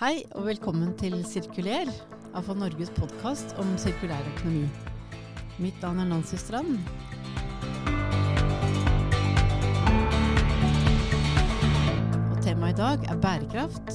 Hei 0.00 0.22
og 0.32 0.46
velkommen 0.46 0.94
til 0.96 1.12
Sirkuler, 1.28 1.90
AFA 2.32 2.54
Norges 2.56 2.88
podkast 2.96 3.50
om 3.60 3.74
sirkulær 3.76 4.24
økonomi. 4.30 4.62
Mitt 5.60 5.76
navn 5.84 6.00
er 6.00 6.08
Nancy 6.08 6.38
Strand. 6.40 6.78
Og 12.30 12.40
temaet 12.40 12.72
i 12.72 12.78
dag 12.80 13.04
er 13.12 13.20
bærekraft. 13.26 13.92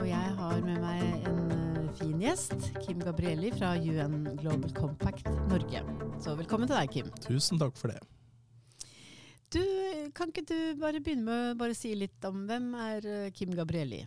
Og 0.00 0.04
jeg 0.10 0.34
har 0.42 0.58
med 0.66 0.82
meg 0.82 1.06
en 1.30 1.40
eh, 1.54 1.88
fin 2.02 2.18
gjest, 2.18 2.72
Kim 2.82 2.98
Gabrielli 3.06 3.54
fra 3.54 3.76
UN 3.78 4.24
Global 4.42 4.74
Compact 4.74 5.30
Norge. 5.54 5.86
Så 6.18 6.34
velkommen 6.34 6.66
til 6.66 6.80
deg, 6.80 6.96
Kim. 6.96 7.14
Tusen 7.30 7.62
takk 7.62 7.78
for 7.78 7.94
det. 7.94 8.02
Du, 9.54 9.62
Kan 10.18 10.34
ikke 10.34 10.48
du 10.50 10.58
bare 10.82 10.98
begynne 10.98 11.30
med 11.30 11.52
å 11.54 11.58
bare 11.62 11.78
si 11.78 11.94
litt 11.94 12.26
om 12.26 12.48
hvem 12.50 12.72
er 12.90 13.12
eh, 13.20 13.28
Kim 13.30 13.54
Gabrielli? 13.54 14.02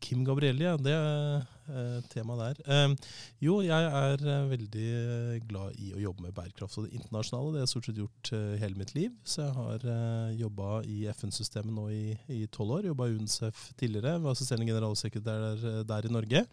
Kim 0.00 0.24
Gabrielli, 0.26 0.64
ja. 0.64 0.76
Det 0.80 0.92
er 0.94 1.44
eh, 1.68 1.98
temaet 2.12 2.40
der. 2.40 2.60
Eh, 2.70 3.12
jo, 3.44 3.58
jeg 3.64 3.90
er 4.00 4.22
eh, 4.22 4.48
veldig 4.52 4.86
eh, 4.98 5.36
glad 5.48 5.78
i 5.82 5.92
å 5.94 6.02
jobbe 6.02 6.26
med 6.26 6.34
bærekraft 6.36 6.78
og 6.78 6.86
det 6.86 6.98
internasjonale. 6.98 7.52
Det 7.52 7.60
har 7.60 7.66
jeg 7.66 7.72
stort 7.74 7.88
sett 7.90 8.00
gjort 8.02 8.32
hele 8.62 8.80
mitt 8.80 8.94
liv. 8.96 9.14
Så 9.26 9.44
jeg 9.44 9.56
har 9.58 9.86
eh, 9.94 10.34
jobba 10.40 10.72
i 10.86 10.98
FN-systemet 11.12 11.74
nå 11.74 11.88
i 11.92 12.42
tolv 12.54 12.78
år. 12.78 12.90
Jobba 12.90 13.08
i 13.08 13.16
UNICEF 13.18 13.64
tidligere. 13.80 14.18
Var 14.24 14.36
assisterende 14.36 14.70
generalsekretær 14.70 15.46
der, 15.48 15.82
der, 15.88 16.08
i 16.08 16.14
Norge. 16.14 16.44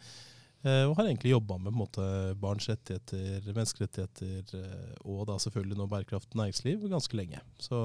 Og 0.65 0.95
har 0.97 1.05
egentlig 1.05 1.29
jobba 1.29 1.59
med 1.61 1.75
måte, 1.77 2.03
barns 2.41 2.65
rettigheter, 2.71 3.51
menneskerettigheter 3.51 5.03
og 5.05 5.27
da 5.29 5.35
selvfølgelig 5.37 5.77
nå 5.77 5.85
bærekraft 5.91 6.31
og 6.33 6.39
næringsliv 6.39 6.87
ganske 6.89 7.19
lenge. 7.19 7.43
Så 7.61 7.83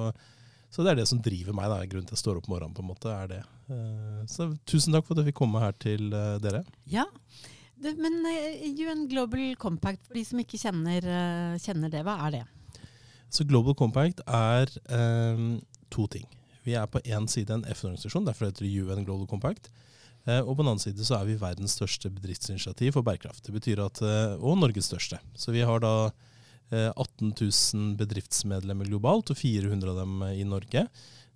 så 0.71 0.85
det 0.87 0.93
er 0.93 1.01
det 1.01 1.09
som 1.11 1.21
driver 1.23 1.57
meg. 1.57 1.67
da, 1.71 1.83
Grunnen 1.83 2.07
til 2.07 2.15
at 2.15 2.19
jeg 2.19 2.23
står 2.23 2.39
opp 2.39 2.47
om 2.47 2.55
morgenen. 2.55 2.75
på 2.77 2.85
en 2.85 2.91
måte, 2.93 3.11
er 3.11 3.31
det. 3.31 3.41
Eh, 3.71 4.23
så 4.31 4.51
tusen 4.71 4.95
takk 4.95 5.07
for 5.07 5.17
at 5.17 5.25
jeg 5.25 5.33
fikk 5.33 5.41
komme 5.43 5.63
her 5.63 5.75
til 5.83 6.13
eh, 6.15 6.37
dere. 6.43 6.63
Ja, 6.91 7.07
det, 7.81 7.97
Men 7.99 8.21
UN 8.23 9.05
eh, 9.05 9.09
Global 9.11 9.57
Compact, 9.59 10.07
for 10.07 10.19
de 10.19 10.25
som 10.27 10.43
ikke 10.43 10.61
kjenner, 10.61 11.07
kjenner 11.59 11.91
det, 11.91 12.05
hva 12.07 12.21
er 12.29 12.39
det? 12.39 12.45
Så 13.31 13.47
Global 13.47 13.77
Compact 13.79 14.23
er 14.27 14.71
um, 14.91 15.61
to 15.91 16.07
ting. 16.11 16.27
Vi 16.67 16.75
er 16.79 16.89
på 16.91 17.03
én 17.07 17.29
side 17.31 17.55
en 17.55 17.63
FN-organisasjon, 17.67 18.27
derfor 18.27 18.49
heter 18.49 18.67
det 18.67 18.83
UN 18.83 19.07
Global 19.07 19.29
Compact. 19.31 19.71
Og 20.27 20.51
på 20.53 20.61
den 20.61 20.69
annen 20.69 20.83
side 20.83 21.03
så 21.07 21.17
er 21.17 21.31
vi 21.31 21.39
verdens 21.41 21.73
største 21.79 22.11
bedriftsinitiativ 22.13 22.93
for 22.93 23.07
bærekraft. 23.07 23.47
Det 23.47 23.55
betyr 23.55 23.81
at, 23.81 24.03
Og 24.37 24.59
Norges 24.59 24.91
største. 24.91 25.17
Så 25.33 25.55
vi 25.55 25.63
har 25.65 25.81
da 25.81 26.11
18 26.71 27.33
eh, 27.33 27.49
000 27.75 27.97
bedriftsmedlemmer 27.99 28.89
globalt, 28.91 29.33
og 29.33 29.39
400 29.39 29.91
av 29.91 29.99
dem 30.03 30.23
i 30.31 30.45
Norge. 30.47 30.87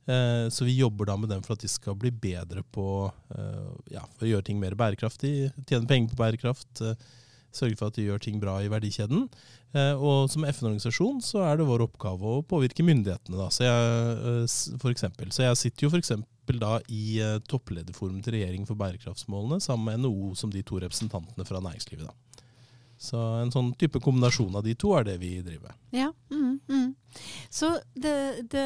Eh, 0.07 0.47
så 0.53 0.67
vi 0.69 0.77
jobber 0.77 1.09
da 1.09 1.17
med 1.17 1.33
dem 1.33 1.43
for 1.43 1.57
at 1.57 1.65
de 1.65 1.71
skal 1.71 1.97
bli 1.99 2.13
bedre 2.13 2.63
på 2.75 2.87
eh, 3.35 3.75
ja, 3.97 4.05
å 4.05 4.29
gjøre 4.29 4.47
ting 4.51 4.61
mer 4.61 4.77
bærekraftig, 4.79 5.51
tjene 5.65 5.91
penger 5.91 6.13
på 6.13 6.21
bærekraft, 6.21 6.85
sørge 7.55 7.79
for 7.79 7.91
at 7.91 7.99
de 7.99 8.09
gjør 8.09 8.23
ting 8.23 8.41
bra 8.43 8.59
i 8.63 8.71
verdikjeden. 8.71 9.29
Og 9.75 10.27
som 10.31 10.43
FN-organisasjon 10.47 11.21
så 11.23 11.41
er 11.47 11.59
det 11.59 11.67
vår 11.67 11.85
oppgave 11.85 12.33
å 12.37 12.43
påvirke 12.47 12.83
myndighetene. 12.87 13.39
Da. 13.39 13.47
Så, 13.55 13.63
jeg, 13.63 14.75
for 14.83 14.91
eksempel. 14.91 15.31
så 15.35 15.47
jeg 15.47 15.61
sitter 15.61 15.87
jo 15.87 15.91
f.eks. 15.93 16.11
da 16.59 16.73
i 16.91 17.23
topplederforum 17.51 18.19
til 18.27 18.37
regjeringen 18.37 18.67
for 18.67 18.79
bærekraftsmålene 18.79 19.63
sammen 19.63 19.87
med 19.87 20.03
NHO 20.03 20.33
som 20.39 20.51
de 20.51 20.63
to 20.67 20.83
representantene 20.83 21.47
fra 21.47 21.63
næringslivet. 21.63 22.11
da. 22.11 22.34
Så 23.01 23.19
en 23.41 23.51
sånn 23.53 23.73
type 23.79 24.01
kombinasjon 24.03 24.55
av 24.57 24.65
de 24.65 24.75
to 24.79 24.93
er 24.97 25.07
det 25.09 25.17
vi 25.21 25.37
driver 25.43 25.73
med. 25.73 25.81
Ja, 25.95 26.11
mm, 26.31 26.61
mm. 26.69 26.93
Så 27.53 27.69
det, 27.95 28.15
det, 28.51 28.63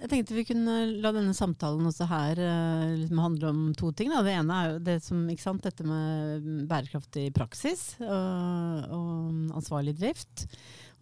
Jeg 0.00 0.08
tenkte 0.10 0.34
vi 0.34 0.46
kunne 0.48 0.78
la 1.02 1.12
denne 1.14 1.34
samtalen 1.36 1.86
også 1.86 2.08
her 2.10 2.40
uh, 2.40 2.94
liksom 2.98 3.20
handle 3.22 3.52
om 3.52 3.60
to 3.78 3.92
ting. 3.94 4.10
Da. 4.14 4.22
Det 4.26 4.34
ene 4.34 4.56
er 4.60 4.72
jo 4.72 4.80
det 4.88 4.96
som, 5.04 5.26
sant, 5.38 5.62
dette 5.66 5.86
med 5.86 6.48
bærekraftig 6.70 7.28
praksis 7.36 7.92
og, 8.02 8.88
og 8.94 9.58
ansvarlig 9.60 9.96
drift. 10.00 10.48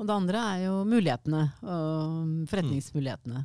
Og 0.01 0.09
det 0.09 0.17
andre 0.17 0.47
er 0.55 0.65
jo 0.67 0.83
mulighetene 0.89 1.47
og 1.63 2.49
forretningsmulighetene. 2.51 3.45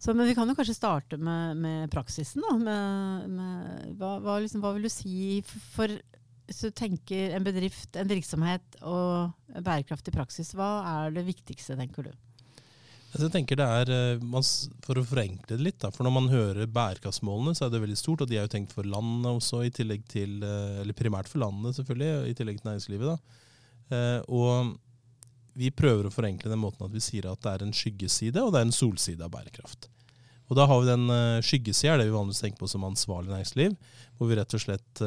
Så, 0.00 0.14
men 0.14 0.24
vi 0.30 0.34
kan 0.34 0.48
jo 0.48 0.56
kanskje 0.56 0.78
starte 0.78 1.18
med, 1.20 1.58
med 1.60 1.90
praksisen. 1.92 2.40
Med, 2.62 3.26
med, 3.28 3.90
hva, 4.00 4.14
hva, 4.24 4.38
liksom, 4.40 4.62
hva, 4.64 4.72
vil 4.72 4.88
du 4.88 4.92
si 4.92 5.42
for 5.74 5.92
hvis 6.50 6.64
du 6.66 6.72
tenker 6.74 7.36
en 7.36 7.44
bedrift, 7.46 7.94
en 7.94 8.08
virksomhet 8.10 8.80
og 8.82 9.30
bærekraftig 9.62 10.10
praksis, 10.16 10.50
hva 10.58 10.80
er 10.96 11.14
det 11.14 11.22
viktigste, 11.28 11.76
tenker 11.78 12.08
du? 12.08 12.10
Altså, 13.10 13.28
jeg 13.28 13.34
tenker 13.34 13.58
det 13.58 13.66
er, 13.66 13.90
eh, 13.90 14.42
For 14.82 14.98
å 14.98 15.06
forenkle 15.06 15.56
det 15.56 15.62
litt, 15.62 15.86
for 15.94 16.06
når 16.06 16.14
man 16.14 16.28
hører 16.30 16.66
bærekraftsmålene, 16.66 17.54
så 17.54 17.66
er 17.66 17.70
det 17.70 17.82
veldig 17.82 17.98
stort. 17.98 18.22
Og 18.22 18.28
de 18.30 18.38
er 18.38 18.46
jo 18.46 18.54
tenkt 18.54 18.74
for 18.74 18.82
landet 18.82 19.30
også, 19.30 19.64
i 19.66 19.70
til, 19.70 20.42
eh, 20.42 20.82
eller 20.82 20.92
primært 20.92 21.28
for 21.28 21.38
landet 21.38 21.74
selvfølgelig, 21.78 22.30
i 22.30 22.34
tillegg 22.34 22.60
til 22.60 22.70
næringslivet. 22.70 23.06
da. 23.06 23.16
Eh, 23.90 24.22
og 24.28 24.78
vi 25.54 25.70
prøver 25.70 26.06
å 26.06 26.14
forenkle 26.14 26.50
den 26.50 26.62
måten 26.62 26.84
at 26.84 26.92
vi 26.92 26.98
sier 26.98 27.30
at 27.30 27.40
det 27.42 27.50
er 27.50 27.66
en 27.66 27.72
skyggeside 27.72 28.38
og 28.38 28.52
det 28.52 28.60
er 28.60 28.66
en 28.66 28.72
solside 28.72 29.22
av 29.22 29.30
bærekraft. 29.30 29.88
Og 30.48 30.56
da 30.56 30.66
har 30.66 30.80
vi 30.80 30.86
den 30.86 31.42
skyggesida, 31.42 31.98
det 31.98 32.06
vi 32.06 32.14
vanligvis 32.14 32.42
tenker 32.42 32.58
på 32.58 32.68
som 32.68 32.82
ansvarlig 32.82 33.30
næringsliv, 33.30 33.76
hvor 34.18 34.28
vi 34.28 34.34
rett 34.34 34.54
og 34.54 34.60
slett 34.60 35.02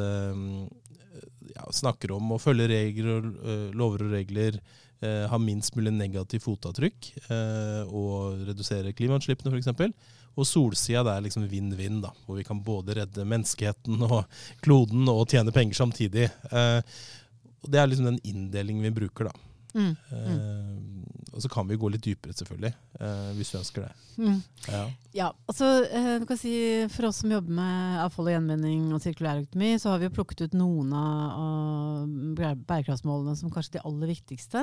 ja, 1.52 1.66
snakker 1.72 2.14
om 2.16 2.34
å 2.34 2.40
følge 2.42 2.68
regler, 2.70 3.28
uh, 3.44 3.70
lover 3.76 4.06
og 4.06 4.14
regler, 4.16 4.58
uh, 5.04 5.24
ha 5.30 5.40
minst 5.40 5.76
mulig 5.78 5.92
negativt 5.94 6.46
fotavtrykk 6.46 7.10
uh, 7.28 7.82
og 7.88 8.44
redusere 8.48 8.94
klimautslippene 8.96 9.54
f.eks. 9.54 9.96
Og 10.34 10.48
solsida 10.50 11.04
det 11.06 11.14
er 11.14 11.26
liksom 11.28 11.48
vinn-vinn, 11.50 12.00
da, 12.02 12.10
hvor 12.26 12.40
vi 12.40 12.46
kan 12.46 12.62
både 12.64 12.98
redde 12.98 13.26
menneskeheten 13.28 14.02
og 14.08 14.24
kloden 14.64 15.06
og 15.12 15.28
tjene 15.30 15.54
penger 15.54 15.78
samtidig. 15.78 16.26
og 16.50 17.68
Det 17.70 17.78
er 17.78 17.86
liksom 17.86 18.08
den 18.08 18.18
inndelingen 18.26 18.82
vi 18.82 18.96
bruker. 18.96 19.30
da. 19.30 19.53
Mm, 19.74 19.94
Uh, 20.14 21.34
Og 21.34 21.42
så 21.42 21.48
kan 21.50 21.66
vi 21.66 21.74
gå 21.74 21.88
litt 21.90 22.04
dypere, 22.06 22.30
selvfølgelig, 22.38 22.70
eh, 23.00 23.30
hvis 23.34 23.48
du 23.50 23.56
ønsker 23.58 23.82
det. 23.82 24.04
Mm. 24.22 24.36
Ja. 24.70 24.82
ja. 25.18 25.28
altså 25.50 25.66
eh, 25.90 26.20
du 26.22 26.26
kan 26.30 26.38
si 26.38 26.52
For 26.94 27.08
oss 27.08 27.18
som 27.24 27.32
jobber 27.34 27.56
med 27.56 27.96
avfall 28.04 28.28
og 28.30 28.36
gjenvinning 28.36 28.84
og 28.94 29.02
sirkulærøkonomi, 29.02 29.72
så 29.82 29.90
har 29.90 29.98
vi 29.98 30.06
jo 30.06 30.14
plukket 30.14 30.44
ut 30.44 30.54
noen 30.54 30.92
av, 30.94 31.40
av 31.42 32.54
bærekraftsmålene 32.68 33.34
som 33.40 33.50
kanskje 33.50 33.80
de 33.80 33.82
aller 33.90 34.14
viktigste. 34.14 34.62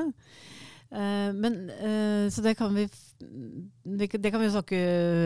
Uh, 0.92 1.32
men, 1.32 1.54
uh, 1.80 2.28
så 2.28 2.44
det 2.44 2.52
kan, 2.60 2.74
vi, 2.76 2.84
det, 3.98 4.10
det 4.12 4.32
kan 4.34 4.42
vi 4.42 4.50
snakke 4.52 4.80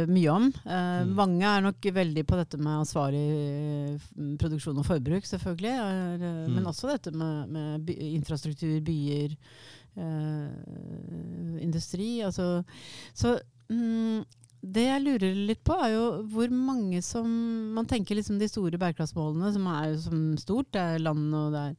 mye 0.06 0.30
om. 0.30 0.52
Uh, 0.62 1.02
mm. 1.08 1.14
Mange 1.18 1.50
er 1.50 1.66
nok 1.66 1.88
veldig 1.96 2.26
på 2.30 2.38
dette 2.38 2.60
med 2.62 2.84
ansvarlig 2.84 3.26
produksjon 4.42 4.78
og 4.78 4.86
forbruk, 4.86 5.26
selvfølgelig. 5.26 5.74
Er, 5.74 6.22
mm. 6.22 6.54
Men 6.54 6.70
også 6.70 6.92
dette 6.94 7.16
med, 7.18 7.50
med 7.50 7.88
by, 7.88 7.98
infrastruktur, 8.14 8.78
byer, 8.86 9.34
industri. 11.64 12.20
Altså, 12.28 12.60
så 13.16 13.38
mm, 13.72 14.26
det 14.66 14.84
jeg 14.86 15.02
lurer 15.04 15.38
litt 15.50 15.62
på, 15.68 15.76
er 15.78 15.92
jo 15.94 16.04
hvor 16.32 16.52
mange 16.54 17.02
som 17.06 17.26
Man 17.76 17.88
tenker 17.90 18.18
liksom 18.18 18.40
de 18.40 18.48
store 18.50 18.80
bærekraftsmålene, 18.82 19.52
som 19.54 19.68
er 19.72 19.90
jo 19.92 20.00
som 20.06 20.22
stort, 20.42 20.72
det 20.74 20.82
er 20.82 21.04
land 21.04 21.36
og 21.38 21.54
det 21.54 21.64
er 21.70 21.76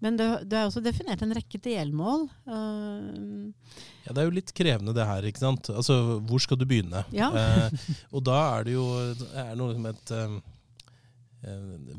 Men 0.00 0.18
det, 0.20 0.28
det 0.50 0.58
er 0.58 0.68
også 0.68 0.82
definert 0.84 1.22
en 1.24 1.34
rekke 1.36 1.60
delmål. 1.62 2.28
Uh, 2.48 3.50
ja, 4.06 4.14
det 4.14 4.22
er 4.22 4.28
jo 4.28 4.36
litt 4.38 4.54
krevende 4.56 4.94
det 4.96 5.08
her, 5.08 5.26
ikke 5.28 5.42
sant. 5.42 5.72
Altså, 5.74 6.20
hvor 6.28 6.40
skal 6.40 6.60
du 6.60 6.64
begynne? 6.68 7.04
Ja. 7.12 7.28
uh, 7.34 7.90
og 8.16 8.24
da 8.28 8.38
er 8.54 8.68
det 8.68 8.78
jo 8.78 8.86
er 9.34 9.52
noe 9.60 9.76
som 9.76 9.90
et 9.92 10.14
uh, 10.16 10.40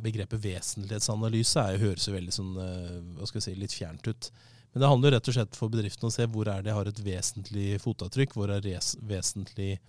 Begrepet 0.01 0.37
vesentlighetsanalyse 0.37 1.61
er, 1.65 1.81
høres 1.81 2.05
jo 2.05 2.13
veldig 2.13 2.33
sånn, 2.35 2.51
hva 3.17 3.25
skal 3.25 3.39
jeg 3.39 3.45
si, 3.47 3.53
litt 3.57 3.73
fjernt 3.73 4.05
ut. 4.05 4.27
Men 4.71 4.83
det 4.83 4.89
handler 4.91 5.15
rett 5.15 5.29
og 5.31 5.35
slett 5.35 5.57
for 5.57 5.73
bedriften 5.73 6.07
å 6.07 6.11
se 6.13 6.27
hvor 6.29 6.51
er 6.51 6.61
det 6.61 6.69
jeg 6.69 6.77
har 6.77 6.89
et 6.91 7.01
vesentlig 7.01 7.79
fotavtrykk, 7.81 8.35
hvor 8.37 8.53
er 8.53 8.61
res 8.61 8.93
vesentlig 9.01 9.79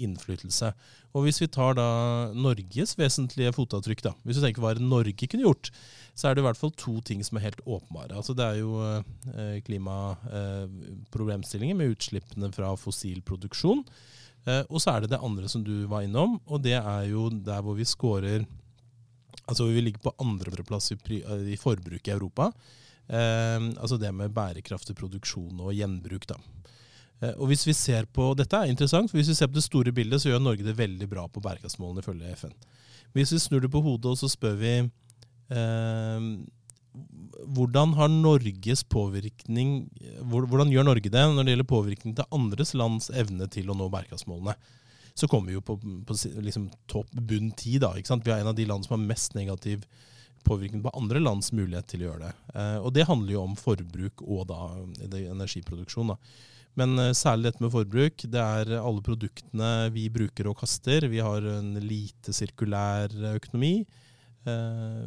innflytelse. 0.00 0.72
Og 1.12 1.26
Hvis 1.26 1.42
vi 1.42 1.48
tar 1.52 1.74
da 1.76 1.88
Norges 2.32 2.98
vesentlige 2.98 3.52
fotavtrykk, 3.56 4.02
da, 4.06 4.12
hvis 4.24 4.36
du 4.38 4.42
tenker 4.44 4.62
hva 4.64 4.72
Norge 4.78 5.26
kunne 5.26 5.44
gjort, 5.44 5.66
så 6.14 6.28
er 6.28 6.34
det 6.34 6.40
i 6.42 6.44
hvert 6.46 6.60
fall 6.60 6.72
to 6.76 7.00
ting 7.04 7.24
som 7.24 7.36
er 7.38 7.44
helt 7.48 7.60
åpenbare. 7.66 8.16
Altså 8.16 8.34
Det 8.36 8.44
er 8.44 8.56
jo 8.60 8.70
eh, 8.84 9.02
klimaproblemstillinger 9.68 11.76
med 11.78 11.90
utslippene 11.96 12.48
fra 12.54 12.76
fossil 12.80 13.22
produksjon. 13.24 13.80
Eh, 14.46 14.62
og 14.68 14.80
så 14.82 14.90
er 14.92 14.98
det 15.02 15.10
det 15.14 15.22
andre 15.22 15.48
som 15.48 15.64
du 15.64 15.86
var 15.90 16.02
innom, 16.06 16.40
og 16.46 16.62
det 16.64 16.78
er 16.80 17.04
jo 17.10 17.30
der 17.30 17.62
hvor 17.64 17.74
vi 17.78 17.84
scorer 17.88 18.40
Altså 19.42 19.64
vi 19.66 19.82
ligger 19.82 20.02
på 20.04 20.18
andreplass 20.22 20.92
i 20.94 20.96
forbruk 21.58 22.06
i 22.06 22.14
Europa. 22.14 22.52
Eh, 23.10 23.58
altså 23.82 23.98
det 23.98 24.12
med 24.14 24.30
bærekraftig 24.32 24.94
produksjon 24.96 25.60
og 25.60 25.74
gjenbruk. 25.74 26.26
da. 26.30 26.36
Eh, 27.22 27.34
og 27.36 27.50
hvis 27.50 27.66
vi 27.68 27.74
ser 27.76 28.08
på, 28.10 28.32
Dette 28.38 28.58
er 28.58 28.72
interessant, 28.72 29.10
for 29.10 29.20
hvis 29.20 29.30
vi 29.32 29.38
ser 29.38 29.50
på 29.50 29.58
det 29.58 29.66
store 29.66 29.94
bildet, 29.94 30.22
så 30.22 30.32
gjør 30.32 30.42
Norge 30.42 30.66
det 30.66 30.78
veldig 30.78 31.08
bra 31.10 31.28
på 31.28 31.42
bærekraftsmålene 31.44 32.04
ifølge 32.04 32.34
FN. 32.40 32.56
Hvis 33.16 33.34
vi 33.34 33.44
snur 33.44 33.62
det 33.62 33.72
på 33.72 33.82
hodet 33.84 34.12
og 34.12 34.18
så 34.20 34.30
spør 34.32 34.58
vi 34.60 34.74
eh, 34.82 36.28
hvordan 37.56 37.94
har 37.96 38.12
Norges 38.12 38.84
påvirkning, 38.84 39.88
hvordan 40.28 40.72
gjør 40.72 40.84
Norge 40.90 41.08
det 41.08 41.24
når 41.24 41.46
det 41.46 41.54
gjelder 41.54 41.70
påvirkning 41.70 42.16
til 42.16 42.36
andres 42.36 42.74
lands 42.76 43.08
evne 43.16 43.48
til 43.52 43.72
å 43.72 43.76
nå 43.76 43.88
bærekraftsmålene? 43.92 44.56
så 45.14 45.28
kommer 45.28 45.50
vi 45.50 45.58
jo 45.58 45.64
på, 45.64 45.76
på 45.76 46.16
liksom 46.40 46.70
topp 46.90 47.10
bunn 47.12 47.50
ti. 47.56 47.76
Vi 47.76 48.32
er 48.32 48.38
en 48.40 48.52
av 48.52 48.56
de 48.56 48.66
land 48.68 48.86
som 48.86 48.96
har 48.96 49.06
mest 49.10 49.36
negativ 49.36 49.84
påvirkning 50.46 50.82
på 50.84 50.92
andre 50.98 51.22
lands 51.22 51.52
mulighet 51.56 51.88
til 51.90 52.04
å 52.04 52.08
gjøre 52.10 52.28
det. 52.28 52.32
Eh, 52.54 52.78
og 52.80 52.92
det 52.96 53.08
handler 53.08 53.36
jo 53.36 53.44
om 53.46 53.58
forbruk 53.58 54.24
og 54.26 54.46
da 54.50 54.60
energiproduksjon. 55.10 56.14
da. 56.14 56.18
Men 56.80 56.98
eh, 56.98 57.14
særlig 57.16 57.50
dette 57.50 57.64
med 57.64 57.74
forbruk. 57.74 58.26
Det 58.32 58.44
er 58.44 58.76
alle 58.78 59.04
produktene 59.04 59.72
vi 59.94 60.08
bruker 60.12 60.50
og 60.50 60.60
kaster. 60.62 61.08
Vi 61.12 61.22
har 61.24 61.48
en 61.56 61.74
lite 61.82 62.34
sirkulær 62.36 63.14
økonomi. 63.34 63.74
Eh, 64.42 65.02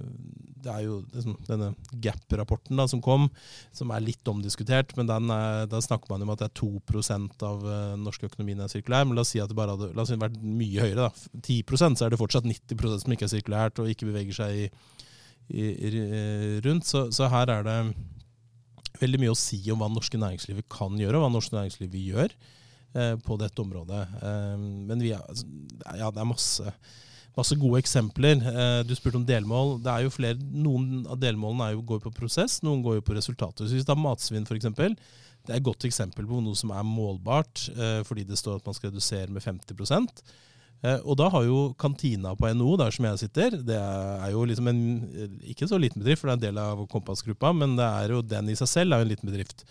det 0.65 0.71
er 0.71 0.85
jo 0.85 1.01
denne 1.45 1.73
Gap-rapporten 2.01 2.79
som 2.89 3.01
kom, 3.03 3.27
som 3.75 3.91
er 3.93 4.03
litt 4.03 4.27
omdiskutert. 4.31 4.95
men 4.97 5.09
er, 5.09 5.65
Da 5.67 5.81
snakker 5.81 6.09
man 6.09 6.23
om 6.23 6.31
at 6.33 6.39
det 6.39 6.49
er 6.49 6.59
2% 6.61 7.43
av 7.43 7.65
uh, 7.65 7.95
norsk 7.99 8.23
økonomi 8.23 8.55
er 8.57 8.71
sirkulær. 8.71 9.05
Men 9.05 9.15
la 9.15 9.21
oss 9.21 9.33
si 9.35 9.41
at 9.41 9.49
det 9.51 9.57
bare 9.57 9.75
hadde 9.75 9.93
la 9.93 10.01
oss 10.01 10.09
si 10.09 10.17
vært 10.17 10.39
mye 10.41 10.81
høyere. 10.81 11.09
da, 11.09 11.41
10 11.41 11.95
så 11.95 12.05
er 12.05 12.09
det 12.09 12.21
fortsatt 12.21 12.47
90% 12.47 13.03
som 13.03 13.13
ikke 13.13 13.27
er 13.27 13.33
sirkulært 13.35 13.79
og 13.79 13.91
ikke 13.91 14.09
beveger 14.09 14.33
seg 14.33 14.65
i, 14.65 14.69
rundt. 16.65 16.87
Så, 16.89 17.07
så, 17.15 17.29
her 17.31 17.51
er 17.53 17.65
det 17.67 17.77
veldig 19.01 19.21
mye 19.21 19.33
å 19.33 19.39
si 19.39 19.59
om 19.71 19.81
hva 19.81 19.89
norske 19.91 20.19
næringslivet 20.19 20.69
kan 20.71 20.95
gjøre, 20.99 21.19
og 21.19 21.25
hva 21.25 21.33
norske 21.33 21.55
næringslivet 21.57 22.05
gjør 22.11 22.35
uh, 22.95 23.15
på 23.25 23.39
dette 23.41 23.61
området. 23.61 24.05
Uh, 24.21 24.55
men 24.89 25.03
er, 25.03 25.19
ja, 25.99 26.09
det 26.09 26.23
er 26.23 26.31
masse 26.31 26.75
masse 27.35 27.57
gode 27.59 27.81
eksempler. 27.83 28.39
Eh, 28.39 28.81
du 28.87 28.95
spurte 28.95 29.19
om 29.19 29.27
delmål. 29.27 29.77
Det 29.83 29.91
er 29.91 30.05
jo 30.05 30.13
flere, 30.13 30.39
Noen 30.39 31.05
av 31.09 31.19
delmålene 31.21 31.73
jo, 31.75 31.83
går 31.91 32.01
på 32.05 32.13
prosess, 32.15 32.61
noen 32.65 32.83
går 32.85 32.99
jo 32.99 33.05
på 33.05 33.17
resultater. 33.17 33.67
Så 33.67 33.75
Hvis 33.75 33.87
det 33.87 33.95
er 33.95 34.01
matsvinn, 34.01 34.47
f.eks., 34.47 34.71
det 35.45 35.53
er 35.53 35.59
et 35.59 35.65
godt 35.65 35.85
eksempel 35.85 36.25
på 36.25 36.39
noe 36.41 36.57
som 36.57 36.71
er 36.73 36.85
målbart, 36.87 37.67
eh, 37.75 38.01
fordi 38.07 38.23
det 38.25 38.39
står 38.39 38.57
at 38.57 38.65
man 38.65 38.77
skal 38.77 38.89
redusere 38.89 39.29
med 39.29 39.43
50 39.43 39.75
eh, 39.77 40.33
og 41.07 41.15
da 41.17 41.29
har 41.33 41.45
jo 41.47 41.59
kantina 41.79 42.35
på 42.37 42.49
NHO, 42.53 42.75
der 42.81 42.93
som 42.93 43.07
jeg 43.07 43.21
sitter, 43.23 43.57
det 43.65 43.77
er 43.79 44.29
jo 44.33 44.43
liksom 44.45 44.69
en 44.69 44.81
ikke 45.47 45.69
så 45.71 45.79
liten 45.81 46.03
bedrift, 46.03 46.21
for 46.21 46.29
det 46.29 46.35
er 46.35 46.39
en 46.39 46.45
del 46.47 46.61
av 46.61 46.83
Kompassgruppa, 46.91 47.53
men 47.55 47.77
det 47.79 47.87
er 47.87 48.13
jo 48.15 48.21
den 48.25 48.51
i 48.51 48.57
seg 48.59 48.69
selv 48.69 48.95
er 48.95 49.01
jo 49.01 49.07
en 49.07 49.13
liten 49.13 49.31
bedrift. 49.31 49.65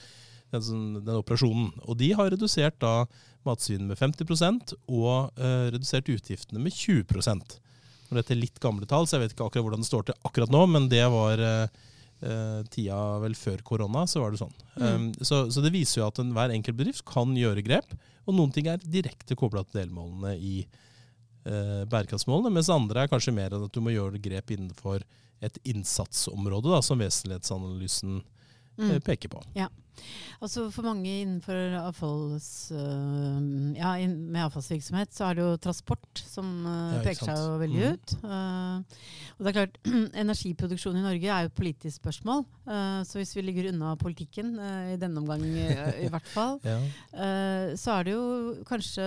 Den, 0.55 1.01
den 1.03 1.17
operasjonen. 1.19 1.73
Og 1.83 1.97
de 1.99 2.13
har 2.15 2.31
redusert 2.31 2.77
da 2.83 3.09
matsvinnet 3.45 3.91
med 3.91 3.99
50% 3.99 4.77
og 4.87 5.41
eh, 5.41 5.71
redusert 5.75 6.11
utgiftene 6.13 6.63
med 6.63 6.73
20 6.73 7.11
Når 7.19 8.21
Dette 8.21 8.35
er 8.35 8.41
litt 8.41 8.61
gamle 8.63 8.87
tall, 8.87 9.09
så 9.09 9.17
jeg 9.17 9.25
vet 9.25 9.35
ikke 9.35 9.49
akkurat 9.49 9.67
hvordan 9.67 9.83
det 9.85 9.91
står 9.91 10.07
til 10.09 10.29
akkurat 10.29 10.55
nå, 10.55 10.63
men 10.71 10.89
det 10.93 11.03
var 11.13 11.43
eh, 11.43 12.63
tida 12.73 13.01
vel 13.23 13.35
før 13.37 13.61
korona, 13.67 14.07
så 14.09 14.23
var 14.23 14.33
det 14.33 14.41
sånn. 14.41 14.55
Mm. 14.79 14.87
Um, 14.87 15.07
så, 15.21 15.45
så, 15.53 15.63
det 15.65 15.75
viser 15.75 16.01
jo 16.01 16.09
at 16.09 16.21
en, 16.23 16.33
hver 16.37 16.55
enkelt 16.55 16.79
bedrift 16.79 17.05
kan 17.09 17.35
gjøre 17.37 17.65
grep, 17.67 17.97
og 18.25 18.39
noen 18.39 18.55
ting 18.55 18.71
er 18.71 18.81
direkte 18.81 19.37
kobla 19.37 19.65
til 19.67 19.83
delmålene 19.83 20.37
i 20.39 20.57
bærekraftsmålene, 21.45 22.53
mens 22.57 22.71
andre 22.73 23.05
er 23.05 23.11
kanskje 23.13 23.35
mer 23.37 23.55
at 23.57 23.73
du 23.75 23.81
må 23.85 23.93
gjøre 23.93 24.23
grep 24.23 24.55
innenfor 24.55 25.05
et 25.45 25.59
innsatsområde, 25.69 26.71
da, 26.73 26.81
som 26.85 27.03
vesentlighetsanalysen 27.03 28.23
mm. 28.79 29.01
peker 29.07 29.33
på. 29.33 29.43
Ja. 29.59 29.71
Altså 30.43 30.67
For 30.75 30.85
mange 30.85 31.09
innenfor 31.23 31.77
avfalls, 31.79 32.49
uh, 32.75 33.39
ja, 33.77 33.95
med 34.09 34.41
avfallsvirksomhet, 34.43 35.15
så 35.15 35.29
er 35.29 35.39
det 35.39 35.45
jo 35.45 35.61
transport 35.63 36.21
som 36.21 36.49
uh, 36.67 36.97
ja, 36.97 37.03
peker 37.07 37.31
seg 37.31 37.39
jo 37.39 37.55
veldig 37.63 37.81
mm. 37.81 37.95
ut. 37.95 38.15
Og 38.25 39.47
det 39.47 39.53
er 39.53 39.59
klart, 39.61 39.79
Energiproduksjon 40.25 40.99
i 40.99 41.05
Norge 41.05 41.31
er 41.31 41.47
jo 41.47 41.53
et 41.53 41.57
politisk 41.57 42.03
spørsmål. 42.03 42.45
så 43.07 43.19
hvis 43.19 43.35
vi 43.37 43.43
ligger 43.45 43.71
unna 43.71 43.95
politikken, 44.01 44.55
i 44.93 44.99
denne 45.01 45.21
omgang 45.21 45.43
i, 45.45 46.09
hvert 46.11 46.29
fall, 46.31 46.59
ja. 46.71 46.79
så 47.79 47.99
er 47.99 48.07
det 48.07 48.15
jo 48.15 48.25
kanskje 48.69 49.05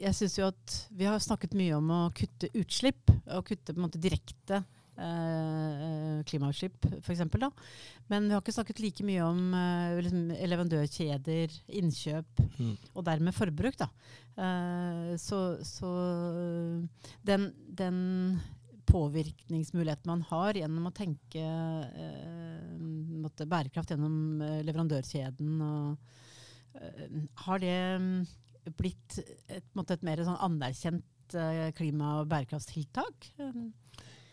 Jeg 0.00 0.14
syns 0.16 0.38
jo 0.38 0.48
at 0.48 0.78
vi 0.94 1.08
har 1.08 1.18
snakket 1.22 1.56
mye 1.58 1.74
om 1.78 1.90
å 1.90 2.02
kutte 2.16 2.50
utslipp, 2.54 3.12
og 3.30 3.46
kutte 3.48 3.72
på 3.74 3.80
en 3.80 3.86
måte 3.86 4.02
direkte 4.02 4.64
eh, 4.96 6.22
klimautslipp, 6.28 6.88
f.eks. 7.00 7.22
Men 8.10 8.28
vi 8.28 8.34
har 8.34 8.42
ikke 8.42 8.56
snakket 8.56 8.82
like 8.84 9.06
mye 9.06 9.22
om 9.26 9.54
eh, 9.58 10.00
liksom 10.04 10.26
leverandørkjeder, 10.34 11.54
innkjøp, 11.80 12.42
mm. 12.58 12.74
og 12.94 13.06
dermed 13.06 13.36
forbruk. 13.36 13.78
Da. 13.80 13.88
Eh, 14.34 15.14
så, 15.20 15.46
så 15.66 15.94
den, 17.26 17.50
den, 17.68 18.02
påvirkningsmuligheten 18.84 20.06
man 20.06 20.20
har 20.28 20.58
gjennom 20.60 20.84
å 20.86 20.90
tenke 20.94 21.40
eh, 21.40 23.46
bærekraft 23.48 23.90
gjennom 23.90 24.42
eh, 24.44 24.60
leverandørkjeden, 24.68 25.54
og, 25.64 26.20
eh, 26.76 27.16
har 27.46 27.62
det 27.64 27.78
mm, 28.04 28.20
blitt 28.78 29.16
et, 29.48 29.64
et 29.64 30.06
mer 30.06 30.22
sånn 30.28 30.38
anerkjent 30.46 31.36
eh, 31.40 31.72
klima- 31.74 32.20
og 32.20 32.28
bærekraftstiltak? 32.30 33.32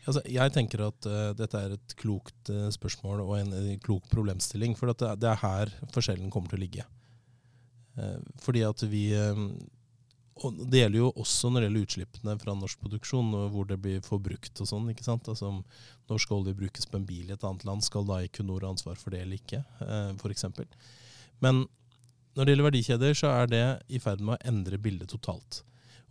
Altså, 0.02 0.24
jeg 0.26 0.54
tenker 0.56 0.82
at 0.88 1.06
uh, 1.10 1.34
dette 1.38 1.60
er 1.60 1.76
et 1.76 1.94
klokt 2.00 2.50
uh, 2.50 2.70
spørsmål 2.74 3.22
og 3.22 3.36
en, 3.38 3.52
en, 3.54 3.82
klok 3.84 4.08
problemstilling. 4.10 4.74
For 4.78 4.90
det, 4.90 5.12
det, 5.22 5.30
er 5.30 5.44
her 5.44 5.74
forskjellen 5.94 6.32
kommer 6.34 6.52
til 6.52 6.62
å 6.62 6.64
ligge. 6.64 6.88
Uh, 8.00 8.18
fordi 8.42 8.66
at 8.66 8.84
vi 8.90 9.06
og 10.42 10.56
Det 10.72 10.80
gjelder 10.80 10.98
jo 10.98 11.10
også 11.22 11.50
når 11.52 11.60
det 11.60 11.68
gjelder 11.68 11.84
utslippene 11.86 12.34
fra 12.42 12.54
norsk 12.58 12.80
produksjon, 12.82 13.28
hvor 13.54 13.68
det 13.70 13.76
blir 13.84 14.00
forbrukt 14.02 14.62
og 14.64 14.70
sånn. 14.72 14.88
ikke 14.90 15.06
sant? 15.06 15.28
Altså 15.30 15.52
Om 15.52 15.60
norsk 16.10 16.32
olje 16.34 16.56
brukes 16.58 16.88
på 16.90 16.98
en 16.98 17.06
bil 17.06 17.30
i 17.30 17.36
et 17.36 17.44
annet 17.46 17.66
land, 17.68 17.84
skal 17.86 18.08
da 18.08 18.24
Equinor 18.26 18.66
ha 18.66 18.72
ansvar 18.74 18.98
for 18.98 19.14
det 19.14 19.20
eller 19.22 19.38
ikke, 19.38 19.60
f.eks. 20.18 20.48
Men 21.46 21.62
når 22.34 22.48
det 22.48 22.56
gjelder 22.56 22.70
verdikjeder, 22.72 23.20
så 23.22 23.36
er 23.36 23.52
det 23.52 23.66
i 23.92 24.02
ferd 24.02 24.24
med 24.24 24.40
å 24.40 24.50
endre 24.50 24.80
bildet 24.82 25.12
totalt. 25.14 25.62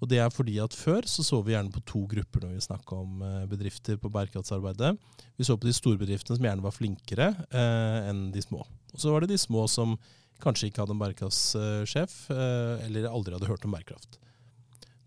Og 0.00 0.08
det 0.08 0.20
er 0.23 0.32
fordi 0.32 0.56
at 0.62 0.76
Før 0.76 1.05
så, 1.08 1.25
så 1.26 1.43
vi 1.44 1.52
gjerne 1.52 1.73
på 1.75 1.82
to 1.88 2.06
grupper 2.08 2.47
når 2.47 2.55
vi 2.56 2.64
snakka 2.64 3.00
om 3.02 3.20
eh, 3.26 3.44
bedrifter 3.50 4.00
på 4.00 4.11
bærekraftsarbeidet. 4.12 4.94
Vi 5.37 5.47
så 5.47 5.58
på 5.61 5.69
de 5.69 5.76
store 5.76 6.00
bedriftene 6.00 6.38
som 6.38 6.49
gjerne 6.49 6.64
var 6.64 6.76
flinkere 6.76 7.29
eh, 7.50 8.08
enn 8.08 8.31
de 8.35 8.43
små. 8.44 8.64
Og 8.94 8.99
så 9.02 9.12
var 9.12 9.25
det 9.25 9.35
de 9.35 9.41
små 9.41 9.67
som 9.70 9.99
kanskje 10.41 10.70
ikke 10.70 10.82
hadde 10.82 10.97
en 10.97 11.02
bærekraftssjef, 11.02 12.17
eh, 12.32 12.87
eller 12.87 13.11
aldri 13.12 13.37
hadde 13.37 13.50
hørt 13.50 13.67
om 13.69 13.76
bærekraft. 13.76 14.20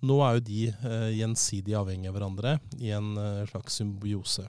Nå 0.03 0.17
er 0.21 0.37
jo 0.37 0.43
de 0.49 0.63
eh, 0.73 1.11
gjensidig 1.15 1.77
avhengige 1.79 2.11
av 2.11 2.17
hverandre 2.17 2.57
i 2.77 2.91
en 2.95 3.15
eh, 3.17 3.45
slags 3.49 3.79
symbiose. 3.79 4.45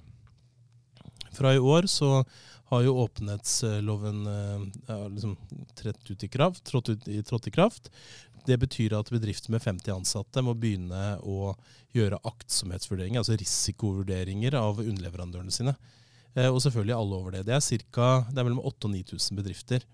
Fra 1.34 1.54
i 1.54 1.62
år 1.62 1.86
så 1.90 2.24
har 2.72 2.82
jo 2.82 2.96
åpenhetsloven 3.04 4.26
eh, 4.26 5.06
liksom, 5.14 5.36
trådt 5.78 6.10
ut 6.10 6.26
i 6.26 6.30
kraft, 6.32 6.64
trådt, 6.66 6.90
ut, 6.94 7.08
trådt 7.28 7.48
i 7.50 7.54
kraft. 7.54 7.90
Det 8.44 8.58
betyr 8.60 8.92
at 8.98 9.10
bedrifter 9.12 9.52
med 9.54 9.62
50 9.64 9.94
ansatte 9.94 10.42
må 10.44 10.52
begynne 10.58 11.16
å 11.24 11.54
gjøre 11.96 12.20
aktsomhetsvurderinger, 12.28 13.22
altså 13.22 13.38
risikovurderinger 13.40 14.56
av 14.58 14.82
underleverandørene 14.82 15.54
sine. 15.54 15.76
Eh, 16.34 16.50
og 16.50 16.60
selvfølgelig 16.62 16.96
alle 16.96 17.20
over 17.20 17.36
det. 17.36 17.44
Det 17.48 17.54
er, 17.56 17.64
cirka, 17.64 18.08
det 18.30 18.40
er 18.40 18.48
mellom 18.48 18.64
8000 18.64 18.90
og 18.90 18.96
9000 19.14 19.40
bedrifter. 19.40 19.86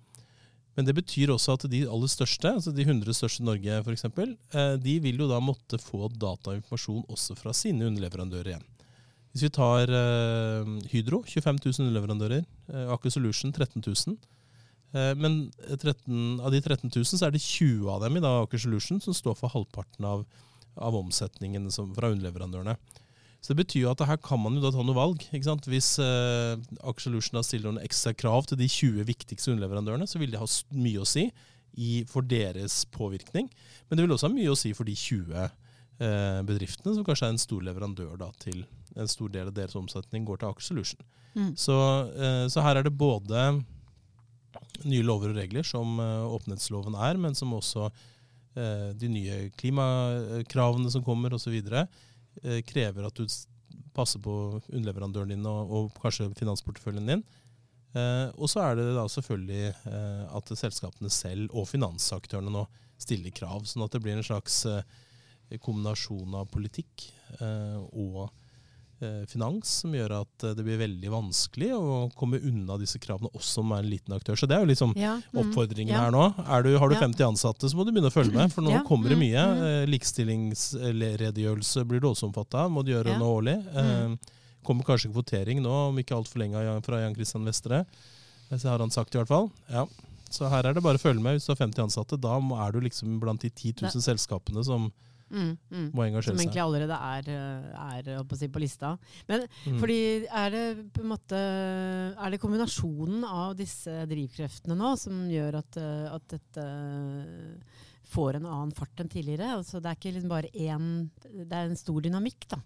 Men 0.78 0.86
det 0.86 0.96
betyr 0.96 1.32
også 1.34 1.58
at 1.58 1.66
de 1.70 1.82
aller 1.84 2.10
største, 2.10 2.54
altså 2.56 2.72
de 2.74 2.86
100 2.86 3.14
største 3.14 3.42
i 3.42 3.46
Norge 3.46 3.80
f.eks., 3.84 4.06
eh, 4.08 4.74
de 4.82 4.96
vil 5.04 5.22
jo 5.22 5.30
da 5.30 5.40
måtte 5.42 5.78
få 5.82 6.08
data 6.14 6.52
og 6.52 6.60
informasjon 6.60 7.06
også 7.10 7.36
fra 7.38 7.54
sine 7.56 7.86
underleverandører 7.90 8.54
igjen. 8.54 8.68
Hvis 9.30 9.46
vi 9.46 9.52
tar 9.54 9.92
eh, 9.94 10.74
Hydro, 10.90 11.22
25 11.28 11.62
000 11.62 11.86
underleverandører. 11.86 12.46
Aker 12.96 13.12
Solution, 13.14 13.52
13 13.52 13.82
000. 13.82 14.18
Eh, 14.92 15.12
men 15.18 15.42
13, 15.68 16.40
av 16.40 16.50
de 16.54 16.60
13 16.60 16.90
000 16.90 17.06
så 17.06 17.26
er 17.26 17.34
det 17.34 17.42
20 17.44 17.90
av 17.92 18.02
dem 18.04 18.18
i 18.18 18.24
Aker 18.26 18.62
Solution 18.62 19.02
som 19.02 19.16
står 19.16 19.36
for 19.38 19.52
halvparten 19.52 20.06
av, 20.06 20.24
av 20.76 20.98
omsetningen 20.98 21.70
som, 21.74 21.92
fra 21.94 22.10
underleverandørene. 22.10 22.76
Så 23.40 23.54
Det 23.54 23.62
betyr 23.62 23.86
jo 23.86 23.92
at 23.94 24.02
her 24.04 24.18
kan 24.20 24.40
man 24.42 24.58
jo 24.58 24.64
da 24.66 24.72
ta 24.74 24.82
noe 24.84 24.98
valg. 24.98 25.22
ikke 25.30 25.46
sant? 25.46 25.68
Hvis 25.70 25.94
eh, 26.02 26.58
Aker 26.82 27.06
Solution 27.06 27.38
da 27.38 27.44
stiller 27.46 27.70
noen 27.70 27.84
ekstra 27.86 28.12
krav 28.12 28.50
til 28.50 28.60
de 28.60 28.68
20 28.68 29.06
viktigste 29.08 29.54
underleverandørene, 29.54 30.08
så 30.10 30.20
vil 30.20 30.34
det 30.34 30.42
ha 30.42 30.48
mye 30.76 31.00
å 31.00 31.08
si 31.08 31.30
i, 31.78 32.02
for 32.10 32.26
deres 32.26 32.82
påvirkning. 32.92 33.48
Men 33.88 33.96
det 33.96 34.04
vil 34.04 34.12
også 34.16 34.28
ha 34.28 34.34
mye 34.34 34.52
å 34.52 34.58
si 34.58 34.74
for 34.76 34.88
de 34.88 34.96
20 34.98 35.32
uh, 35.38 35.48
eh, 36.02 36.42
bedriftene, 36.44 36.96
som 36.96 37.06
kanskje 37.06 37.30
er 37.30 37.34
en 37.36 37.40
stor 37.40 37.64
leverandør 37.64 38.18
da, 38.20 38.28
til 38.42 38.64
en 38.98 39.08
stor 39.08 39.30
del 39.32 39.48
av 39.48 39.56
deres 39.56 39.78
omsetning 39.78 40.26
går 40.28 40.40
til 40.40 40.50
Aker 40.50 40.66
Solution. 40.66 41.00
Mm. 41.36 41.52
Så, 41.58 41.76
eh, 42.10 42.46
så 42.50 42.64
her 42.66 42.80
er 42.80 42.86
det 42.86 42.96
både 42.98 43.44
nye 44.84 45.04
lover 45.04 45.32
og 45.32 45.40
regler, 45.40 45.66
som 45.66 45.98
uh, 46.00 46.26
åpenhetsloven 46.36 46.96
er, 46.98 47.20
men 47.20 47.36
som 47.38 47.52
også 47.56 47.88
uh, 47.90 48.88
de 48.98 49.10
nye 49.12 49.40
klimakravene 49.60 50.92
som 50.92 51.04
kommer 51.06 51.34
osv., 51.36 51.58
eh, 51.60 52.60
krever 52.66 53.06
at 53.06 53.18
du 53.18 53.26
passer 53.94 54.22
på 54.22 54.32
underleverandøren 54.70 55.34
din 55.34 55.46
og, 55.50 55.70
og 55.70 56.00
kanskje 56.02 56.30
finansporteføljen 56.38 57.10
din. 57.10 57.22
Og 58.38 58.46
så 58.46 58.60
er 58.62 58.76
det 58.78 58.84
da 58.94 59.02
selvfølgelig 59.10 59.72
at 60.30 60.52
selskapene 60.54 61.10
selv 61.10 61.50
og 61.50 61.66
finansaktørene 61.66 62.52
nå 62.54 62.62
stiller 63.02 63.34
krav, 63.34 63.64
sånn 63.66 63.82
at 63.82 63.96
det 63.96 64.00
blir 64.04 64.14
en 64.14 64.22
slags 64.22 64.60
kombinasjon 65.58 66.36
av 66.38 66.46
politikk 66.52 67.08
og 67.40 68.22
eh, 68.26 68.36
finans 69.30 69.70
som 69.82 69.94
gjør 69.96 70.12
at 70.20 70.44
eh, 70.44 70.54
det 70.58 70.64
blir 70.66 70.78
veldig 70.80 71.10
vanskelig 71.12 71.70
å 71.76 72.10
komme 72.18 72.40
unna 72.44 72.76
disse 72.80 73.00
kravene, 73.02 73.30
også 73.36 73.62
om 73.62 73.70
man 73.72 73.80
er 73.80 73.86
en 73.86 73.92
liten 73.94 74.16
aktør. 74.16 74.36
Så 74.36 74.48
det 74.50 74.56
er 74.56 74.64
jo 74.64 74.70
liksom 74.70 74.92
Ja, 74.98 75.14
mm, 75.20 75.40
oppfordringen 75.44 75.94
ja. 75.94 76.02
her 76.04 76.14
nå. 76.14 76.24
Er 76.46 76.66
du, 76.66 76.70
har 76.78 76.92
du 76.92 76.96
Ja. 76.96 77.00
50 77.06 77.26
ansatte, 77.30 77.70
så 77.70 77.78
må 77.78 77.86
du 77.86 77.92
begynne 77.94 78.12
å 78.12 78.14
følge 78.14 78.36
med, 78.36 78.52
for 78.52 78.66
nå 78.66 78.82
kommer 78.88 79.08
det 79.12 79.16
mm, 79.18 79.24
mye. 79.24 79.46
mm. 79.46 79.64
Eh, 79.70 79.86
Likestillingsredegjørelse 79.94 81.84
blir 81.88 82.00
du 82.02 82.10
også 82.10 82.28
omfattet 82.28 82.58
av, 82.60 82.70
må 82.72 82.84
du 82.84 82.92
gjøre 82.92 83.16
nå 83.20 83.32
årlig. 83.38 83.56
Mm. 83.72 84.14
Eh, 84.18 84.36
kommer 84.66 84.84
kanskje 84.84 85.10
kvotering 85.12 85.62
nå, 85.64 85.72
om 85.90 85.98
ikke 86.00 86.16
altfor 86.18 86.42
lenge, 86.42 86.62
fra 86.84 87.00
Jan 87.02 87.16
Christian 87.16 87.46
Vestre. 87.48 87.84
Det 88.50 88.62
har 88.66 88.82
han 88.82 88.90
sagt 88.92 89.14
i 89.14 89.20
hvert 89.20 89.30
fall. 89.30 89.48
Ja. 89.70 89.86
Så 90.30 90.46
her 90.50 90.66
er 90.66 90.74
det 90.76 90.82
bare 90.84 90.98
å 90.98 91.02
følge 91.02 91.22
med. 91.22 91.38
Hvis 91.38 91.46
du 91.48 91.54
har 91.54 91.58
50 91.62 91.88
ansatte, 91.88 92.18
da 92.20 92.36
er 92.38 92.74
du 92.74 92.80
liksom 92.84 93.18
blant 93.22 93.42
de 93.42 93.50
10 93.50 93.80
000 93.82 94.04
selskapene 94.04 94.62
som 94.66 94.90
Mm, 95.30 95.52
mm. 95.70 95.84
må 95.94 95.94
Som 95.94 96.04
engasjere 96.08 96.34
seg. 96.34 96.40
egentlig 96.42 96.62
allerede 96.64 96.96
er, 96.98 97.28
eh, 97.30 98.16
er 98.18 98.24
på 98.26 98.36
si, 98.36 98.48
på 98.48 98.58
lista. 98.60 98.96
Men 99.28 99.44
Mm. 99.66 99.78
fordi 99.78 99.98
er 100.26 100.50
det 100.50 100.92
på 100.92 101.00
en 101.04 101.12
måte 101.12 101.38
Er 102.18 102.30
det 102.30 102.40
kombinasjonen 102.40 103.22
av 103.24 103.54
disse 103.56 104.06
drivkreftene 104.10 104.76
nå 104.76 104.96
som 104.98 105.28
gjør 105.30 105.58
at, 105.58 105.76
eh, 105.76 106.14
at 106.14 106.26
dette 106.28 106.64
får 108.10 108.36
en 108.40 108.46
annen 108.46 108.72
fart 108.74 108.98
enn 109.00 109.08
tidligere? 109.08 109.52
Altså, 109.56 109.80
det 109.80 109.86
er 109.92 109.98
ikke 109.98 110.14
liksom 110.16 110.32
bare 110.32 110.50
én 110.50 111.10
Det 111.30 111.52
er 111.52 111.68
en 111.70 111.76
stor 111.78 112.00
dynamikk, 112.00 112.48
da. 112.48 112.58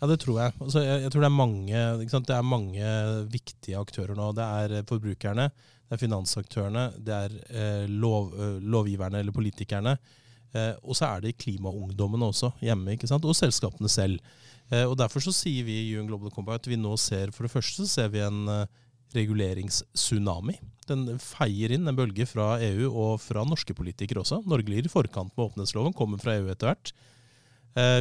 Ja, 0.00 0.08
det 0.10 0.18
tror 0.20 0.40
jeg. 0.42 0.52
Altså, 0.60 0.82
jeg, 0.82 1.02
jeg 1.04 1.12
tror 1.12 1.22
det 1.22 1.30
er 1.30 1.38
mange? 1.38 1.84
Det 2.10 2.34
er 2.34 2.42
mange 2.42 2.88
viktige 3.30 3.78
aktører 3.78 4.16
nå. 4.18 4.32
Det 4.34 4.42
er 4.44 4.74
eh, 4.80 4.82
forbrukerne, 4.90 5.46
det 5.88 5.94
er 5.94 6.02
finansaktørene, 6.02 6.84
det 6.98 7.14
er 7.14 7.36
eh, 7.48 7.86
lov, 7.88 8.34
eh, 8.34 8.58
lovgiverne 8.60 9.20
eller 9.22 9.32
politikerne. 9.32 9.96
Eh, 10.54 10.74
og 10.86 10.96
så 10.96 11.08
er 11.10 11.24
det 11.24 11.36
klimaungdommene 11.42 12.30
også 12.30 12.52
hjemme, 12.62 12.94
ikke 12.94 13.10
sant? 13.10 13.26
og 13.26 13.36
selskapene 13.36 13.90
selv. 13.90 14.20
Eh, 14.70 14.84
og 14.86 14.96
Derfor 15.00 15.24
så 15.24 15.34
sier 15.34 15.66
vi 15.66 15.80
i 15.82 15.94
UN 15.98 16.08
Global 16.10 16.32
Compact 16.34 16.64
at 16.64 16.70
vi 16.70 16.80
nå 16.80 16.94
ser 17.00 17.34
for 17.34 17.46
det 17.46 17.54
første 17.54 17.88
ser 17.90 18.12
vi 18.14 18.22
en 18.24 18.46
eh, 18.50 18.68
reguleringstsunami. 19.14 20.56
Den 20.88 21.06
feier 21.22 21.74
inn 21.74 21.88
en 21.88 21.98
bølge 21.98 22.26
fra 22.28 22.54
EU 22.62 22.88
og 22.90 23.18
fra 23.22 23.44
norske 23.46 23.76
politikere 23.76 24.22
også. 24.22 24.42
Norge 24.50 24.70
ligger 24.70 24.88
i 24.88 24.92
forkant 24.92 25.34
med 25.34 25.46
åpenhetsloven, 25.48 25.94
kommer 25.96 26.20
fra 26.20 26.34
EU 26.38 26.48
etter 26.50 26.70
hvert. 26.70 26.94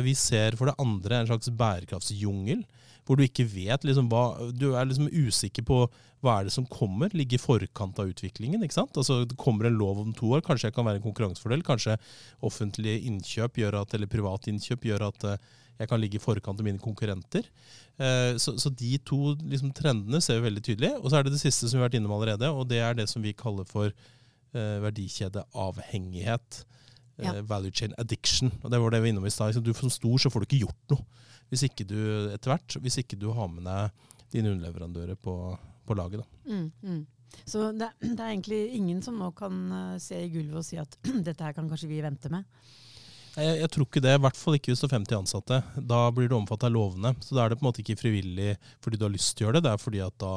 Vi 0.06 0.12
ser 0.18 0.54
for 0.58 0.70
det 0.70 0.76
andre 0.82 1.20
en 1.20 1.30
slags 1.30 1.50
bærekraftsjungel, 1.58 2.60
hvor 3.06 3.20
du 3.20 3.24
ikke 3.26 3.46
vet 3.52 3.84
liksom 3.84 4.10
hva 4.12 4.52
Du 4.56 4.74
er 4.74 4.88
liksom 4.88 5.10
usikker 5.12 5.66
på 5.68 5.84
hva 6.24 6.38
er 6.40 6.48
det 6.48 6.54
som 6.56 6.64
kommer, 6.72 7.12
ligger 7.12 7.36
i 7.36 7.42
forkant 7.44 7.98
av 8.00 8.08
utviklingen. 8.08 8.62
ikke 8.64 8.78
sant? 8.78 8.96
Altså 8.96 9.26
Det 9.28 9.36
kommer 9.36 9.68
en 9.68 9.76
lov 9.76 10.00
om 10.00 10.14
to 10.16 10.30
år, 10.32 10.44
kanskje 10.46 10.70
jeg 10.70 10.76
kan 10.78 10.88
være 10.88 11.02
en 11.02 11.04
konkurransefordel. 11.04 11.66
Kanskje 11.68 11.98
offentlige 12.42 13.04
innkjøp 13.10 13.60
gjør 13.60 13.82
at, 13.82 13.94
eller 13.98 14.08
private 14.08 14.48
innkjøp 14.54 14.88
gjør 14.88 15.10
at 15.10 15.28
eh, 15.28 15.52
jeg 15.82 15.90
kan 15.90 16.00
ligge 16.00 16.16
i 16.16 16.24
forkant 16.24 16.62
av 16.62 16.64
mine 16.64 16.80
konkurrenter. 16.80 17.50
Eh, 18.00 18.38
Så, 18.40 18.56
så 18.56 18.72
de 18.72 18.98
to 19.04 19.34
liksom, 19.42 19.74
trendene 19.76 20.22
ser 20.24 20.40
vi 20.40 20.48
veldig 20.48 20.64
tydelig. 20.64 20.94
Og 21.02 21.10
så 21.12 21.20
er 21.20 21.28
det 21.28 21.34
det 21.36 21.44
siste 21.44 21.68
som 21.68 21.76
vi 21.76 21.84
har 21.84 21.90
vært 21.90 22.00
innom 22.00 22.16
allerede, 22.16 22.48
og 22.56 22.70
det 22.72 22.80
er 22.80 22.96
det 22.96 23.10
som 23.12 23.26
vi 23.26 23.36
kaller 23.36 23.68
for 23.68 23.92
eh, 23.92 24.78
verdikjedeavhengighet. 24.88 26.64
Ja. 27.22 27.30
value 27.46 27.70
chain 27.70 27.92
addiction. 28.02 28.50
Og 28.64 28.72
det 28.72 28.80
var 28.82 28.90
det 28.90 29.04
vi 29.04 29.06
var 29.06 29.12
innom 29.14 29.28
i 29.28 29.30
stad. 29.30 29.54
du 29.54 29.62
Du 29.62 29.74
som 29.78 29.90
stor 29.90 30.18
så 30.18 30.32
får 30.34 30.42
du 30.42 30.46
ikke 30.48 30.66
gjort 30.66 30.96
noe 30.96 31.06
hvis 31.52 31.66
ikke 31.68 31.86
du 31.88 32.00
etter 32.34 32.54
hvert, 32.54 32.78
hvis 32.82 33.00
ikke 33.02 33.20
du 33.20 33.30
har 33.36 33.50
med 33.52 33.68
deg 33.68 34.10
dine 34.34 34.54
underleverandører 34.56 35.20
på, 35.22 35.36
på 35.86 35.98
laget. 35.98 36.24
Da. 36.24 36.54
Mm, 36.54 36.70
mm. 36.82 37.02
Så 37.46 37.72
det, 37.72 37.90
det 38.02 38.20
er 38.20 38.32
egentlig 38.32 38.62
ingen 38.78 39.02
som 39.06 39.18
nå 39.20 39.32
kan 39.38 39.60
eh, 39.72 40.00
se 40.02 40.20
i 40.26 40.32
gulvet 40.34 40.62
og 40.62 40.66
si 40.68 40.80
at 40.82 40.98
dette 41.28 41.44
her 41.44 41.56
kan 41.56 41.70
kanskje 41.70 41.90
vi 41.92 42.02
vente 42.06 42.32
med. 42.34 42.48
Jeg, 43.34 43.64
jeg 43.64 43.70
tror 43.74 43.88
ikke 43.88 44.04
det, 44.06 44.16
i 44.18 44.22
hvert 44.22 44.38
fall 44.38 44.58
ikke 44.58 44.74
hvis 44.74 44.84
du 44.84 44.88
har 44.88 44.98
50 45.00 45.20
ansatte. 45.24 45.62
Da 45.94 46.02
blir 46.14 46.30
du 46.30 46.38
omfattet 46.38 46.70
av 46.70 46.76
lovene. 46.76 47.16
Så 47.26 47.36
da 47.36 47.46
er 47.46 47.54
det 47.54 47.60
på 47.60 47.66
en 47.66 47.72
måte 47.72 47.82
ikke 47.84 48.00
frivillig 48.00 48.54
fordi 48.84 49.00
du 49.00 49.08
har 49.08 49.16
lyst 49.16 49.34
til 49.38 49.46
å 49.46 49.50
gjøre 49.50 49.60
det, 49.60 49.66
det 49.68 49.74
er 49.74 49.82
fordi 49.82 50.04
at 50.06 50.20
da, 50.22 50.36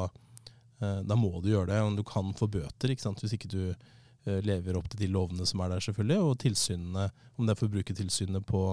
eh, 0.81 0.99
da 1.05 1.19
må 1.19 1.31
du 1.37 1.51
gjøre 1.53 1.71
det. 1.71 1.83
Og 1.85 1.99
du 1.99 2.05
kan 2.07 2.33
få 2.37 2.49
bøter 2.57 2.93
ikke 2.93 3.05
sant? 3.05 3.21
hvis 3.23 3.37
ikke 3.37 3.51
du 3.53 3.61
eh, 3.69 4.41
lever 4.45 4.79
opp 4.79 4.89
til 4.91 5.05
de 5.05 5.11
lovene 5.13 5.47
som 5.47 5.61
er 5.63 5.75
der, 5.75 5.85
selvfølgelig. 5.85 6.19
Og 6.25 6.39
tilsynene, 6.43 7.09
om 7.37 7.45
det 7.45 7.53
er 7.53 7.61
Forbrukertilsynet 7.61 8.49
på, 8.49 8.63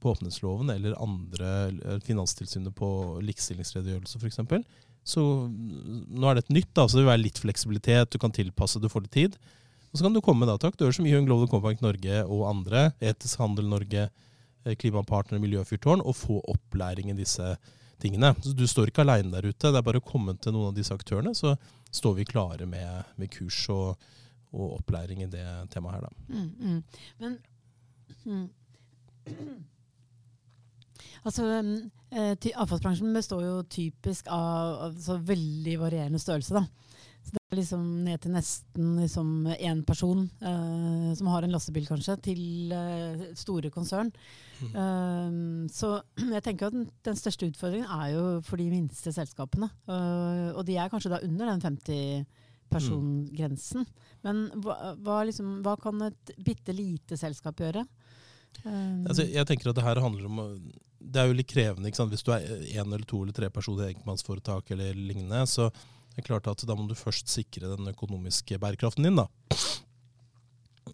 på 0.00 0.10
åpenhetsloven 0.12 0.70
eller 0.70 0.98
andre 1.02 1.52
eh, 1.68 2.00
finanstilsynet 2.04 2.74
på 2.76 2.90
likestillingsredegjørelse 3.24 4.20
f.eks. 4.20 4.40
Så 5.08 5.24
mm, 5.48 6.04
nå 6.12 6.28
er 6.28 6.36
det 6.36 6.44
et 6.46 6.56
nytt, 6.58 6.72
da, 6.76 6.84
så 6.84 6.98
det 6.98 7.04
vil 7.04 7.12
være 7.12 7.24
litt 7.24 7.40
fleksibilitet, 7.40 8.12
du 8.12 8.20
kan 8.20 8.34
tilpasse, 8.34 8.80
du 8.82 8.90
får 8.92 9.06
litt 9.06 9.16
tid. 9.16 9.38
Og 9.88 9.96
så 9.96 10.04
kan 10.04 10.14
du 10.14 10.20
komme 10.24 10.44
med 10.44 10.52
da, 10.52 10.58
til 10.60 10.72
aktører 10.72 10.94
som 10.94 11.08
UN 11.08 11.28
Global 11.28 11.48
Compact 11.50 11.82
Norge 11.84 12.20
og 12.26 12.44
andre, 12.50 12.90
Etisk 13.00 13.40
Handel 13.40 13.70
Norge, 13.70 14.08
eh, 14.64 14.76
Klimapartner, 14.76 15.40
Miljøfyrtårn, 15.42 16.04
og 16.04 16.18
få 16.18 16.42
opplæring 16.52 17.12
i 17.12 17.18
disse 17.18 17.54
tingene. 18.02 18.34
Så 18.44 18.52
du 18.54 18.66
står 18.68 18.92
ikke 18.92 19.02
aleine 19.06 19.32
der 19.32 19.48
ute. 19.48 19.72
Det 19.72 19.80
er 19.80 19.86
bare 19.86 20.02
å 20.02 20.04
komme 20.04 20.36
til 20.38 20.54
noen 20.54 20.70
av 20.70 20.76
disse 20.76 20.94
aktørene, 20.94 21.34
så 21.34 21.56
står 21.94 22.20
vi 22.20 22.28
klare 22.28 22.68
med, 22.68 23.08
med 23.16 23.32
kurs 23.32 23.64
og, 23.72 24.10
og 24.52 24.78
opplæring 24.82 25.24
i 25.24 25.32
det 25.32 25.46
temaet 25.72 25.98
her, 25.98 26.06
da. 26.06 26.12
Mm, 26.28 26.50
mm. 26.60 27.04
Men 27.22 27.38
mm. 28.28 28.46
Altså, 31.26 31.44
eh, 32.14 32.34
Avfallsbransjen 32.54 33.14
består 33.16 33.42
jo 33.44 33.62
typisk 33.68 34.28
av, 34.30 34.90
altså, 34.90 35.18
veldig 35.28 35.78
varierende 35.80 36.20
størrelse. 36.22 36.54
da. 36.54 36.66
Så 37.24 37.34
Det 37.34 37.42
er 37.50 37.58
liksom 37.58 37.84
ned 38.04 38.20
til 38.22 38.32
nesten 38.32 38.92
liksom 39.02 39.30
én 39.58 39.84
person 39.84 40.30
eh, 40.40 41.14
som 41.18 41.26
har 41.32 41.44
en 41.44 41.52
lastebil, 41.52 41.86
kanskje, 41.86 42.16
til 42.22 42.72
eh, 42.72 43.26
store 43.36 43.70
konsern. 43.70 44.12
Mm. 44.62 44.72
Um, 44.74 45.68
så 45.68 46.00
jeg 46.34 46.42
tenker 46.46 46.68
at 46.68 46.76
den, 46.76 46.88
den 47.04 47.18
største 47.18 47.50
utfordringen 47.50 47.90
er 47.90 48.14
jo 48.14 48.24
for 48.46 48.56
de 48.56 48.70
minste 48.70 49.12
selskapene. 49.12 49.68
Uh, 49.88 50.54
og 50.54 50.64
de 50.66 50.78
er 50.78 50.88
kanskje 50.88 51.12
da 51.12 51.22
under 51.26 51.52
den 51.52 51.60
50 51.60 52.24
persongrensen. 52.72 53.86
Men 54.24 54.48
hva, 54.62 54.94
hva, 55.00 55.22
liksom, 55.28 55.58
hva 55.64 55.76
kan 55.80 56.08
et 56.08 56.32
bitte 56.44 56.74
lite 56.76 57.18
selskap 57.20 57.60
gjøre? 57.60 57.84
Um, 58.64 59.06
Altså, 59.06 59.24
jeg 59.24 59.46
tenker 59.48 59.70
at 59.70 59.78
det 59.78 59.84
her 59.86 60.00
handler 60.02 60.26
om 60.26 60.38
Det 60.98 61.20
er 61.20 61.28
jo 61.30 61.36
litt 61.38 61.50
krevende 61.50 61.88
ikke 61.88 62.00
sant? 62.00 62.10
hvis 62.12 62.26
du 62.26 62.32
er 62.34 62.46
én 62.74 62.82
eller 62.82 63.06
to 63.08 63.22
eller 63.22 63.36
tre 63.36 63.48
personer 63.54 63.86
i 63.86 63.92
enkeltmannsforetak 63.94 64.72
eller 64.74 64.96
lignende. 64.98 65.44
Så 65.46 65.70
det 65.70 66.24
er 66.24 66.26
klart 66.26 66.48
at 66.50 66.64
da 66.66 66.74
må 66.74 66.88
du 66.90 66.96
først 66.98 67.30
sikre 67.30 67.70
den 67.76 67.92
økonomiske 67.92 68.58
bærekraften 68.58 69.06
din. 69.06 69.20
da. 69.20 69.28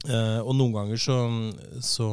Eh, 0.05 0.41
og 0.43 0.53
noen 0.59 0.75
ganger 0.75 1.01
så, 1.01 1.17
så, 1.81 2.09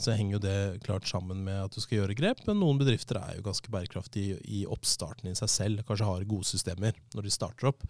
så 0.00 0.14
henger 0.16 0.38
jo 0.38 0.42
det 0.46 0.58
klart 0.86 1.08
sammen 1.10 1.42
med 1.44 1.66
at 1.66 1.74
du 1.74 1.82
skal 1.82 2.00
gjøre 2.00 2.16
grep, 2.16 2.40
men 2.46 2.60
noen 2.62 2.78
bedrifter 2.80 3.18
er 3.20 3.36
jo 3.36 3.44
ganske 3.50 3.72
bærekraftige 3.72 4.38
i, 4.38 4.62
i 4.62 4.66
oppstarten 4.68 5.28
i 5.28 5.36
seg 5.36 5.52
selv. 5.52 5.82
Kanskje 5.88 6.08
har 6.08 6.28
gode 6.30 6.48
systemer 6.48 6.96
når 7.16 7.28
de 7.28 7.34
starter 7.34 7.68
opp. 7.72 7.84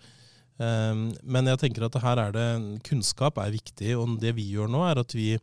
Eh, 0.59 1.05
men 1.23 1.53
jeg 1.53 1.63
tenker 1.63 1.87
at 1.87 2.01
her 2.03 2.25
er 2.25 2.35
det 2.35 2.49
kunnskap 2.89 3.39
er 3.39 3.55
viktig, 3.55 3.95
og 3.99 4.19
det 4.23 4.35
vi 4.39 4.49
gjør 4.57 4.75
nå, 4.75 4.83
er 4.89 5.05
at 5.05 5.15
vi 5.15 5.37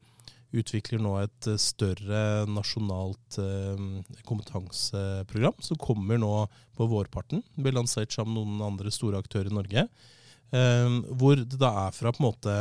utvikler 0.60 1.02
nå 1.04 1.16
et 1.22 1.50
eh, 1.50 1.60
større 1.62 2.22
nasjonalt 2.50 3.40
eh, 3.42 3.84
kompetanseprogram 4.28 5.58
som 5.64 5.80
kommer 5.82 6.20
nå 6.22 6.32
på 6.78 6.88
vårparten. 6.92 7.44
Det 7.56 7.66
blir 7.66 7.78
lansert 7.78 8.16
sammen 8.16 8.36
med 8.36 8.52
noen 8.56 8.74
andre 8.74 8.94
store 8.94 9.22
aktører 9.22 9.52
i 9.52 9.58
Norge. 9.58 9.86
Eh, 10.56 10.98
hvor 11.12 11.40
det 11.42 11.60
da 11.62 11.72
er 11.88 11.96
fra 11.96 12.14
på 12.14 12.24
en 12.24 12.30
måte 12.32 12.58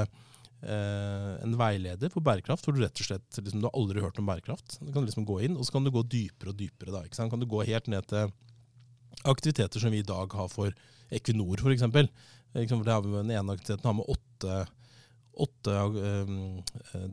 en 0.65 1.59
veileder 1.61 2.09
for 2.09 2.25
bærekraft, 2.25 2.65
hvor 2.65 2.73
du 2.73 2.79
rett 2.81 2.97
og 2.97 3.05
slett 3.05 3.37
liksom, 3.37 3.61
du 3.61 3.67
har 3.67 3.75
aldri 3.77 4.01
hørt 4.01 4.17
om 4.17 4.25
bærekraft. 4.25 4.79
Du 4.81 4.95
kan 4.95 5.05
liksom 5.05 5.27
gå 5.29 5.43
inn, 5.45 5.59
og 5.61 5.67
så 5.69 5.75
kan 5.75 5.85
du 5.85 5.91
gå 5.93 6.01
dypere 6.09 6.55
og 6.55 6.57
dypere. 6.57 6.89
da, 6.89 7.03
ikke 7.05 7.19
sant? 7.19 7.29
Kan 7.35 7.43
du 7.43 7.45
gå 7.51 7.61
helt 7.69 7.91
ned 7.93 8.07
til 8.09 8.33
aktiviteter 9.29 9.83
som 9.83 9.93
vi 9.93 10.01
i 10.01 10.07
dag 10.09 10.33
har 10.33 10.49
for 10.49 10.73
Equinor, 11.13 11.61
f.eks. 11.61 11.85
Den 11.85 13.35
ene 13.35 13.59
aktiviteten 13.59 13.85
har 13.85 13.99
med 13.99 14.09
åtte 14.09 14.57
åtte 15.41 15.75
um, 15.75 16.63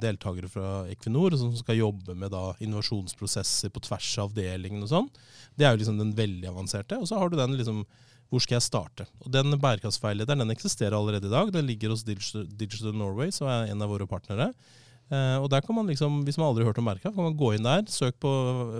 deltakere 0.02 0.50
fra 0.52 0.70
Equinor 0.92 1.36
som 1.40 1.54
skal 1.58 1.80
jobbe 1.80 2.16
med 2.18 2.34
da, 2.34 2.52
innovasjonsprosesser 2.62 3.74
på 3.74 3.84
tvers 3.88 4.12
av 4.22 4.30
avdelingen 4.30 4.86
og 4.86 4.92
sånn. 4.92 5.10
Det 5.58 5.68
er 5.68 5.76
jo 5.76 5.82
liksom 5.82 6.00
den 6.02 6.16
veldig 6.18 6.50
avanserte. 6.52 7.00
Og 7.02 7.10
så 7.10 7.20
har 7.20 7.32
du 7.32 7.40
den 7.40 7.58
liksom 7.58 7.84
hvor 8.32 8.40
skal 8.40 8.62
jeg 8.62 8.64
starte? 8.64 9.06
Og 9.26 9.32
Den 9.34 9.52
bærekraftsveilederen 9.60 10.40
den 10.46 10.54
eksisterer 10.54 10.96
allerede 10.96 11.28
i 11.28 11.34
dag. 11.34 11.50
Den 11.52 11.68
ligger 11.68 11.92
hos 11.92 12.06
Digital, 12.08 12.94
Norway, 12.96 13.28
som 13.36 13.50
er 13.52 13.74
en 13.74 13.84
av 13.84 13.92
våre 13.92 14.08
partnere. 14.08 14.54
Eh, 15.12 15.36
og 15.36 15.50
der 15.52 15.60
kan 15.66 15.76
man 15.76 15.90
liksom, 15.92 16.22
Hvis 16.24 16.38
man 16.40 16.48
aldri 16.48 16.64
har 16.64 16.72
hørt 16.72 16.80
om 16.80 16.88
bærekraft, 16.88 17.18
kan 17.18 17.28
man 17.28 17.36
gå 17.36 17.52
inn 17.58 17.68
der, 17.68 17.84
søk 17.92 18.16
på 18.24 18.32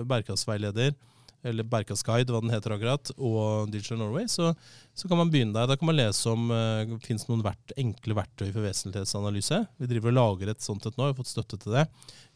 bærekraftsveileder 0.08 0.94
eller 1.42 1.66
Bærekraftsguide, 1.66 2.30
hva 2.30 2.40
den 2.42 2.52
heter 2.54 2.76
akkurat, 2.76 3.10
og 3.18 3.70
Digital 3.72 3.98
Norway, 3.98 4.28
så, 4.30 4.52
så 4.94 5.08
kan 5.08 5.20
man 5.20 5.30
begynne 5.32 5.54
der. 5.56 5.70
Da 5.70 5.76
kan 5.78 5.88
man 5.88 5.96
lese 5.96 6.32
om 6.32 6.50
det 6.52 6.98
finnes 7.06 7.24
noen 7.28 7.44
vert, 7.44 7.72
enkle 7.80 8.16
verktøy 8.18 8.50
for 8.50 8.64
vesentlighetsanalyse. 8.66 9.62
Vi 9.80 9.88
driver 9.90 10.12
og 10.12 10.18
lager 10.18 10.52
et 10.52 10.64
sånt 10.64 10.84
et 10.86 10.98
nå, 10.98 11.06
vi 11.06 11.14
har 11.14 11.18
fått 11.18 11.32
støtte 11.32 11.58
til 11.62 11.76
det, 11.78 11.86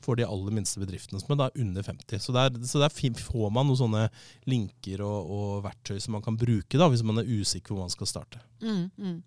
for 0.03 0.17
de 0.17 0.25
aller 0.25 0.57
minste 0.57 0.81
bedriftene, 0.81 1.21
som 1.21 1.35
er 1.35 1.43
da 1.43 1.51
under 1.53 1.85
50. 1.85 2.23
Så 2.23 2.35
der, 2.37 2.57
så 2.65 2.81
der 2.81 2.93
får 3.21 3.53
man 3.53 3.69
noen 3.69 3.81
sånne 3.83 4.07
linker 4.49 5.05
og, 5.05 5.31
og 5.37 5.65
verktøy 5.67 6.01
som 6.01 6.17
man 6.17 6.25
kan 6.25 6.39
bruke 6.41 6.81
da, 6.81 6.89
hvis 6.93 7.05
man 7.07 7.21
er 7.21 7.29
usikker 7.29 7.75
hvor 7.75 7.85
man 7.85 7.93
skal 7.93 8.11
starte. 8.11 8.41
Mm, 8.63 8.91
mm. 8.97 9.23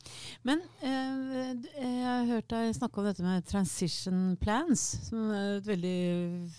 Men 0.48 0.62
eh, 0.82 1.52
jeg 1.78 2.06
har 2.06 2.26
hørt 2.32 2.50
deg 2.50 2.74
snakke 2.78 3.02
om 3.02 3.08
dette 3.10 3.26
med 3.26 3.46
transition 3.50 4.34
plans, 4.42 4.86
som 5.06 5.30
er 5.36 5.60
et 5.60 5.70
veldig, 5.70 6.00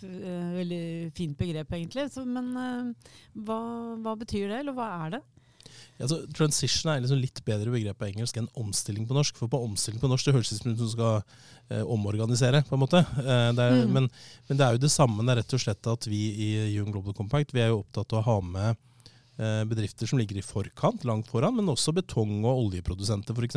eh, 0.07 0.53
veldig 0.61 0.85
fint 1.17 1.39
begrep, 1.39 1.75
egentlig. 1.75 2.07
Så, 2.15 2.25
men 2.29 2.53
eh, 2.55 3.13
hva, 3.43 3.61
hva, 3.99 4.15
betyr 4.21 4.49
det, 4.53 4.63
eller 4.63 4.77
hva 4.77 4.91
er 5.07 5.17
det? 5.17 5.23
Altså, 6.01 6.21
transition 6.37 6.93
er 6.93 7.03
liksom 7.03 7.21
litt 7.21 7.43
bedre 7.47 7.73
begrep 7.73 7.99
på 8.01 8.09
engelsk 8.09 8.39
enn 8.41 8.51
omstilling 8.59 9.07
på 9.09 9.17
norsk. 9.17 9.37
For 9.37 9.53
på 9.53 9.61
omstilling 9.67 10.01
på 10.03 10.11
norsk 10.11 10.29
det 10.29 10.37
høres 10.37 10.53
ut 10.55 10.63
som 10.63 10.77
du 10.77 10.87
skal 10.89 11.21
eh, 11.21 11.83
omorganisere, 11.85 12.63
på 12.69 12.77
en 12.77 12.85
måte. 12.85 13.03
Eh, 13.21 13.49
det 13.57 13.67
er, 13.67 13.81
mm. 13.83 13.97
men, 13.97 14.11
men, 14.49 14.61
det 14.61 14.67
er 14.67 14.77
jo 14.77 14.85
det 14.87 14.93
samme. 14.95 15.25
Det 15.25 15.35
er 15.35 15.43
rett 15.43 15.59
og 15.59 15.65
slett 15.65 15.91
at 15.93 16.09
vi 16.11 16.23
i 16.47 16.53
Young 16.75 16.93
Global 16.95 17.17
Compact 17.17 17.53
vi 17.57 17.65
er 17.65 17.75
jo 17.75 17.83
opptatt 17.83 18.17
av 18.17 18.23
å 18.23 18.27
ha 18.31 18.39
med 18.47 18.87
Eh, 19.41 19.65
bedrifter 19.65 20.07
som 20.07 20.19
ligger 20.19 20.37
i 20.37 20.43
forkant, 20.45 21.05
langt 21.09 21.29
foran, 21.31 21.55
men 21.57 21.69
også 21.73 21.95
betong- 21.97 22.43
og 22.45 22.67
oljeprodusenter 22.67 23.33
f.eks., 23.33 23.57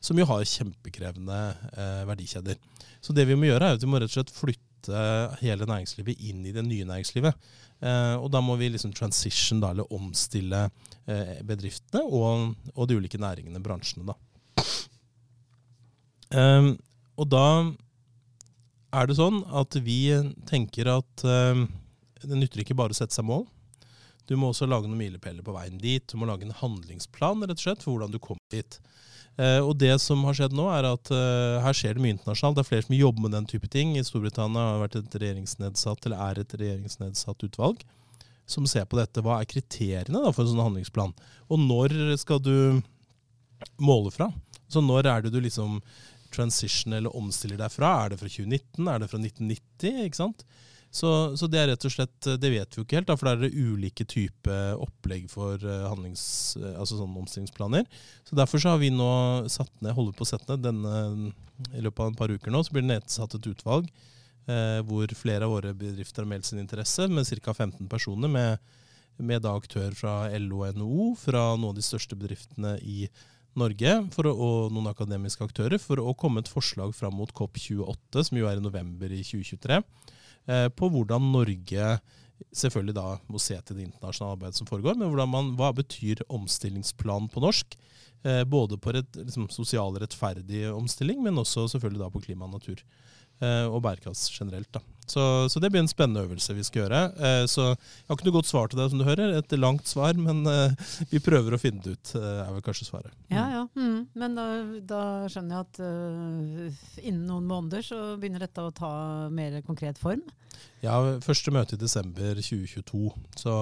som 0.00 0.16
jo 0.16 0.24
har 0.24 0.46
kjempekrevende 0.48 1.40
eh, 1.74 2.06
verdikjeder. 2.08 2.56
Så 3.04 3.12
det 3.12 3.26
vi 3.28 3.36
må 3.36 3.50
gjøre, 3.50 3.68
er 3.68 3.76
at 3.76 3.84
vi 3.84 3.90
må 3.90 4.00
rett 4.00 4.08
og 4.08 4.16
slett 4.16 4.32
flytte 4.32 4.69
hele 5.42 5.66
næringslivet 5.68 6.22
inn 6.30 6.46
i 6.48 6.54
det 6.56 6.64
nye 6.64 6.86
næringslivet. 6.88 7.36
Eh, 7.80 8.16
og 8.20 8.28
da 8.32 8.42
må 8.44 8.56
vi 8.60 8.68
liksom 8.68 8.92
transition, 8.96 9.60
da, 9.62 9.72
eller 9.72 9.92
omstille 9.96 10.66
eh, 11.08 11.38
bedriftene 11.46 12.02
og, 12.04 12.56
og, 12.74 12.82
de 12.88 12.98
ulike 13.00 13.20
næringene, 13.20 13.62
bransjene, 13.64 14.12
da. 14.12 14.18
Um, 16.30 16.76
og 17.18 17.26
da 17.26 17.46
er 18.94 19.08
det 19.08 19.16
sånn 19.18 19.40
at 19.58 19.74
vi 19.82 20.12
tenker 20.46 20.92
at 20.92 21.24
um, 21.26 21.64
det 22.22 22.38
nytter 22.38 22.62
ikke 22.62 22.76
bare 22.78 22.94
å 22.94 22.98
sette 22.98 23.16
seg 23.16 23.26
mål. 23.26 23.48
Du 24.30 24.36
må 24.38 24.52
også 24.52 24.68
lage 24.68 24.86
noen 24.86 25.00
milepæler 25.00 25.42
på 25.42 25.54
veien 25.56 25.80
dit. 25.80 26.04
Du 26.06 26.20
må 26.20 26.28
lage 26.28 26.46
en 26.46 26.54
handlingsplan 26.54 27.42
rett 27.42 27.56
og 27.56 27.64
slett, 27.64 27.82
for 27.82 27.96
hvordan 27.96 28.14
du 28.14 28.20
kommer 28.22 28.54
dit. 28.54 28.78
Eh, 29.38 29.60
og 29.62 29.76
det 29.80 29.92
som 30.02 30.22
har 30.26 30.36
skjedd 30.36 30.54
nå, 30.56 30.66
er 30.74 30.88
at 30.90 31.10
eh, 31.14 31.60
her 31.64 31.76
skjer 31.76 31.96
det 31.96 32.04
mye 32.04 32.16
internasjonalt. 32.16 32.58
Det 32.58 32.64
er 32.64 32.70
flere 32.72 32.86
som 32.88 32.98
jobber 32.98 33.26
med 33.26 33.36
den 33.36 33.48
type 33.50 33.70
ting. 33.72 33.94
I 33.96 34.04
Storbritannia 34.06 34.66
har 34.72 34.82
vært 34.82 34.98
et 35.00 35.16
regjeringsnedsatt, 35.22 36.06
eller 36.06 36.24
er 36.26 36.42
et 36.42 36.54
regjeringsnedsatt 36.60 37.46
utvalg 37.48 37.84
som 38.50 38.66
ser 38.66 38.86
på 38.90 38.98
dette. 38.98 39.22
Hva 39.22 39.38
er 39.40 39.50
kriteriene 39.50 40.24
for 40.34 40.44
en 40.44 40.52
sånn 40.52 40.64
handlingsplan? 40.64 41.14
Og 41.50 41.62
når 41.62 41.94
skal 42.20 42.42
du 42.42 42.80
måle 43.80 44.12
fra? 44.14 44.30
Så 44.70 44.82
når 44.82 45.08
er 45.10 45.24
det 45.24 45.34
du 45.34 45.40
liksom 45.42 45.78
transition 46.34 46.94
eller 46.94 47.14
omstiller 47.16 47.58
deg 47.60 47.72
fra? 47.74 47.92
Er 48.04 48.12
det 48.12 48.20
fra 48.20 48.30
2019? 48.30 48.88
Er 48.90 49.02
det 49.02 49.10
fra 49.10 49.20
1990? 49.22 50.04
ikke 50.06 50.20
sant? 50.20 50.44
Så, 50.90 51.36
så, 51.38 51.46
det 51.46 51.60
er 51.60 51.68
rett 51.70 51.84
og 51.86 51.92
slett, 51.94 52.26
det 52.42 52.48
vet 52.50 52.74
vi 52.74 52.80
jo 52.80 52.82
ikke 52.82 52.98
helt, 52.98 53.06
da, 53.06 53.14
for 53.18 53.30
det 53.38 53.46
er 53.46 53.68
ulike 53.70 54.02
typer 54.10 54.80
opplegg 54.82 55.28
for 55.30 55.62
eh, 55.62 55.84
eh, 55.86 56.72
altså 56.74 56.98
sånne 56.98 57.22
omstillingsplaner. 57.22 57.86
Så 58.26 58.38
Derfor 58.38 58.62
så 58.62 58.72
har 58.72 58.82
vi 58.82 58.90
nå 58.90 59.10
satt 59.46 59.70
ned, 59.78 59.94
holder 59.94 60.18
på 60.18 60.26
å 60.26 60.30
sette 60.32 60.50
ned 60.56 60.66
denne, 60.66 61.30
i 61.78 61.84
løpet 61.84 62.02
av 62.02 62.10
en 62.10 62.18
par 62.18 62.34
uker 62.34 62.50
nå, 62.50 62.64
så 62.66 62.74
blir 62.74 62.82
det 62.82 62.96
nedsatt 62.96 63.38
et 63.38 63.48
utvalg 63.52 63.86
eh, 64.50 64.82
hvor 64.90 65.14
flere 65.14 65.46
av 65.46 65.54
våre 65.54 65.72
bedrifter 65.78 66.26
har 66.26 66.32
meldt 66.34 66.50
sin 66.50 66.62
interesse, 66.62 67.06
med 67.06 67.30
ca. 67.38 67.54
15 67.54 67.86
personer. 67.86 68.34
med, 68.34 68.70
med 69.20 69.46
da 69.46 69.54
aktør 69.54 69.94
fra 69.94 70.26
LO 70.42 70.64
og 70.66 70.74
NHO, 70.74 71.10
fra 71.22 71.50
noen 71.54 71.70
av 71.70 71.78
de 71.78 71.86
største 71.86 72.18
bedriftene 72.18 72.80
i 72.82 73.04
Norge 73.54 73.98
å, 74.00 74.30
og 74.32 74.72
noen 74.74 74.90
akademiske 74.90 75.46
aktører, 75.46 75.78
for 75.78 76.02
å 76.02 76.18
komme 76.18 76.42
et 76.42 76.50
forslag 76.50 76.96
fram 76.98 77.14
mot 77.14 77.30
COP28, 77.30 78.24
som 78.26 78.40
jo 78.40 78.50
er 78.50 78.58
i 78.58 78.64
november 78.64 79.12
i 79.14 79.22
2023 79.22 79.84
Eh, 79.84 80.16
på 80.76 80.88
hvordan 80.90 81.30
Norge 81.30 81.84
selvfølgelig 82.56 82.96
da 82.96 83.06
må 83.30 83.40
se 83.42 83.56
til 83.60 83.78
det 83.78 83.86
internasjonale 83.86 84.36
arbeidet 84.36 84.58
som 84.58 84.68
foregår, 84.68 84.96
men 84.98 85.12
man, 85.30 85.52
hva 85.58 85.70
betyr 85.76 86.22
omstillingsplan 86.32 87.28
på 87.32 87.42
norsk? 87.44 87.76
Eh, 88.22 88.42
både 88.44 88.76
på 88.76 88.92
et 88.92 89.16
liksom, 89.16 89.48
sosial 89.52 89.96
rettferdig 90.00 90.66
omstilling, 90.72 91.22
men 91.24 91.40
også 91.40 91.68
selvfølgelig 91.72 92.02
da 92.02 92.10
på 92.12 92.24
klima 92.24 92.48
natur. 92.50 92.82
Eh, 93.40 93.66
og 93.66 93.80
bærekraft 93.84 94.28
generelt. 94.36 94.68
da. 94.72 94.82
Så, 95.10 95.22
så, 95.50 95.60
det 95.62 95.72
blir 95.72 95.82
en 95.82 95.90
spennende 95.90 96.22
øvelse 96.26 96.54
vi 96.54 96.64
skal 96.66 96.84
gjøre. 96.84 97.02
Eh, 97.18 97.44
så 97.50 97.70
Jeg 97.72 98.08
har 98.08 98.18
ikke 98.18 98.28
noe 98.28 98.36
godt 98.38 98.50
svar 98.50 98.70
til 98.70 98.80
deg, 98.80 98.90
som 98.92 99.00
du 99.00 99.06
hører. 99.08 99.36
Et 99.38 99.56
langt 99.58 99.90
svar, 99.90 100.18
men 100.18 100.44
eh, 100.46 100.90
vi 101.10 101.22
prøver 101.24 101.56
å 101.56 101.60
finne 101.60 101.82
det 101.84 101.96
ut, 101.96 102.12
er 102.20 102.50
vel 102.54 102.64
kanskje 102.66 102.88
svaret. 102.88 103.14
Mm. 103.26 103.36
Ja, 103.36 103.46
ja. 103.56 103.64
Mm. 103.74 103.98
Men 104.22 104.36
da, 104.38 104.46
da, 104.92 105.02
skjønner 105.30 105.56
jeg 105.56 105.66
at 105.66 105.80
uh, 105.82 106.84
innen 107.02 107.24
noen 107.28 107.48
måneder 107.48 107.84
så 107.86 108.00
begynner 108.20 108.44
dette 108.44 108.64
å 108.64 108.74
ta 108.74 108.92
mer 109.34 109.60
konkret 109.66 109.98
form? 110.00 110.22
Ja, 110.80 110.96
første 111.24 111.52
møte 111.52 111.76
i 111.76 111.80
desember 111.80 112.38
2022. 112.38 113.10
Så 113.38 113.56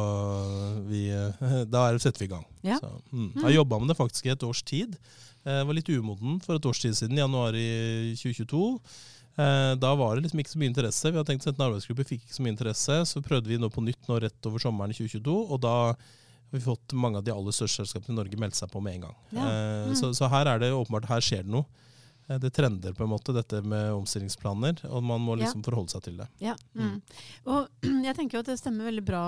vi, 0.88 1.06
da 1.74 1.88
setter 1.98 2.24
vi 2.24 2.28
i 2.28 2.34
gang. 2.34 2.44
Ja. 2.66 2.78
Så, 2.82 2.92
mm. 3.10 3.30
Jeg 3.38 3.46
har 3.48 3.56
jobba 3.60 3.80
med 3.80 3.92
det 3.92 3.98
faktisk 3.98 4.28
i 4.28 4.34
et 4.34 4.46
års 4.46 4.62
tid. 4.66 4.98
Jeg 5.48 5.64
var 5.64 5.76
litt 5.76 5.88
umoden 5.88 6.40
for 6.44 6.58
et 6.58 6.66
års 6.68 6.80
tid 6.82 6.96
siden, 6.98 7.18
januar 7.18 7.56
i 7.56 8.14
2022. 8.18 8.64
Eh, 9.38 9.72
da 9.78 9.94
var 9.94 10.16
det 10.16 10.24
liksom 10.26 10.40
ikke 10.42 10.50
så 10.50 10.60
mye 10.60 10.72
interesse. 10.72 11.10
Vi 11.10 11.18
hadde 11.18 11.30
tenkt 11.30 11.44
å 11.44 11.48
sette 11.48 11.62
en 11.62 11.68
arbeidsgruppe, 11.68 12.06
fikk 12.08 12.24
ikke 12.26 12.36
så 12.36 12.44
mye 12.44 12.54
interesse. 12.56 12.96
Så 13.06 13.22
prøvde 13.22 13.50
vi 13.50 13.58
nå 13.60 13.70
på 13.70 13.84
nytt 13.86 14.10
nå 14.10 14.18
rett 14.24 14.48
over 14.50 14.62
sommeren 14.62 14.94
2022, 14.96 15.36
og 15.46 15.60
da 15.62 15.74
har 15.92 16.56
vi 16.56 16.64
fått 16.64 16.96
mange 16.98 17.20
av 17.20 17.26
de 17.26 17.34
aller 17.34 17.54
største 17.54 17.84
selskapene 17.84 18.16
i 18.16 18.18
Norge 18.18 18.40
melde 18.40 18.58
seg 18.58 18.72
på 18.72 18.82
med 18.82 18.98
en 18.98 19.06
gang. 19.06 19.18
Ja. 19.30 19.44
Eh, 19.44 19.84
mm. 19.92 19.98
Så, 20.00 20.10
så, 20.18 20.30
her 20.32 20.50
er 20.50 20.62
det 20.62 20.72
åpenbart 20.74 21.06
her 21.10 21.22
skjer 21.22 21.46
det 21.46 21.54
noe. 21.54 21.86
Eh, 22.28 22.38
det 22.38 22.50
trender 22.50 22.92
på 22.92 23.04
en 23.04 23.10
måte, 23.10 23.32
dette 23.32 23.60
med 23.64 23.92
omstillingsplaner, 23.96 24.82
og 24.90 25.04
man 25.04 25.22
må 25.24 25.36
liksom 25.40 25.62
ja. 25.62 25.66
forholde 25.68 25.94
seg 25.94 26.04
til 26.04 26.18
det. 26.20 26.28
Ja, 26.44 26.54
mm. 26.76 26.84
Mm. 26.84 26.98
Og 27.54 27.86
jeg 28.08 28.16
tenker 28.18 28.38
jo 28.38 28.42
at 28.44 28.50
det 28.50 28.58
stemmer 28.60 28.88
veldig 28.90 29.04
bra 29.08 29.22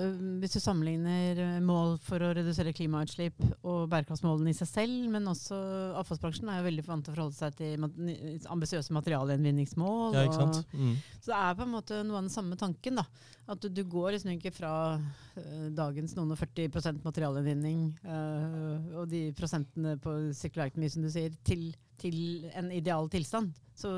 øh, 0.00 0.22
hvis 0.40 0.56
du 0.56 0.60
sammenligner 0.62 1.42
øh, 1.44 1.58
mål 1.66 1.96
for 2.06 2.24
å 2.24 2.32
redusere 2.36 2.74
klimautslipp 2.76 3.44
og 3.60 3.86
bærekraftsmålene 3.92 4.54
i 4.54 4.56
seg 4.56 4.70
selv, 4.72 4.96
men 5.12 5.28
også 5.32 5.60
avfallsbransjen 6.00 6.50
er 6.52 6.60
jo 6.62 6.68
veldig 6.70 6.86
vant 6.88 7.06
til 7.06 7.12
å 7.12 7.18
forholde 7.18 7.36
seg 7.36 7.56
til 7.60 7.86
ambisiøse 8.56 8.96
materialgjenvinningsmål. 8.96 10.16
Ja? 10.16 10.26
Mm. 10.72 10.96
Så 11.20 11.32
det 11.32 11.40
er 11.40 11.56
på 11.58 11.66
en 11.66 11.74
måte 11.74 12.02
noe 12.06 12.20
av 12.20 12.26
den 12.26 12.32
samme 12.32 12.56
tanken. 12.60 13.02
da, 13.02 13.04
At 13.52 13.60
du, 13.60 13.68
du 13.72 13.82
går 13.84 14.14
liksom 14.14 14.32
ikke 14.36 14.54
fra 14.54 14.72
uh, 14.96 15.66
dagens 15.76 16.16
noen 16.16 16.32
og 16.34 16.40
40 16.40 17.02
materialgjenvinning 17.04 17.82
uh, 18.06 19.00
og 19.00 19.10
de 19.12 19.26
prosentene 19.36 19.96
på 20.02 20.16
sirkulærøkonomi, 20.36 20.90
som 20.92 21.04
du 21.04 21.10
sier, 21.12 21.34
til 21.46 21.68
til 22.00 22.48
en 22.56 22.72
ideal 22.74 23.08
tilstand. 23.12 23.52
Så 23.76 23.92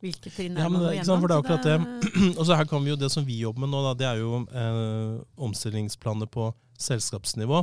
hvilke 0.00 0.32
trinn 0.32 0.56
er 0.56 0.64
ja, 0.64 0.72
man 0.72 0.86
gjennom? 0.94 1.20
For 1.20 1.28
det 1.28 1.36
er 1.36 1.44
akkurat 1.44 1.68
det. 1.68 2.08
Og 2.38 2.44
så 2.48 2.56
her 2.56 2.68
kan 2.68 2.82
vi 2.84 2.92
jo 2.92 2.98
Det 3.00 3.10
som 3.12 3.26
vi 3.26 3.42
jobber 3.42 3.66
med 3.66 3.72
nå, 3.74 3.84
da, 3.84 3.94
det 3.98 4.08
er 4.08 4.22
jo 4.22 4.42
eh, 4.48 5.20
omstillingsplaner 5.48 6.30
på 6.32 6.50
selskapsnivå. 6.80 7.58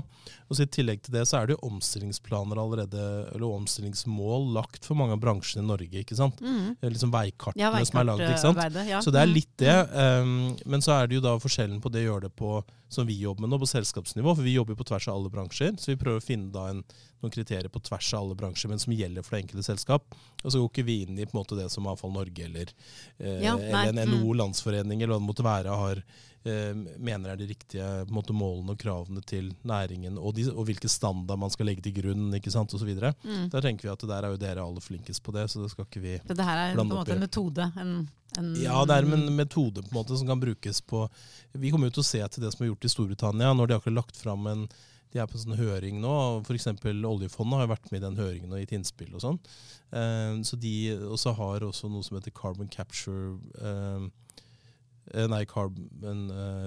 Og 0.47 0.55
så 0.55 0.65
I 0.65 0.69
tillegg 0.71 1.01
til 1.05 1.15
det 1.17 1.23
så 1.25 1.39
er 1.39 1.49
det 1.49 1.55
jo 1.57 1.71
omstillingsplaner 1.71 2.59
allerede, 2.61 3.03
eller 3.33 3.55
omstillingsmål 3.57 4.51
lagt 4.55 4.85
for 4.85 4.99
mange 4.99 5.17
av 5.17 5.21
bransjene 5.23 5.65
i 5.65 5.69
Norge. 5.71 6.03
ikke 6.03 6.17
sant? 6.17 6.41
Mm. 6.41 6.75
Liksom 6.85 7.13
veikartene 7.13 7.65
ja, 7.65 7.85
som 7.89 8.01
er 8.01 8.09
lagd. 8.11 8.25
ikke 8.27 8.43
sant? 8.43 8.79
Ja. 8.87 9.01
Så 9.03 9.13
det 9.13 9.23
er 9.23 9.31
litt 9.31 9.53
det. 9.57 9.77
Um, 9.97 10.53
men 10.69 10.85
så 10.85 10.99
er 10.99 11.09
det 11.09 11.17
jo 11.17 11.25
da 11.25 11.37
forskjellen 11.41 11.81
på 11.81 11.91
det 11.93 12.05
å 12.05 12.11
gjøre 12.11 12.27
det 12.27 12.35
på 12.37 12.59
som 12.89 13.07
vi 13.07 13.19
jobber 13.19 13.45
med 13.45 13.51
nå, 13.51 13.59
på 13.59 13.69
selskapsnivå. 13.69 14.35
For 14.35 14.45
vi 14.45 14.55
jobber 14.55 14.77
på 14.79 14.87
tvers 14.87 15.07
av 15.07 15.19
alle 15.19 15.31
bransjer. 15.33 15.75
Så 15.77 15.91
vi 15.91 15.99
prøver 15.99 16.21
å 16.21 16.27
finne 16.27 16.51
da 16.53 16.69
en 16.71 16.83
noen 17.21 17.33
kriterier 17.33 17.69
på 17.73 17.81
tvers 17.81 18.13
av 18.13 18.23
alle 18.25 18.37
bransjer, 18.37 18.69
men 18.69 18.79
som 18.79 18.93
gjelder 18.93 19.25
for 19.25 19.35
det 19.35 19.43
enkelte 19.45 19.65
selskap. 19.65 20.15
Og 20.43 20.51
så 20.51 20.61
går 20.61 20.69
ikke 20.69 20.87
vi 20.87 21.01
inn 21.05 21.17
i 21.17 21.25
på 21.25 21.33
en 21.35 21.41
måte 21.41 21.57
det 21.57 21.69
som 21.73 21.87
Avfall 21.89 22.13
Norge 22.13 22.45
eller, 22.45 22.73
eh, 23.17 23.43
ja, 23.43 23.55
eller 23.57 23.89
en 23.89 24.01
NHO 24.11 24.33
mm. 24.33 24.37
landsforening 24.43 25.01
eller 25.01 25.15
hva 25.15 25.21
det 25.21 25.27
måtte 25.27 25.45
være, 25.47 25.77
har, 25.81 26.03
eh, 26.45 26.75
mener 27.09 27.33
er 27.33 27.39
de 27.41 27.49
riktige 27.49 27.87
måte, 28.13 28.35
målene 28.37 28.75
og 28.75 28.81
kravene 28.81 29.23
til 29.25 29.49
næringen, 29.67 30.19
og, 30.21 30.35
de, 30.37 30.45
og 30.53 30.69
hvilke 30.69 30.91
standard 30.91 31.41
man 31.41 31.53
skal 31.53 31.71
legge 31.71 31.87
til 31.87 31.97
grunn 31.97 32.29
ikke 32.37 32.53
sant, 32.53 32.73
osv. 32.77 32.93
Mm. 32.93 33.49
Der 33.53 33.65
tenker 33.65 33.89
vi 33.89 33.95
at 33.95 34.07
der 34.13 34.29
er 34.29 34.35
jo 34.35 34.43
dere 34.45 34.67
aller 34.67 34.83
flinkest 34.83 35.25
på 35.25 35.33
det, 35.33 35.49
så 35.49 35.63
det 35.63 35.73
skal 35.73 35.89
ikke 35.89 36.03
vi 36.03 36.19
blande 36.21 36.21
opp 36.21 36.29
i. 36.29 36.35
Så 36.35 36.41
det 36.43 36.49
her 36.51 36.63
er 36.67 36.77
på 36.77 36.85
en 36.85 36.93
måte 36.93 37.17
en 37.17 37.25
metode? 37.25 37.71
En 37.81 37.97
ja, 38.61 38.81
det 38.85 38.97
er 38.97 39.07
en 39.07 39.31
metode 39.35 39.81
på 39.81 39.91
en 39.91 39.97
måte 39.97 40.17
som 40.17 40.27
kan 40.29 40.41
brukes 40.41 40.81
på 40.85 41.07
Vi 41.57 41.71
kommer 41.73 41.89
jo 41.89 41.97
til 41.97 42.03
å 42.03 42.09
se 42.11 42.21
til 42.29 42.43
det 42.43 42.51
som 42.53 42.63
er 42.63 42.71
gjort 42.71 42.85
i 42.85 42.91
Storbritannia, 42.93 43.55
når 43.57 43.69
de 43.69 43.77
akkurat 43.77 43.99
lagt 44.01 44.19
fram 44.21 44.45
en 44.51 44.67
de 45.13 45.21
er 45.21 45.27
på 45.29 45.39
sånn 45.39 45.55
høring 45.57 46.01
nå. 46.03 46.13
F.eks. 46.43 46.67
oljefondet 47.07 47.61
har 47.61 47.69
vært 47.71 47.91
med 47.91 48.01
i 48.01 48.05
den 48.05 48.19
høringen 48.19 48.53
og 48.53 48.59
gitt 48.61 48.75
innspill 48.75 49.13
og 49.15 49.23
sånn. 49.23 49.37
Uh, 49.89 50.43
så 50.45 50.59
de 50.59 50.73
også 51.07 51.31
har 51.37 51.63
også 51.63 51.89
noe 51.91 52.05
som 52.05 52.17
heter 52.19 52.35
Carbon 52.35 52.71
Capture 52.71 53.37
uh, 53.61 54.07
Nei, 55.07 55.45
Carbon 55.47 56.25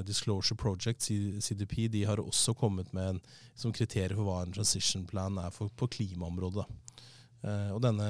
Disclosure 0.09 0.57
Project, 0.57 1.05
CDP, 1.45 1.91
de 1.93 2.07
har 2.09 2.23
også 2.23 2.55
kommet 2.57 2.89
med 2.97 3.11
en 3.11 3.19
som 3.53 3.69
kriterier 3.69 4.15
for 4.17 4.25
hva 4.25 4.39
en 4.47 4.55
transition 4.57 5.05
plan 5.05 5.37
er 5.43 5.53
for, 5.53 5.69
på 5.77 5.91
klimaområdet. 5.93 6.65
og 7.45 7.83
denne 7.85 8.09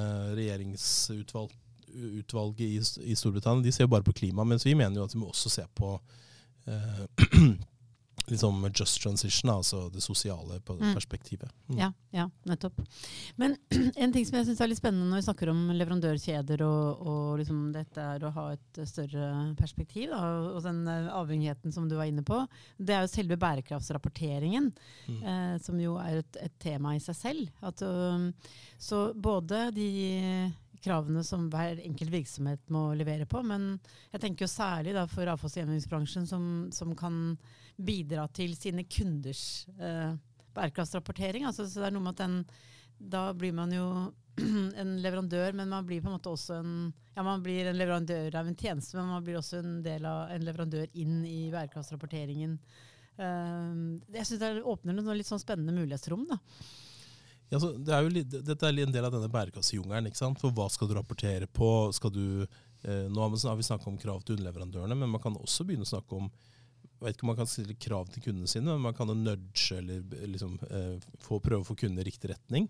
regjeringsutvalget 1.95 2.61
i, 2.61 3.11
i, 3.13 3.17
Storbritannia 3.17 3.63
de 3.65 3.73
ser 3.73 3.85
jo 3.85 3.93
bare 3.95 4.07
på 4.07 4.13
klima, 4.13 4.45
mens 4.45 4.67
vi 4.67 4.75
mener 4.75 4.97
jo 5.01 5.05
at 5.05 5.15
vi 5.15 5.21
må 5.21 5.31
også 5.33 5.51
se 5.51 5.67
på 5.75 5.97
liksom 8.31 8.71
just 8.75 9.01
transition, 9.03 9.51
altså 9.51 9.89
det 9.91 10.01
sosiale 10.05 10.61
Mm. 10.71 10.95
perspektivet. 10.95 11.51
Mm. 11.69 11.79
Ja, 11.79 11.93
ja, 12.11 12.31
nettopp. 12.47 12.77
Men 13.37 13.57
en 13.97 14.13
ting 14.13 14.27
som 14.27 14.37
jeg 14.39 14.47
syns 14.47 14.61
er 14.61 14.69
litt 14.71 14.79
spennende 14.79 15.09
når 15.11 15.19
vi 15.19 15.27
snakker 15.27 15.51
om 15.51 15.65
leverandørkjeder 15.75 16.63
og, 16.63 17.01
og 17.11 17.39
liksom 17.41 17.73
dette 17.75 17.99
er 18.01 18.23
å 18.23 18.31
ha 18.37 18.45
et 18.55 18.81
større 18.87 19.55
perspektiv, 19.59 20.11
da, 20.13 20.21
og 20.55 20.63
den 20.63 20.85
eh, 20.87 21.09
avhengigheten 21.17 21.75
som 21.75 21.89
du 21.91 21.97
var 21.99 22.07
inne 22.13 22.23
på, 22.23 22.39
det 22.79 22.95
er 22.95 23.03
jo 23.07 23.11
selve 23.17 23.41
bærekraftsrapporteringen, 23.41 24.71
Mm. 25.09 25.23
eh, 25.25 25.59
som 25.65 25.81
jo 25.81 25.97
er 25.99 26.21
et, 26.23 26.37
et 26.45 26.59
tema 26.63 26.95
i 26.95 27.01
seg 27.03 27.17
selv. 27.19 27.51
At, 27.67 27.83
så 28.79 28.99
både 29.17 29.71
de 29.75 29.89
kravene 30.85 31.23
som 31.27 31.49
hver 31.53 31.81
enkelt 31.85 32.13
virksomhet 32.13 32.73
må 32.73 32.91
levere 32.99 33.27
på, 33.29 33.43
men 33.47 33.75
jeg 34.13 34.23
tenker 34.23 34.47
jo 34.47 34.53
særlig 34.53 34.95
for 35.13 35.31
avfallsgjenvinningsbransjen, 35.35 36.27
som, 36.29 36.45
som 36.73 36.95
kan 36.99 37.37
bidra 37.77 38.27
til 38.37 38.57
sine 38.59 38.85
kunders 38.89 39.67
eh, 39.79 40.17
bærekraftsrapportering. 40.57 41.47
Altså, 41.49 41.69
så 41.69 41.83
det 41.83 41.91
er 41.91 41.97
noe 41.97 42.07
med 42.07 42.17
at 42.17 42.25
den, 42.25 42.41
da 42.99 43.29
blir 43.37 43.55
man 43.57 43.73
jo 43.75 43.87
en 44.81 44.97
leverandør, 45.05 45.57
men 45.57 45.73
man 45.73 45.87
blir 45.89 46.03
på 46.03 46.11
en 46.11 46.17
måte 46.19 46.33
også 46.33 46.61
en 46.61 46.75
ja, 47.17 47.25
man 47.27 47.43
blir 47.45 47.67
en 47.67 47.77
leverandør 47.77 48.37
av 48.39 48.49
en 48.49 48.57
tjeneste, 48.57 48.97
men 48.97 49.11
man 49.11 49.25
blir 49.27 49.41
også 49.41 49.59
en 49.61 49.81
del 49.85 50.07
av 50.09 50.31
en 50.33 50.45
leverandør 50.47 50.93
inn 51.03 51.19
i 51.29 51.51
bærekraftsrapporteringen. 51.53 52.55
Eh, 53.21 53.75
jeg 54.17 54.29
syns 54.29 54.41
det 54.41 54.53
åpner 54.63 54.97
noen 54.97 55.19
litt 55.19 55.29
sånn 55.29 55.43
spennende 55.43 55.75
mulighetsrom. 55.77 56.25
da. 56.31 56.41
Ja, 57.51 57.59
det 57.59 57.95
er 57.95 58.11
litt, 58.15 58.35
dette 58.47 58.69
er 58.69 58.79
en 58.79 58.93
del 58.95 59.07
av 59.07 59.15
denne 59.15 59.31
bærekraftsjungelen. 59.33 60.13
For 60.39 60.55
hva 60.55 60.69
skal 60.71 60.91
du 60.91 60.95
rapportere 60.95 61.49
på? 61.51 61.91
Skal 61.97 62.13
du, 62.15 62.47
eh, 62.85 63.09
nå 63.11 63.25
har 63.25 63.57
vi, 63.59 63.67
snakket 63.67 63.91
om 63.91 63.99
krav 63.99 64.23
til 64.23 64.37
underleverandørene, 64.37 64.95
men 64.95 65.11
man 65.11 65.23
kan 65.23 65.35
også 65.35 65.67
begynne 65.67 65.89
å 65.89 65.93
snakke 65.97 66.21
om 66.21 66.31
jeg 67.01 67.07
vet 67.07 67.17
ikke 67.17 67.25
om 67.25 67.31
man 67.31 67.37
kan 67.39 67.49
stille 67.49 67.75
krav 67.81 68.09
til 68.13 68.23
kundene 68.27 68.49
sine, 68.51 68.75
men 68.75 68.83
man 68.85 68.97
kan 68.97 69.09
nudge 69.09 69.73
eller 69.73 70.03
liksom, 70.29 70.59
eh, 70.69 70.99
få, 71.25 71.39
prøve 71.41 71.65
å 71.65 71.69
få 71.71 71.77
kundene 71.81 72.05
i 72.05 72.11
riktig 72.11 72.29
retning. 72.29 72.67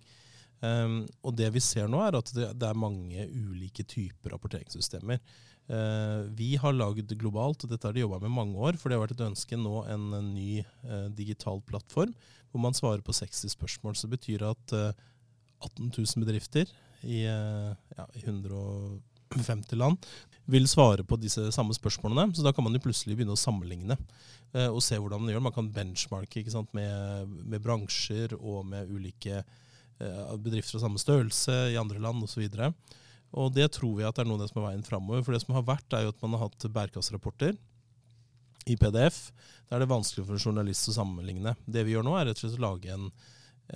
Um, 0.61 1.01
og 1.25 1.35
det 1.35 1.49
vi 1.55 1.63
ser 1.65 1.89
nå, 1.91 1.99
er 2.05 2.19
at 2.19 2.31
det, 2.37 2.51
det 2.61 2.69
er 2.69 2.79
mange 2.79 3.25
ulike 3.27 3.83
typer 3.89 4.37
rapporteringssystemer. 4.37 5.19
Eh, 5.71 6.21
vi 6.35 6.57
har 6.59 6.75
lagd 6.75 7.13
globalt, 7.21 7.63
og 7.63 7.71
dette 7.71 7.87
har 7.87 7.95
de 7.95 8.03
jobba 8.03 8.19
med 8.25 8.33
mange 8.35 8.59
år, 8.59 8.79
for 8.81 8.91
det 8.91 8.99
har 8.99 9.05
vært 9.05 9.15
et 9.15 9.29
ønske 9.29 9.59
nå 9.59 9.85
en, 9.93 10.09
ny 10.33 10.63
eh, 10.65 11.07
digital 11.15 11.63
plattform 11.67 12.15
hvor 12.51 12.65
man 12.65 12.75
svarer 12.75 13.05
på 13.07 13.15
60 13.15 13.53
spørsmål. 13.55 13.95
Så 13.95 14.09
det 14.09 14.17
betyr 14.17 14.49
at 14.49 14.75
eh, 14.75 15.05
18 15.63 15.93
000 15.95 16.25
bedrifter 16.25 16.67
i, 17.07 17.23
eh, 17.31 17.71
ja, 17.97 18.09
i 18.19 18.25
150 18.25 19.79
land 19.79 20.11
vil 20.51 20.67
svare 20.67 21.05
på 21.07 21.19
disse 21.21 21.47
samme 21.55 21.77
spørsmålene. 21.77 22.35
Så 22.35 22.43
da 22.43 22.53
kan 22.53 22.67
man 22.67 22.75
jo 22.75 22.83
plutselig 22.83 23.15
begynne 23.15 23.37
å 23.37 23.41
sammenligne 23.41 23.95
eh, 23.95 24.67
og 24.67 24.83
se 24.83 24.99
hvordan 24.99 25.23
man 25.23 25.31
gjør. 25.31 25.45
Man 25.47 25.55
kan 25.55 25.71
benchmarke 25.75 26.43
sant, 26.51 26.73
med, 26.75 27.31
med 27.47 27.63
bransjer 27.63 28.35
og 28.41 28.65
med 28.73 28.91
ulike 28.91 29.39
eh, 29.39 30.35
bedrifter 30.35 30.81
av 30.81 30.89
samme 30.89 31.03
størrelse 31.03 31.61
i 31.71 31.79
andre 31.79 32.03
land 32.03 32.27
osv. 32.27 32.43
Og 32.43 33.00
det 33.55 33.69
tror 33.77 33.99
vi 33.99 34.07
at 34.07 34.19
er 34.19 34.27
noe 34.27 34.41
av 34.41 34.45
det 34.45 34.51
som 34.51 34.61
er 34.63 34.71
veien 34.71 34.87
framover. 34.87 35.25
For 35.27 35.35
det 35.35 35.43
som 35.45 35.55
har 35.55 35.67
vært, 35.69 35.93
er 35.95 36.07
jo 36.07 36.15
at 36.15 36.23
man 36.25 36.37
har 36.37 36.49
hatt 36.49 36.67
bærekraftsrapporter 36.67 37.59
i 38.67 38.77
PDF. 38.77 39.29
Da 39.69 39.77
er 39.77 39.85
det 39.85 39.91
vanskelig 39.93 40.27
for 40.27 40.37
en 40.37 40.43
journalist 40.43 40.91
å 40.91 40.97
sammenligne. 40.97 41.55
Det 41.67 41.85
vi 41.87 41.95
gjør 41.95 42.07
nå, 42.07 42.17
er 42.19 42.31
rett 42.31 42.41
og 42.41 42.47
slett 42.47 42.59
å 42.59 42.65
lage 42.65 42.91
en, 42.95 43.07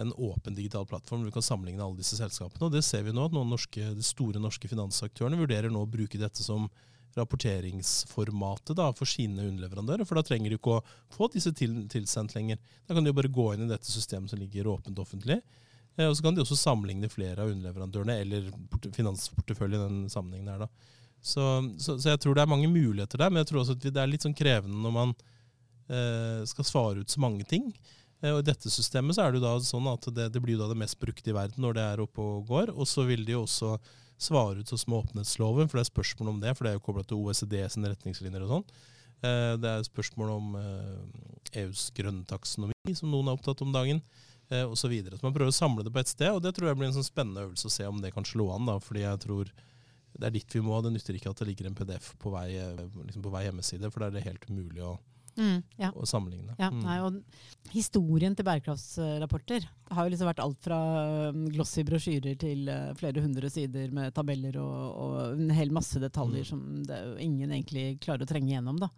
en 0.02 0.10
åpen 0.26 0.56
digital 0.58 0.88
plattform 0.90 1.22
hvor 1.22 1.30
vi 1.30 1.36
kan 1.36 1.46
sammenligne 1.46 1.84
alle 1.84 2.00
disse 2.00 2.18
selskapene. 2.18 2.66
Og 2.66 2.74
det 2.74 2.82
ser 2.86 3.06
vi 3.06 3.14
nå 3.14 3.28
at 3.28 3.36
noen 3.36 3.54
norske, 3.54 3.92
de 3.94 4.06
store 4.06 4.42
norske 4.42 4.70
finansaktørene 4.70 5.38
vurderer 5.38 5.72
nå 5.72 5.84
å 5.84 5.90
bruke 5.90 6.20
dette 6.20 6.42
som 6.44 6.66
rapporteringsformatet 7.14 8.74
da, 8.74 8.88
for 8.98 9.06
sine 9.06 9.46
underleverandører. 9.46 10.06
For 10.08 10.18
da 10.18 10.24
trenger 10.26 10.50
de 10.50 10.58
ikke 10.58 10.80
å 10.80 10.84
få 11.14 11.28
disse 11.30 11.54
til, 11.54 11.84
tilsendt 11.90 12.34
lenger. 12.34 12.58
Da 12.88 12.96
kan 12.96 13.06
de 13.06 13.12
jo 13.12 13.18
bare 13.20 13.30
gå 13.30 13.52
inn 13.54 13.68
i 13.68 13.70
dette 13.70 13.86
systemet 13.86 14.32
som 14.32 14.42
ligger 14.42 14.72
åpent 14.72 14.98
offentlig. 14.98 15.38
Eh, 15.96 16.08
og 16.08 16.16
så 16.16 16.26
kan 16.26 16.34
de 16.34 16.42
også 16.42 16.58
sammenligne 16.58 17.10
flere 17.12 17.44
av 17.44 17.52
underleverandørene, 17.52 18.18
eller 18.24 18.50
finansporteføljen 18.96 19.80
i 19.80 19.84
den 19.84 20.12
sammenhengen 20.12 20.52
her. 20.54 20.66
da. 20.66 20.92
Så, 21.24 21.42
så, 21.80 21.96
så 21.96 22.10
jeg 22.12 22.20
tror 22.20 22.36
det 22.36 22.42
er 22.44 22.50
mange 22.50 22.68
muligheter 22.68 23.20
der, 23.20 23.30
men 23.32 23.40
jeg 23.40 23.48
tror 23.48 23.62
også 23.62 23.78
at 23.78 23.86
det 23.86 24.00
er 24.00 24.10
litt 24.10 24.24
sånn 24.26 24.36
krevende 24.36 24.76
når 24.84 24.92
man 24.92 25.14
eh, 25.88 26.42
skal 26.50 26.66
svare 26.68 27.04
ut 27.04 27.12
så 27.14 27.22
mange 27.24 27.46
ting. 27.48 27.70
Eh, 28.20 28.32
og 28.32 28.42
I 28.42 28.48
dette 28.50 28.72
systemet 28.72 29.16
så 29.16 29.24
er 29.24 29.32
det 29.32 29.40
jo 29.40 29.46
da 29.46 29.54
sånn 29.64 29.88
at 29.88 30.08
det, 30.16 30.28
det 30.34 30.42
blir 30.44 30.58
jo 30.58 30.64
da 30.64 30.72
det 30.72 30.80
mest 30.82 30.98
brukte 31.00 31.32
i 31.32 31.36
verden 31.36 31.64
når 31.64 31.78
det 31.78 31.86
er 31.92 32.02
oppe 32.04 32.24
og 32.24 32.50
går. 32.50 32.74
Og 32.74 32.88
så 32.90 33.06
vil 33.08 33.24
de 33.24 33.38
jo 33.38 33.44
også 33.46 33.76
svare 34.20 34.60
ut 34.60 34.70
sånn 34.70 34.82
som 34.84 34.98
åpenhetsloven, 34.98 35.70
for 35.70 35.80
det 35.80 35.86
er 35.86 35.92
spørsmål 35.92 36.34
om 36.34 36.42
det, 36.42 36.52
for 36.54 36.66
det 36.66 36.74
er 36.74 36.78
jo 36.78 36.84
kobla 36.84 37.06
til 37.08 37.24
OECD 37.24 37.56
sine 37.72 37.94
retningslinjer 37.94 38.44
og 38.44 38.52
sånn. 38.52 38.68
Eh, 39.24 39.54
det 39.62 39.72
er 39.72 39.88
spørsmål 39.88 40.36
om 40.36 40.60
EUs 41.64 41.88
grønne 41.96 42.28
taksonomi, 42.28 42.92
som 42.92 43.08
noen 43.08 43.32
er 43.32 43.38
opptatt 43.38 43.64
om 43.64 43.72
dagen, 43.72 44.04
eh, 44.54 44.64
osv. 44.64 44.80
Så, 44.84 44.88
videre. 44.92 45.18
så 45.18 45.26
man 45.26 45.34
prøver 45.36 45.50
å 45.52 45.56
samle 45.56 45.84
det 45.84 45.92
på 45.94 46.00
ett 46.02 46.08
sted, 46.12 46.30
og 46.32 46.42
det 46.44 46.54
tror 46.56 46.68
jeg 46.70 46.78
blir 46.80 46.88
en 46.92 46.98
sånn 47.00 47.06
spennende 47.10 47.46
øvelse 47.48 47.66
å 47.70 47.74
se 47.76 47.86
om 47.90 48.00
det 48.04 48.12
kan 48.14 48.24
slå 48.28 48.50
an. 48.54 48.66
da, 48.70 48.78
fordi 48.80 49.02
jeg 49.04 49.20
tror 49.26 49.50
det 50.14 50.28
er 50.28 50.30
dit 50.36 50.54
vi 50.54 50.60
må. 50.62 50.76
Det 50.84 50.92
nytter 50.94 51.16
ikke 51.18 51.30
at 51.34 51.40
det 51.42 51.48
ligger 51.48 51.66
en 51.66 51.74
PDF 51.74 52.12
på 52.22 52.30
vei, 52.30 52.54
eh, 52.56 52.84
liksom 53.08 53.22
på 53.24 53.32
vei 53.34 53.44
hjemmeside, 53.48 53.90
for 53.90 54.00
da 54.04 54.06
er 54.12 54.16
det 54.20 54.24
helt 54.28 54.46
umulig 54.50 54.80
å, 54.86 54.94
Mm, 55.36 55.64
ja. 55.82 55.88
å 55.90 56.06
sammenligne. 56.06 56.54
Ja, 56.60 56.68
Mm. 56.70 56.82
nei, 56.84 56.98
og 57.02 57.16
historien 57.74 58.36
til 58.36 58.44
bærekraftsrapporter 58.46 59.64
har 59.90 60.04
jo 60.06 60.12
liksom 60.12 60.28
vært 60.28 60.42
alt 60.44 60.60
fra 60.62 60.78
um, 61.30 61.48
glossy 61.50 61.82
brosjyrer 61.82 62.36
til 62.38 62.68
uh, 62.70 62.92
flere 62.94 63.20
hundre 63.20 63.50
sider 63.50 63.90
med 63.90 64.14
tabeller 64.14 64.56
og, 64.62 64.94
og 64.94 65.16
en 65.40 65.50
hel 65.50 65.70
masse 65.74 65.98
detaljer 65.98 66.44
Mm. 66.44 66.48
som 66.52 66.84
det, 66.86 67.00
ingen 67.20 67.50
egentlig 67.50 67.98
klarer 68.00 68.22
å 68.22 68.30
trenge 68.30 68.52
gjennom. 68.54 68.78
da. 68.78 68.88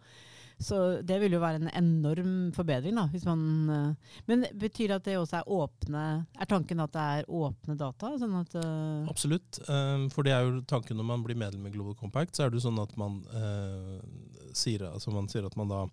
Så 0.59 0.77
det 1.05 1.19
vil 1.21 1.35
jo 1.35 1.39
være 1.39 1.59
en 1.61 1.69
enorm 1.69 2.51
forbedring. 2.55 2.95
da, 2.97 3.03
hvis 3.11 3.25
man... 3.29 3.41
uh, 3.69 4.13
men 4.25 4.45
betyr 4.57 4.87
det 4.89 4.95
at 4.97 5.05
det 5.05 5.17
også 5.19 5.37
er 5.41 5.51
åpne 5.53 6.03
Er 6.39 6.49
tanken 6.49 6.79
at 6.81 6.93
det 6.95 7.03
er 7.19 7.27
åpne 7.29 7.75
data? 7.77 8.13
sånn 8.17 8.33
at... 8.39 8.55
uh, 8.57 9.05
Absolutt. 9.11 9.59
eh, 9.69 10.07
For 10.15 10.25
det 10.25 10.33
er 10.33 10.47
jo 10.47 10.63
tanken 10.65 10.97
når 10.97 11.09
man 11.11 11.23
blir 11.27 11.37
medlem 11.37 11.67
i 11.69 11.73
Global 11.75 11.93
Compact, 11.99 12.33
så 12.35 12.47
er 12.47 12.49
det 12.49 12.57
jo 12.57 12.65
sånn 12.69 12.81
at 12.81 12.95
man, 12.97 13.19
eh, 13.37 14.49
sier, 14.57 14.87
altså 14.89 15.13
man 15.13 15.29
sier 15.29 15.45
at 15.45 15.55
man 15.61 15.69
da 15.69 15.83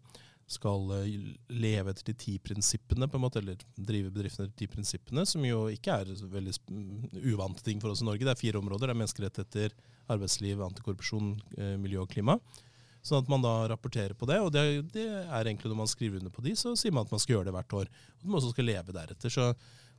skal 0.49 0.91
eh, 0.97 1.13
leve 1.53 1.93
etter 1.93 2.09
de 2.11 2.17
ti 2.25 2.35
prinsippene, 2.41 3.07
på 3.09 3.17
en 3.21 3.23
måte, 3.29 3.41
eller 3.45 3.61
drive 3.77 4.11
bedriftene 4.17 4.49
etter 4.49 4.65
de 4.65 4.73
prinsippene, 4.75 5.23
som 5.29 5.45
jo 5.45 5.67
ikke 5.73 6.01
er 6.03 6.11
veldig 6.33 6.53
sp- 6.57 7.23
uvante 7.33 7.65
ting 7.65 7.81
for 7.85 7.93
oss 7.93 8.01
i 8.05 8.09
Norge. 8.09 8.25
Det 8.25 8.33
er 8.35 8.41
fire 8.41 8.61
områder. 8.65 8.89
Det 8.89 8.97
er 8.97 9.01
menneskerettigheter, 9.05 9.77
arbeidsliv, 10.13 10.61
antikorrupsjon, 10.67 11.35
eh, 11.57 11.77
miljø 11.81 12.03
og 12.05 12.13
klima. 12.13 12.37
Sånn 13.05 13.21
at 13.21 13.29
man 13.29 13.43
da 13.45 13.53
rapporterer 13.69 14.17
på 14.17 14.27
det, 14.31 14.39
og 14.41 14.53
det, 14.55 14.65
det 14.95 15.05
er 15.13 15.45
egentlig 15.45 15.69
når 15.69 15.81
man 15.83 15.91
skriver 15.91 16.23
under 16.23 16.33
på 16.33 16.45
de, 16.45 16.55
så 16.57 16.73
sier 16.79 16.95
man 16.95 17.05
at 17.05 17.13
man 17.13 17.21
skal 17.21 17.37
gjøre 17.37 17.51
det 17.51 17.57
hvert 17.59 17.75
år. 17.83 17.91
Og 18.23 18.31
man 18.31 18.39
også 18.39 18.55
skal 18.55 18.69
leve 18.71 18.95
deretter. 18.97 19.33
Så, 19.33 19.51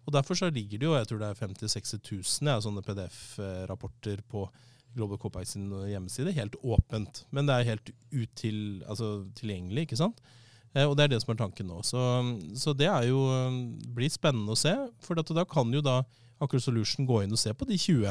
og 0.05 0.15
Derfor 0.15 0.39
så 0.39 0.49
ligger 0.53 0.81
det 0.81 0.87
jo 0.87 0.95
jeg 0.95 1.09
tror 1.11 1.21
det 1.21 1.29
er 1.29 1.43
50 1.43 1.69
000-60 1.69 2.01
000 2.41 2.49
ja, 2.49 2.55
sånne 2.65 2.85
PDF-rapporter 2.85 4.25
på 4.31 4.47
Global 4.95 5.19
Compact 5.21 5.51
sin 5.51 5.69
hjemmeside, 5.85 6.33
helt 6.33 6.57
åpent. 6.63 7.25
Men 7.35 7.45
det 7.45 7.55
er 7.55 7.69
helt 7.73 7.93
util, 8.15 8.59
altså, 8.89 9.11
tilgjengelig, 9.37 9.85
ikke 9.85 10.01
sant? 10.01 10.21
Eh, 10.75 10.85
og 10.87 10.95
det 10.97 11.05
er 11.05 11.13
det 11.13 11.21
som 11.23 11.33
er 11.35 11.39
tanken 11.39 11.69
nå. 11.69 11.81
Så, 11.85 12.01
så 12.57 12.73
det 12.73 12.89
er 12.89 13.09
jo, 13.09 13.25
eh, 13.31 13.59
blir 13.95 14.11
spennende 14.11 14.55
å 14.55 14.59
se. 14.59 14.73
For 15.03 15.19
da 15.19 15.45
kan 15.47 15.73
jo 15.73 15.83
da 15.83 16.01
Aker 16.43 16.59
Solution 16.59 17.07
gå 17.07 17.21
inn 17.23 17.35
og 17.35 17.39
se 17.39 17.53
på 17.55 17.67
de 17.67 17.77
20 17.79 18.09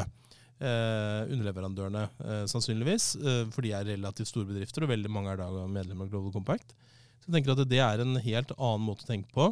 eh, 0.65 1.21
underleverandørene, 1.29 2.03
eh, 2.25 2.43
sannsynligvis. 2.51 3.07
Eh, 3.21 3.45
for 3.55 3.67
de 3.67 3.75
er 3.77 3.87
relativt 3.93 4.31
store 4.31 4.49
bedrifter, 4.49 4.85
og 4.85 4.93
veldig 4.95 5.13
mange 5.13 5.35
er 5.35 5.41
da 5.43 5.67
medlemmer 5.69 6.09
av 6.09 6.13
Global 6.15 6.35
Compact. 6.35 6.75
Så 7.21 7.29
jeg 7.29 7.37
tenker 7.39 7.55
at 7.55 7.69
det 7.71 7.81
er 7.81 8.03
en 8.03 8.19
helt 8.21 8.53
annen 8.57 8.85
måte 8.85 9.07
å 9.07 9.11
tenke 9.11 9.31
på. 9.35 9.49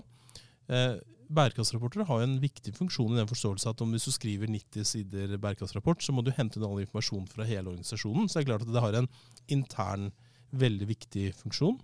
Eh, 0.72 0.98
bærekraftsrapporter 1.32 2.04
har 2.08 2.24
en 2.24 2.36
viktig 2.42 2.74
funksjon 2.76 3.14
i 3.14 3.20
den 3.20 3.30
forståelse 3.30 3.70
at 3.70 3.80
om 3.84 3.94
hvis 3.94 4.08
du 4.08 4.12
skriver 4.12 4.50
90 4.50 4.84
sider 4.88 5.38
bærekraftsrapport, 5.40 6.04
så 6.04 6.12
må 6.12 6.24
du 6.24 6.32
hente 6.36 6.58
inn 6.58 6.66
all 6.66 6.82
informasjon 6.82 7.28
fra 7.30 7.46
hele 7.48 7.72
organisasjonen. 7.72 8.28
Så 8.28 8.38
det 8.38 8.44
er 8.44 8.50
klart 8.52 8.66
at 8.66 8.74
det 8.74 8.84
har 8.84 8.98
en 9.00 9.10
intern, 9.52 10.10
veldig 10.52 10.88
viktig 10.90 11.30
funksjon. 11.38 11.78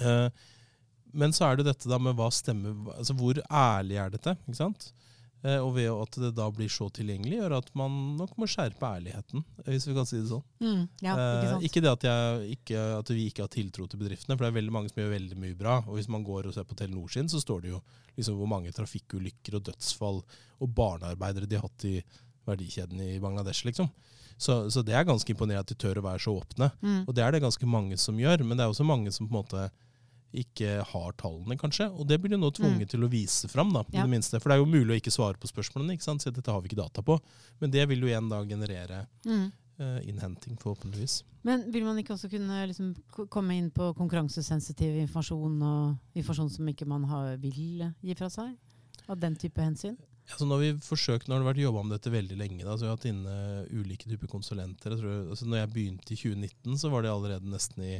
Eh, 0.00 0.28
men 1.14 1.34
så 1.36 1.46
er 1.46 1.58
det 1.58 1.68
dette 1.68 1.90
da 1.90 2.00
med 2.02 2.16
hva 2.18 2.26
stemmer 2.34 2.96
altså 2.96 3.14
Hvor 3.14 3.38
ærlig 3.46 3.98
er 4.00 4.08
dette? 4.10 4.34
ikke 4.48 4.58
sant? 4.58 4.88
Eh, 5.44 5.60
og 5.60 5.74
ved 5.76 5.90
at 5.92 6.16
det 6.22 6.30
da 6.38 6.46
blir 6.54 6.70
så 6.72 6.86
tilgjengelig, 6.94 7.36
gjør 7.36 7.58
at 7.58 7.66
man 7.76 7.96
nok 8.16 8.32
må 8.40 8.46
skjerpe 8.48 8.88
ærligheten, 8.96 9.42
hvis 9.66 9.84
vi 9.90 9.96
kan 9.96 10.08
si 10.08 10.16
det 10.22 10.30
sånn. 10.30 10.44
mm, 10.64 10.86
ja, 11.04 11.16
ikke 11.18 11.50
Eh, 11.50 11.66
ikke 11.68 11.82
det 11.84 11.90
at, 11.90 12.06
jeg, 12.08 12.54
ikke, 12.56 12.84
at 13.02 13.12
vi 13.12 13.26
ikke 13.28 13.44
har 13.44 13.52
tiltro 13.52 13.84
til 13.84 14.00
bedriftene, 14.00 14.38
for 14.38 14.46
det 14.46 14.50
er 14.52 14.56
veldig 14.56 14.72
mange 14.72 14.92
som 14.92 15.02
gjør 15.02 15.12
veldig 15.12 15.38
mye 15.42 15.58
bra. 15.58 15.76
Og 15.84 15.98
hvis 15.98 16.08
man 16.08 16.24
går 16.24 16.48
og 16.48 16.56
ser 16.56 16.64
på 16.64 16.78
Telenor 16.80 17.12
sin, 17.12 17.28
så 17.28 17.42
står 17.42 17.60
det 17.60 17.74
jo 17.74 17.82
liksom 18.16 18.40
hvor 18.40 18.48
mange 18.48 18.72
trafikkulykker 18.72 19.58
og 19.58 19.66
dødsfall 19.68 20.22
og 20.24 20.74
barnearbeidere 20.80 21.50
de 21.50 21.60
har 21.60 21.68
hatt 21.68 21.88
i 21.90 21.98
verdikjeden 22.48 23.04
i 23.04 23.20
Bangladesh, 23.20 23.66
liksom. 23.68 23.92
Så, 24.40 24.70
så 24.72 24.82
det 24.82 24.96
er 24.96 25.06
ganske 25.06 25.30
imponerende 25.30 25.62
at 25.62 25.70
de 25.70 25.76
tør 25.78 26.00
å 26.00 26.08
være 26.08 26.24
så 26.24 26.32
åpne. 26.40 26.72
Mm. 26.80 27.02
Og 27.04 27.12
det 27.14 27.22
er 27.22 27.36
det 27.36 27.44
ganske 27.44 27.68
mange 27.68 28.00
som 28.00 28.16
gjør, 28.18 28.42
men 28.48 28.56
det 28.56 28.64
er 28.64 28.72
også 28.72 28.86
mange 28.86 29.12
som 29.14 29.28
på 29.28 29.34
en 29.34 29.42
måte 29.44 29.68
ikke 30.34 30.84
har 30.90 31.12
tallene, 31.20 31.56
kanskje. 31.60 31.86
Og 31.94 32.06
det 32.10 32.18
blir 32.20 32.30
de 32.34 32.38
nå 32.42 32.50
tvunget 32.56 32.90
til 32.90 33.04
å 33.06 33.10
vise 33.12 33.48
fram, 33.48 33.72
da, 33.72 33.80
i 33.92 33.96
Ja. 33.96 34.02
det 34.02 34.10
minste. 34.10 34.40
For 34.40 34.48
det 34.50 34.56
er 34.58 34.64
jo 34.64 34.70
mulig 34.70 34.96
å 34.96 35.00
ikke 35.00 35.12
svare 35.14 35.38
på 35.38 35.46
spørsmålene, 35.50 35.94
ikke 35.96 36.02
sant? 36.08 36.22
så 36.22 36.32
dette 36.34 36.50
har 36.50 36.60
vi 36.60 36.68
ikke 36.68 36.82
data 36.82 37.02
på. 37.02 37.20
Men 37.60 37.70
det 37.70 37.86
vil 37.88 38.00
jo 38.00 38.06
igjen 38.10 38.28
da 38.28 38.42
generere 38.44 39.06
Mm. 39.26 39.52
uh, 39.80 40.00
innhenting, 40.06 40.56
forhåpentligvis. 40.56 41.22
Men 41.42 41.70
vil 41.72 41.84
man 41.84 41.96
ikke 41.98 42.14
også 42.14 42.30
kunne 42.30 42.66
liksom 42.68 42.94
komme 43.28 43.56
inn 43.58 43.70
på 43.70 43.92
konkurransesensitiv 43.96 44.96
informasjon 45.02 45.62
og 45.62 45.98
informasjon 46.16 46.50
som 46.50 46.66
ikke 46.68 46.86
man 46.86 47.04
har, 47.04 47.36
vil 47.36 47.92
gi 48.02 48.14
fra 48.16 48.28
seg? 48.30 48.56
Av 49.08 49.18
den 49.20 49.34
type 49.36 49.60
hensyn? 49.60 49.96
Altså 50.24 50.46
når 50.48 50.58
vi 50.62 50.68
forsøkt, 50.80 51.26
nå 51.28 51.34
har 51.36 51.42
det 51.42 51.50
vært 51.50 51.62
jobba 51.66 51.82
med 51.84 51.98
dette 52.00 52.10
veldig 52.14 52.36
lenge. 52.40 52.64
Da, 52.64 52.76
så 52.78 52.86
vi 52.86 52.88
har 52.88 52.96
hatt 52.96 53.04
inne 53.10 53.66
ulike 53.76 54.08
typer 54.08 54.26
konsulenter. 54.32 54.94
Jeg 54.94 55.00
tror, 55.02 55.28
altså 55.34 55.44
når 55.50 55.58
jeg 55.58 55.72
begynte 55.74 56.14
i 56.14 56.16
2019, 56.16 56.78
så 56.80 56.90
var 56.90 57.02
det 57.04 57.10
allerede 57.12 57.50
nesten 57.52 57.82
i, 57.84 57.98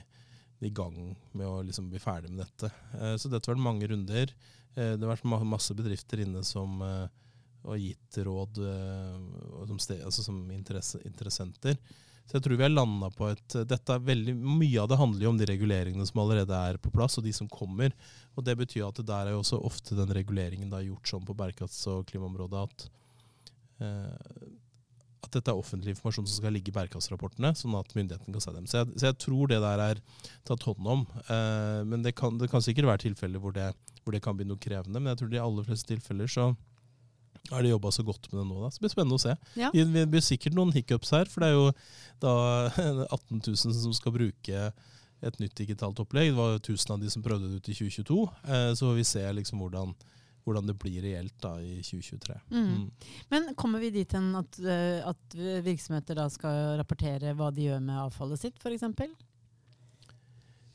i 0.64 0.72
gang 0.74 1.14
med 1.32 1.46
å 1.46 1.62
liksom 1.64 1.90
bli 1.92 2.00
ferdig 2.02 2.32
med 2.32 2.44
dette. 2.44 2.70
Eh, 2.98 3.16
så 3.16 3.30
dette 3.30 3.48
har 3.48 3.56
vært 3.56 3.66
mange 3.66 3.88
runder. 3.90 4.32
Eh, 4.74 4.94
det 4.94 5.04
har 5.04 5.14
vært 5.14 5.46
masse 5.48 5.76
bedrifter 5.76 6.24
inne 6.24 6.44
som 6.46 6.82
eh, 6.84 7.04
har 7.64 7.80
gitt 7.80 8.18
råd 8.26 8.58
som, 8.60 9.78
sted, 9.80 10.02
altså 10.04 10.24
som 10.26 10.42
interesse 10.52 11.00
interessenter. 11.08 11.78
Så 12.24 12.38
jeg 12.38 12.44
tror 12.44 12.56
vi 12.56 12.64
har 12.64 12.72
landa 12.72 13.10
på 13.12 13.28
et 13.28 13.56
dette 13.68 13.94
er 13.94 14.04
veldig, 14.04 14.34
Mye 14.36 14.80
av 14.80 14.88
det 14.88 14.98
handler 15.00 15.26
jo 15.26 15.32
om 15.34 15.40
de 15.40 15.48
reguleringene 15.48 16.06
som 16.08 16.22
allerede 16.22 16.56
er 16.56 16.78
på 16.80 16.92
plass, 16.92 17.18
og 17.20 17.26
de 17.26 17.32
som 17.36 17.48
kommer. 17.52 17.92
Og 18.34 18.44
Det 18.44 18.56
betyr 18.58 18.86
at 18.86 19.00
det 19.00 19.06
der 19.10 19.28
er 19.28 19.36
jo 19.36 19.42
også 19.42 19.60
ofte 19.64 19.96
den 19.98 20.12
reguleringen 20.16 20.72
da 20.72 20.80
gjort 20.84 21.08
sånn 21.08 21.26
på 21.28 21.36
bærekrafts- 21.36 21.84
og 21.92 22.06
klimaområdet 22.08 22.62
at, 22.64 22.86
eh, 23.80 24.48
at 25.24 25.34
dette 25.34 25.52
er 25.52 25.58
offentlig 25.60 25.94
informasjon 25.94 26.28
som 26.28 26.38
skal 26.42 26.54
ligge 26.54 26.70
i 26.70 26.76
bærekraftsrapportene, 26.76 27.54
sånn 27.58 27.74
at 27.78 27.96
myndigheten 27.96 28.36
kan 28.36 28.44
se 28.44 28.54
dem. 28.54 28.68
Så 28.70 28.82
jeg, 28.82 28.92
så 29.00 29.08
jeg 29.10 29.18
tror 29.24 29.50
det 29.50 29.62
der 29.64 29.82
er 29.88 30.02
tatt 30.48 30.68
hånd 30.68 30.92
om. 30.96 31.02
Eh, 31.24 31.80
men 31.88 32.04
det 32.06 32.14
kan, 32.18 32.38
det 32.40 32.50
kan 32.52 32.64
sikkert 32.64 32.90
være 32.92 33.04
tilfeller 33.08 33.42
hvor 33.42 33.56
det, 33.56 33.72
hvor 34.04 34.16
det 34.16 34.22
kan 34.24 34.38
bli 34.38 34.46
noe 34.48 34.60
krevende. 34.60 35.00
Men 35.00 35.12
jeg 35.12 35.22
tror 35.22 35.32
i 35.32 35.36
de 35.36 35.42
aller 35.44 35.68
fleste 35.68 35.90
tilfeller 35.90 36.30
så 36.30 36.52
har 37.50 37.62
de 37.62 37.74
jobba 37.74 37.90
så 37.92 38.02
godt 38.06 38.30
med 38.32 38.40
det 38.40 38.46
nå. 38.48 38.62
da. 38.62 38.70
Så 38.72 38.78
det 38.78 38.86
blir 38.86 38.94
spennende 38.94 39.18
å 39.18 39.24
se. 39.24 39.36
Ja. 39.60 39.70
Det 39.74 40.06
blir 40.12 40.24
sikkert 40.24 40.56
noen 40.56 40.72
hiccups 40.72 41.12
her, 41.12 41.28
for 41.28 41.44
det 41.44 41.50
er 41.50 41.58
jo 41.58 41.70
da 42.24 42.34
18 43.18 43.42
000 43.42 43.56
som 43.58 43.96
skal 43.96 44.14
bruke 44.16 44.68
et 45.24 45.38
nytt 45.40 45.56
digitalt 45.56 46.00
opplegg. 46.02 46.32
Det 46.32 46.38
var 46.38 46.54
jo 46.54 46.62
1000 46.62 46.96
av 46.96 47.04
de 47.04 47.12
som 47.12 47.24
prøvde 47.24 47.50
det 47.50 47.60
ut 47.60 47.70
i 47.72 47.76
2022. 47.76 48.18
Eh, 48.48 48.70
så 48.76 48.88
får 48.88 48.98
vi 48.98 49.06
se 49.08 49.24
liksom 49.40 49.62
hvordan, 49.62 49.94
hvordan 50.44 50.66
det 50.68 50.76
blir 50.80 51.02
reelt 51.04 51.36
da 51.40 51.54
i 51.60 51.78
2023. 51.80 52.38
Mm. 52.50 52.64
Mm. 52.64 53.12
Men 53.32 53.54
kommer 53.56 53.80
vi 53.80 53.90
dit 53.94 54.12
hen 54.12 54.32
at, 54.36 54.58
eh, 54.60 55.00
at 55.08 55.38
virksomheter 55.64 56.18
da 56.20 56.28
skal 56.32 56.76
rapportere 56.80 57.32
hva 57.36 57.48
de 57.54 57.70
gjør 57.70 57.80
med 57.84 58.02
avfallet 58.06 58.44
sitt, 58.44 58.60
f.eks.? 58.60 58.84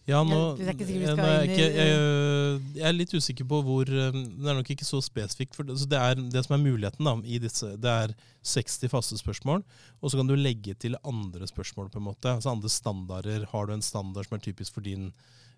Ja, 0.09 0.23
nå, 0.25 0.57
Jeg- 0.57 0.65
er 0.65 1.43
jeg, 1.45 1.57
jeg, 1.59 2.61
jeg, 2.73 2.85
er 2.87 2.95
litt 2.95 3.11
usikker 3.13 3.45
på 3.45 3.59
hvor 3.61 3.85
eh, 3.85 4.15
Det 4.15 4.47
er 4.49 4.57
nok 4.57 4.71
ikke 4.73 4.87
så 4.87 5.01
spesifikt. 5.05 5.53
For 5.53 5.67
det, 5.67 5.77
det, 5.91 5.99
er, 5.99 6.15
det 6.33 6.41
som 6.45 6.55
er 6.55 6.63
muligheten 6.63 7.05
da, 7.05 7.13
i 7.23 7.37
disse, 7.41 7.75
det 7.77 7.91
er 8.05 8.15
60 8.41 8.89
faste 8.89 9.19
spørsmål, 9.19 9.61
og 10.01 10.09
så 10.09 10.17
kan 10.17 10.29
du 10.29 10.35
legge 10.39 10.73
til 10.73 10.97
andre 11.03 11.45
spørsmål. 11.49 11.91
på 11.93 12.01
en 12.01 12.07
måte, 12.09 12.33
altså 12.33 12.49
Andre 12.55 12.69
standarder. 12.73 13.45
Har 13.51 13.67
du 13.67 13.73
en 13.75 13.85
standard 13.85 14.25
som 14.25 14.39
er 14.39 14.45
typisk 14.47 14.73
for 14.73 14.81
din 14.81 15.11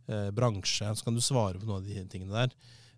eh, 0.10 0.30
bransje, 0.36 0.91
så 0.95 1.04
kan 1.04 1.15
du 1.15 1.21
svare 1.24 1.60
på 1.60 1.65
noen 1.69 1.80
av 1.80 1.88
de 1.88 2.04
tingene 2.12 2.36
der. 2.36 2.52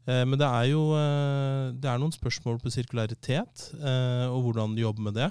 Eh, 0.07 0.23
men 0.27 0.35
det 0.39 0.47
er 0.49 0.65
jo 0.73 0.81
eh, 0.97 1.71
det 1.79 1.89
er 1.89 2.01
noen 2.01 2.11
spørsmål 2.15 2.59
på 2.63 2.71
sirkularitet, 2.73 3.69
eh, 3.79 4.25
og 4.27 4.41
hvordan 4.49 4.75
jobbe 4.79 5.05
med 5.09 5.15
det. 5.21 5.29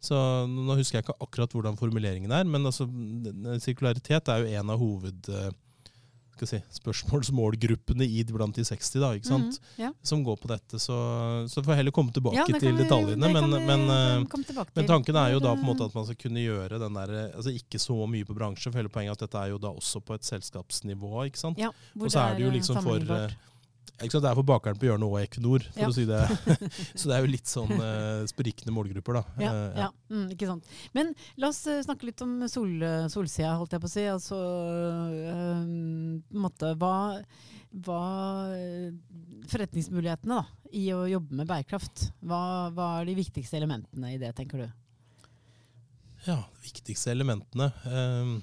Så 0.00 0.16
Nå 0.48 0.76
husker 0.78 0.98
jeg 0.98 1.04
ikke 1.04 1.18
akkurat 1.20 1.52
hvordan 1.52 1.76
formuleringen 1.76 2.32
er, 2.32 2.44
men 2.48 2.64
altså, 2.64 2.86
sirkularitet 3.60 4.28
er 4.32 4.44
jo 4.46 4.60
en 4.60 4.70
av 4.72 4.80
hoved 4.80 5.28
si, 6.48 6.56
spørsmålsmålgruppene 6.72 8.06
i 8.08 8.22
blant 8.24 8.56
de 8.56 8.64
60, 8.64 8.94
da, 9.02 9.10
ikke 9.18 9.28
sant? 9.28 9.58
Mm, 9.60 9.82
ja. 9.82 9.90
som 10.02 10.22
går 10.24 10.38
på 10.40 10.48
dette. 10.48 10.78
Så, 10.80 10.96
så 11.52 11.60
får 11.60 11.74
jeg 11.74 11.80
heller 11.82 11.94
komme 11.96 12.14
tilbake 12.16 12.38
Ja, 12.38 12.46
til 12.48 12.72
vi- 12.72 12.78
detaljene. 12.80 13.20
det 13.20 13.32
Men, 13.34 13.50
vi 13.52 13.60
men, 13.66 14.24
tilbake 14.48 14.72
men 14.74 14.88
tanken 14.88 15.16
er 15.20 15.34
jo 15.34 15.42
da 15.44 15.52
på 15.52 15.60
en 15.60 15.68
måte 15.68 15.84
at 15.84 15.94
man 15.94 16.06
skal 16.08 16.16
kunne 16.16 16.40
gjøre 16.40 16.80
den 16.80 16.96
der, 16.96 17.12
altså 17.36 17.52
ikke 17.52 17.76
så 17.82 17.98
mye 18.08 18.24
på 18.24 18.36
bransje, 18.36 18.70
for 18.72 18.80
hele 18.80 18.88
poenget 18.88 19.12
er 19.12 19.18
at 19.20 19.26
dette 19.26 19.42
er 19.44 19.52
jo 19.52 19.58
da 19.60 19.68
også 19.68 20.00
på 20.00 20.16
et 20.16 20.24
selskapsnivå. 20.24 21.26
ikke 21.28 21.38
sant? 21.44 21.58
Ja, 21.60 21.68
Og 22.00 22.08
så 22.08 22.24
er 22.24 22.36
det 22.40 22.46
jo 22.48 22.50
liksom 22.56 22.80
for 22.82 23.04
ikke 24.00 24.14
sant, 24.14 24.22
Det 24.24 24.30
er 24.30 24.36
for 24.38 24.46
bakeren 24.48 24.78
på 24.80 24.86
hjørnet 24.88 25.04
og 25.10 25.18
Equinor, 25.20 25.60
for 25.74 25.80
Ja. 25.82 25.88
å 25.90 25.92
si 25.92 26.06
det. 26.08 26.20
så 26.98 27.10
det 27.10 27.16
er 27.16 27.20
jo 27.26 27.30
litt 27.34 27.50
sånn 27.50 27.72
uh, 27.76 28.24
sprikende 28.30 28.72
målgrupper, 28.72 29.18
da. 29.20 29.22
Ja, 29.42 29.50
Eh, 29.52 29.78
ja. 29.82 29.88
Mm, 30.10 30.26
ikke 30.32 30.48
sant. 30.48 30.64
Men 30.96 31.12
la 31.36 31.50
oss 31.52 31.60
eh, 31.68 31.82
snakke 31.84 32.08
litt 32.08 32.22
om 32.24 32.38
sol, 32.48 32.72
solsida, 33.12 33.52
holdt 33.60 33.76
jeg 33.76 33.82
på 33.84 33.90
å 33.90 33.92
si. 33.92 34.06
Altså, 34.08 34.38
eh, 35.20 35.60
på 36.30 36.38
en 36.40 36.44
måte, 36.46 36.72
hva, 36.80 36.94
hva 37.84 38.00
Forretningsmulighetene 39.50 40.36
da, 40.40 40.44
i 40.76 40.86
å 40.94 41.04
jobbe 41.10 41.36
med 41.40 41.48
bærekraft. 41.50 42.08
Hva, 42.24 42.42
hva 42.74 42.88
er 43.00 43.08
de 43.10 43.16
viktigste 43.18 43.58
elementene 43.60 44.14
i 44.14 44.18
det, 44.22 44.32
tenker 44.38 44.64
du? 44.64 44.68
Ja, 46.26 46.36
de 46.36 46.64
viktigste 46.66 47.12
elementene. 47.14 47.70
eh, 47.84 48.34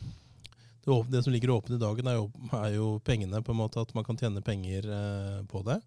Det, 0.87 1.19
som 1.23 1.33
ligger 1.33 1.51
åpent 1.51 1.75
i 1.75 1.81
dagen, 1.81 2.07
er 2.07 2.15
jo, 2.15 2.27
er 2.55 2.73
jo 2.77 2.89
pengene. 3.03 3.41
på 3.43 3.51
en 3.51 3.59
måte 3.59 3.81
At 3.81 3.93
man 3.95 4.05
kan 4.07 4.17
tjene 4.17 4.41
penger 4.41 4.87
eh, 4.87 5.39
på 5.51 5.61
det. 5.67 5.81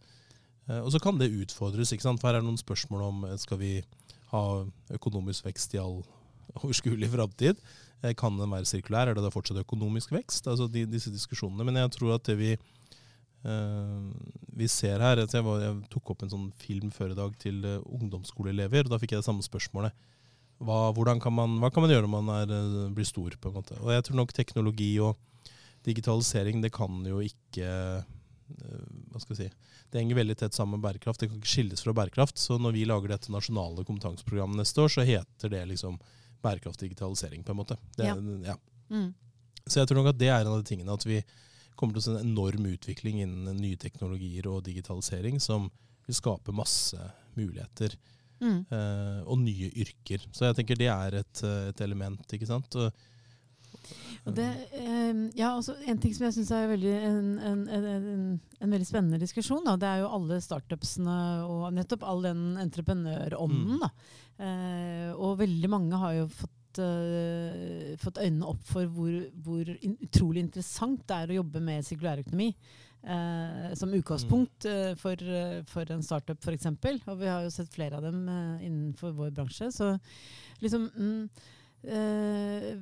Eh, 0.68 0.80
og 0.80 0.92
så 0.92 1.00
kan 1.00 1.18
det 1.18 1.32
utfordres. 1.32 1.92
ikke 1.92 2.04
sant? 2.04 2.20
For 2.20 2.28
her 2.28 2.38
er 2.38 2.44
det 2.44 2.50
noen 2.50 2.60
spørsmål 2.60 3.06
om 3.06 3.24
eh, 3.24 3.38
skal 3.40 3.60
vi 3.62 3.78
ha 4.34 4.42
økonomisk 4.92 5.46
vekst 5.48 5.74
i 5.74 5.80
all 5.80 6.02
overskuelig 6.60 7.08
framtid. 7.14 7.56
Eh, 8.02 8.14
kan 8.14 8.36
den 8.38 8.52
være 8.52 8.68
sirkulær? 8.68 9.08
Er 9.08 9.16
det 9.16 9.24
da 9.24 9.32
fortsatt 9.32 9.62
økonomisk 9.62 10.12
vekst? 10.12 10.48
Altså 10.50 10.68
de, 10.68 10.84
disse 10.84 11.12
diskusjonene. 11.12 11.64
Men 11.64 11.80
jeg 11.80 11.94
tror 11.96 12.18
at 12.18 12.28
det 12.28 12.36
vi 12.40 12.52
eh, 12.52 14.06
vi 14.60 14.68
ser 14.68 15.00
her 15.00 15.24
jeg, 15.24 15.44
var, 15.46 15.64
jeg 15.64 15.80
tok 15.92 16.12
opp 16.12 16.24
en 16.24 16.32
sånn 16.32 16.48
film 16.60 16.92
før 16.94 17.14
i 17.14 17.18
dag 17.18 17.36
til 17.40 17.64
eh, 17.64 17.80
ungdomsskoleelever. 17.88 18.84
og 18.84 18.94
Da 18.94 19.00
fikk 19.00 19.16
jeg 19.16 19.24
det 19.24 19.28
samme 19.28 19.46
spørsmålet 19.46 19.96
hva, 20.60 20.92
kan 21.22 21.32
man, 21.32 21.56
hva 21.62 21.70
kan 21.72 21.84
man 21.84 21.92
gjøre 21.92 22.04
når 22.04 22.12
man 22.12 22.30
er, 22.34 22.52
eh, 22.52 22.92
blir 22.94 23.08
stor? 23.08 23.36
på 23.40 23.48
en 23.48 23.56
måte? 23.56 23.76
Og 23.80 23.92
jeg 23.94 24.04
tror 24.06 24.20
nok 24.20 24.32
teknologi 24.36 24.92
og 25.00 25.16
digitalisering 25.86 26.60
det 26.60 26.72
kan 26.72 27.00
jo 27.06 27.22
ikke 27.24 27.64
eh, 27.64 28.08
Hva 29.10 29.20
skal 29.22 29.36
jeg 29.36 29.38
si 29.38 29.70
Det 29.90 30.00
henger 30.00 30.18
veldig 30.18 30.36
tett 30.36 30.54
sammen 30.54 30.76
med 30.76 30.84
bærekraft. 30.84 31.20
Det 31.20 31.30
kan 31.30 31.38
ikke 31.38 31.50
skilles 31.50 31.82
fra 31.82 31.94
bærekraft. 31.96 32.38
Så 32.38 32.58
når 32.60 32.76
vi 32.76 32.84
lager 32.86 33.10
dette 33.10 33.32
nasjonale 33.32 33.84
kompetanseprogrammet 33.86 34.60
neste 34.60 34.84
år, 34.84 34.92
så 34.92 35.06
heter 35.06 35.50
det 35.50 35.64
liksom 35.70 35.96
bærekraft 36.44 36.80
digitalisering, 36.84 37.42
på 37.42 37.54
en 37.54 37.58
måte. 37.58 37.76
Det, 37.96 38.06
Ja. 38.06 38.14
ja. 38.52 38.56
Mm. 38.90 39.14
Så 39.66 39.80
jeg 39.80 39.88
tror 39.88 40.00
nok 40.00 40.12
at 40.12 40.18
det 40.18 40.28
er 40.28 40.40
en 40.40 40.52
av 40.52 40.60
de 40.60 40.66
tingene 40.66 40.94
at 40.94 41.06
vi 41.06 41.18
kommer 41.78 41.96
til 41.96 42.02
å 42.02 42.04
se 42.04 42.14
en 42.14 42.28
enorm 42.28 42.66
utvikling 42.70 43.22
innen 43.24 43.56
nye 43.56 43.78
teknologier 43.80 44.46
og 44.50 44.64
digitalisering 44.66 45.40
som 45.40 45.70
vil 46.06 46.16
skape 46.16 46.54
masse 46.54 46.98
muligheter 47.38 47.96
Mm. 48.40 48.58
eh, 48.72 49.20
og 49.26 49.38
nye 49.42 49.70
yrker. 49.84 50.26
Så 50.32 50.48
jeg 50.48 50.60
tenker 50.60 50.80
det 50.80 50.90
er 50.92 51.20
et, 51.20 51.44
eh, 51.44 51.70
et 51.70 51.80
element, 51.86 52.36
ikke 52.36 52.48
sant. 52.48 52.76
Og, 52.80 52.92
det, 54.36 54.46
eh, 54.76 55.20
ja, 55.38 55.54
altså, 55.54 55.74
en 55.88 55.98
ting 56.00 56.12
som 56.14 56.26
jeg 56.26 56.36
syns 56.36 56.52
er 56.54 56.68
veldig, 56.70 56.94
en, 57.08 57.28
en, 57.38 57.60
en, 57.72 57.86
en, 57.88 58.24
en 58.60 58.74
veldig 58.74 58.88
spennende 58.88 59.20
diskusjon, 59.22 59.64
da, 59.66 59.76
det 59.80 59.88
er 59.88 60.02
jo 60.02 60.12
alle 60.18 60.40
startupsene 60.44 61.18
og 61.48 61.68
nettopp 61.76 62.04
all 62.08 62.24
den 62.26 62.46
entreprenørånden. 62.60 63.80
Mm. 63.80 64.16
Eh, 64.40 65.10
og 65.16 65.38
veldig 65.40 65.70
mange 65.72 66.00
har 66.00 66.16
jo 66.18 66.26
fått, 66.32 66.80
uh, 66.80 67.96
fått 68.00 68.20
øynene 68.22 68.46
opp 68.52 68.60
for 68.68 68.86
hvor, 68.94 69.16
hvor 69.42 69.72
in 69.74 69.96
utrolig 70.04 70.44
interessant 70.46 71.02
det 71.08 71.16
er 71.16 71.32
å 71.32 71.40
jobbe 71.40 71.64
med 71.64 71.86
sirkulærøkonomi. 71.88 72.52
Eh, 73.02 73.70
som 73.74 73.94
utgangspunkt 73.96 74.66
eh, 74.68 74.92
for, 75.00 75.16
eh, 75.16 75.62
for 75.64 75.88
en 75.90 76.02
startup, 76.04 76.36
f.eks. 76.44 76.66
Og 77.08 77.16
vi 77.22 77.30
har 77.30 77.46
jo 77.46 77.54
sett 77.54 77.72
flere 77.72 77.96
av 77.96 78.04
dem 78.04 78.26
eh, 78.28 78.66
innenfor 78.66 79.14
vår 79.16 79.32
bransje. 79.38 79.70
Så 79.72 79.94
liksom 80.60 80.90
mm, 80.96 81.24
Eh, 81.80 82.76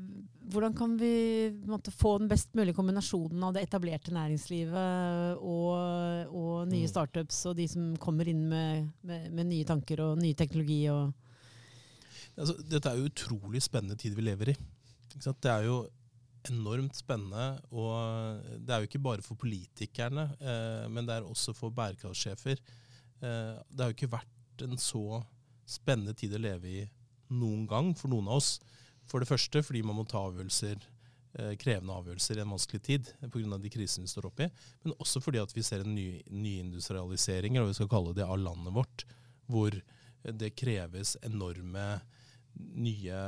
hvordan 0.51 0.75
kan 0.75 0.97
vi 0.99 1.51
måtte, 1.71 1.93
få 1.95 2.17
den 2.19 2.27
best 2.29 2.51
mulige 2.59 2.75
kombinasjonen 2.75 3.45
av 3.47 3.53
det 3.55 3.63
etablerte 3.63 4.11
næringslivet 4.11 5.39
og, 5.39 6.33
og 6.35 6.67
nye 6.67 6.83
Mm. 6.83 6.91
startups 6.91 7.47
og 7.47 7.55
de 7.61 7.69
som 7.69 7.93
kommer 8.03 8.27
inn 8.27 8.49
med, 8.49 8.89
med, 9.07 9.31
med 9.31 9.47
nye 9.47 9.65
tanker 9.65 10.03
og 10.03 10.19
ny 10.19 10.33
teknologi? 10.35 10.81
Og, 10.91 11.13
altså, 12.37 12.57
dette 12.67 12.91
er 12.91 12.99
jo 12.99 13.07
utrolig 13.13 13.63
spennende 13.63 13.95
tid 13.97 14.17
vi 14.19 14.27
lever 14.27 14.51
i. 14.51 14.57
Ikke 15.15 15.23
sant? 15.23 15.41
Det 15.47 15.53
er 15.53 15.69
jo 15.69 15.79
enormt 16.47 16.97
spennende, 16.97 17.59
og 17.75 18.45
det 18.63 18.75
er 18.75 18.83
jo 18.83 18.89
ikke 18.89 19.03
bare 19.03 19.25
for 19.25 19.39
politikerne, 19.41 20.29
eh, 20.39 20.85
men 20.91 21.09
det 21.09 21.17
er 21.17 21.27
også 21.27 21.55
for 21.57 21.75
bærekraftsjefer. 21.75 22.61
Eh, 23.21 23.57
det 23.69 23.83
har 23.83 23.91
jo 23.91 23.97
ikke 23.97 24.13
vært 24.13 24.65
en 24.67 24.79
så 24.81 25.23
spennende 25.69 26.15
tid 26.17 26.37
å 26.37 26.43
leve 26.43 26.71
i 26.71 26.85
noen 27.35 27.67
gang 27.69 27.91
for 27.99 28.13
noen 28.13 28.31
av 28.31 28.41
oss. 28.41 28.57
For 29.09 29.21
det 29.21 29.29
første 29.29 29.63
fordi 29.65 29.83
man 29.87 29.99
må 29.99 30.07
ta 30.09 30.23
avgjørelser, 30.29 30.81
eh, 31.39 31.55
krevende 31.61 31.97
avgjørelser 31.97 32.39
i 32.39 32.45
en 32.45 32.55
vanskelig 32.55 32.83
tid 32.83 33.13
pga. 33.21 33.59
de 33.59 33.71
krisene 33.71 34.07
vi 34.07 34.15
står 34.15 34.31
oppe 34.31 34.47
i, 34.47 34.53
men 34.85 34.95
også 34.99 35.23
fordi 35.23 35.43
at 35.43 35.53
vi 35.53 35.63
ser 35.63 35.81
en 35.81 35.95
ny, 35.95 36.23
nyindustrialisering, 36.31 37.57
eller 37.57 37.69
hva 37.69 37.75
vi 37.75 37.81
skal 37.83 37.89
kalle 37.89 38.15
det, 38.15 38.25
av 38.25 38.39
landet 38.39 38.73
vårt, 38.73 39.05
hvor 39.47 39.73
det 40.25 40.57
kreves 40.57 41.17
enorme 41.23 42.01
nye 42.59 43.19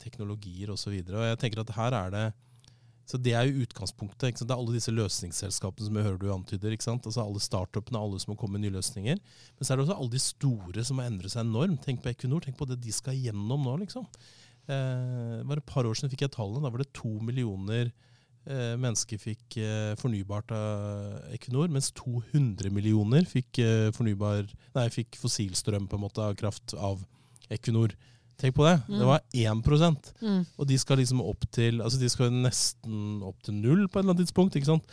teknologier 0.00 0.70
osv. 0.70 0.92
Jeg 0.92 1.38
tenker 1.40 1.60
at 1.60 1.74
her 1.76 1.92
er 1.92 2.10
det 2.14 2.26
så 3.10 3.18
Det 3.18 3.32
er 3.34 3.48
jo 3.48 3.64
utgangspunktet. 3.64 4.28
Ikke 4.30 4.38
sant? 4.38 4.50
Det 4.50 4.54
er 4.54 4.60
alle 4.62 4.76
disse 4.76 4.92
løsningsselskapene 4.94 5.88
som 5.88 5.96
jeg 5.98 6.06
hører 6.06 6.20
du 6.20 6.28
antyder. 6.30 6.74
ikke 6.76 6.86
sant? 6.86 7.06
Altså 7.08 7.24
Alle 7.24 7.42
startupene, 7.42 7.98
alle 7.98 8.20
som 8.22 8.30
har 8.34 8.38
kommet 8.38 8.60
med 8.60 8.68
nye 8.68 8.76
løsninger. 8.76 9.18
Men 9.18 9.66
så 9.66 9.72
er 9.72 9.80
det 9.80 9.86
også 9.88 9.96
alle 9.98 10.14
de 10.14 10.22
store 10.22 10.84
som 10.86 11.00
har 11.02 11.10
endret 11.10 11.34
seg 11.34 11.42
enormt. 11.42 11.82
Tenk 11.82 12.04
på 12.04 12.12
Equinor, 12.12 12.44
tenk 12.44 12.58
på 12.60 12.68
det 12.70 12.78
de 12.84 12.94
skal 12.94 13.18
gjennom 13.18 13.66
nå. 13.66 13.74
liksom. 13.82 14.06
eh, 14.70 15.40
Bare 15.42 15.58
et 15.58 15.66
par 15.72 15.88
år 15.90 15.98
siden 15.98 16.12
fikk 16.14 16.22
jeg 16.28 16.34
tallene. 16.36 16.62
Da 16.62 16.70
var 16.70 16.84
det 16.84 16.92
to 16.94 17.10
millioner 17.18 17.90
eh, 18.46 18.76
mennesker 18.78 19.18
fikk 19.20 19.58
eh, 19.58 19.96
fornybart 20.00 20.54
av 20.54 21.34
Equinor, 21.34 21.66
mens 21.72 21.90
200 21.98 22.70
millioner 22.70 23.26
fikk, 23.28 23.58
eh, 23.64 23.88
fornybar, 23.96 24.46
nei, 24.78 24.86
fikk 24.94 25.18
fossilstrøm 25.20 25.90
på 25.90 25.98
en 25.98 26.06
måte 26.06 26.22
av 26.22 26.38
kraft 26.38 26.76
av 26.78 27.02
Equinor. 27.50 27.96
Tenk 28.40 28.54
på 28.56 28.64
det. 28.64 28.76
Det 28.88 29.04
var 29.06 29.20
1 29.36 30.12
Mm. 30.22 30.46
og 30.58 30.66
de 30.66 30.78
skal 30.80 30.96
liksom 30.98 31.20
opp 31.20 31.44
til 31.52 31.80
altså 31.84 31.98
de 32.00 32.08
skal 32.08 32.30
nesten 32.32 33.22
opp 33.22 33.42
til 33.44 33.54
null 33.54 33.86
på 33.88 33.98
et 33.98 34.02
eller 34.04 34.14
annet 34.14 34.24
tidspunkt. 34.26 34.56
ikke 34.56 34.66
sant? 34.70 34.84